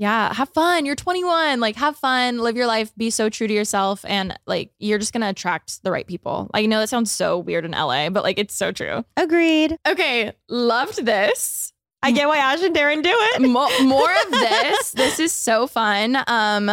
yeah, 0.00 0.32
have 0.32 0.48
fun. 0.50 0.86
You're 0.86 0.94
21. 0.94 1.58
Like 1.58 1.74
have 1.74 1.96
fun, 1.96 2.38
live 2.38 2.56
your 2.56 2.68
life, 2.68 2.92
be 2.96 3.10
so 3.10 3.28
true 3.28 3.48
to 3.48 3.52
yourself 3.52 4.04
and 4.06 4.38
like 4.46 4.70
you're 4.78 4.98
just 5.00 5.12
going 5.12 5.22
to 5.22 5.28
attract 5.28 5.82
the 5.82 5.90
right 5.90 6.06
people. 6.06 6.48
Like 6.54 6.62
I 6.62 6.66
know 6.66 6.78
that 6.78 6.88
sounds 6.88 7.10
so 7.10 7.36
weird 7.38 7.64
in 7.64 7.72
LA, 7.72 8.08
but 8.08 8.22
like 8.22 8.38
it's 8.38 8.54
so 8.54 8.70
true. 8.70 9.04
Agreed. 9.16 9.76
Okay, 9.88 10.32
loved 10.48 11.04
this. 11.04 11.72
I 12.00 12.12
get 12.12 12.28
why 12.28 12.36
Ash 12.38 12.62
and 12.62 12.76
Taryn 12.76 13.02
do 13.02 13.10
it. 13.12 13.40
Mo- 13.50 13.68
more 13.82 14.08
of 14.24 14.30
this. 14.30 14.92
This 14.92 15.18
is 15.18 15.32
so 15.32 15.66
fun. 15.66 16.16
Um 16.28 16.70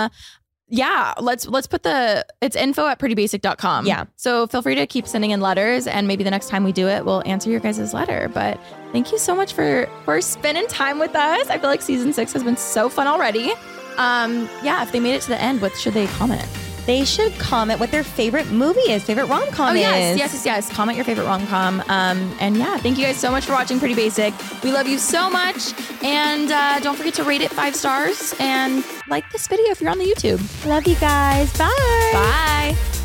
yeah, 0.67 1.13
let's 1.19 1.47
let's 1.47 1.67
put 1.67 1.83
the 1.83 2.25
it's 2.41 2.55
info 2.55 2.87
at 2.87 2.97
prettybasic.com. 2.97 3.85
Yeah. 3.85 4.05
So 4.15 4.47
feel 4.47 4.61
free 4.61 4.75
to 4.75 4.87
keep 4.87 5.07
sending 5.07 5.31
in 5.31 5.39
letters 5.39 5.85
and 5.85 6.07
maybe 6.07 6.23
the 6.23 6.31
next 6.31 6.49
time 6.49 6.63
we 6.63 6.71
do 6.71 6.87
it, 6.87 7.05
we'll 7.05 7.21
answer 7.25 7.51
your 7.51 7.59
guys' 7.59 7.93
letter. 7.93 8.31
But 8.33 8.59
thank 8.91 9.11
you 9.11 9.19
so 9.19 9.35
much 9.35 9.53
for 9.53 9.87
for 10.05 10.19
spending 10.21 10.65
time 10.67 10.97
with 10.97 11.15
us. 11.15 11.49
I 11.49 11.59
feel 11.59 11.69
like 11.69 11.83
season 11.83 12.13
six 12.13 12.33
has 12.33 12.43
been 12.43 12.57
so 12.57 12.89
fun 12.89 13.05
already. 13.05 13.51
Um, 13.97 14.49
yeah, 14.63 14.81
if 14.81 14.91
they 14.91 14.99
made 14.99 15.13
it 15.13 15.21
to 15.23 15.29
the 15.29 15.41
end, 15.41 15.61
what 15.61 15.75
should 15.77 15.93
they 15.93 16.07
comment? 16.07 16.47
They 16.85 17.03
should 17.05 17.33
comment 17.39 17.79
what 17.79 17.91
their 17.91 18.03
favorite 18.03 18.47
movie 18.51 18.79
is, 18.91 19.03
favorite 19.03 19.25
rom 19.25 19.49
com 19.51 19.69
Oh 19.69 19.73
is. 19.73 19.81
yes, 19.81 20.17
yes, 20.17 20.33
yes, 20.33 20.45
yes. 20.45 20.71
Comment 20.71 20.95
your 20.95 21.05
favorite 21.05 21.25
rom 21.25 21.45
com. 21.47 21.81
Um, 21.87 22.35
and 22.39 22.57
yeah, 22.57 22.77
thank 22.77 22.97
you 22.97 23.05
guys 23.05 23.17
so 23.17 23.31
much 23.31 23.45
for 23.45 23.53
watching 23.53 23.79
Pretty 23.79 23.95
Basic. 23.95 24.33
We 24.63 24.71
love 24.71 24.87
you 24.87 24.97
so 24.99 25.29
much, 25.29 25.73
and 26.03 26.51
uh, 26.51 26.79
don't 26.81 26.95
forget 26.95 27.13
to 27.15 27.23
rate 27.23 27.41
it 27.41 27.51
five 27.51 27.75
stars 27.75 28.35
and 28.39 28.83
like 29.07 29.29
this 29.31 29.47
video 29.47 29.65
if 29.71 29.81
you're 29.81 29.89
on 29.91 29.97
the 29.97 30.05
YouTube. 30.05 30.39
Love 30.65 30.85
you 30.87 30.95
guys. 30.95 31.55
Bye. 31.57 31.69
Bye. 32.13 33.04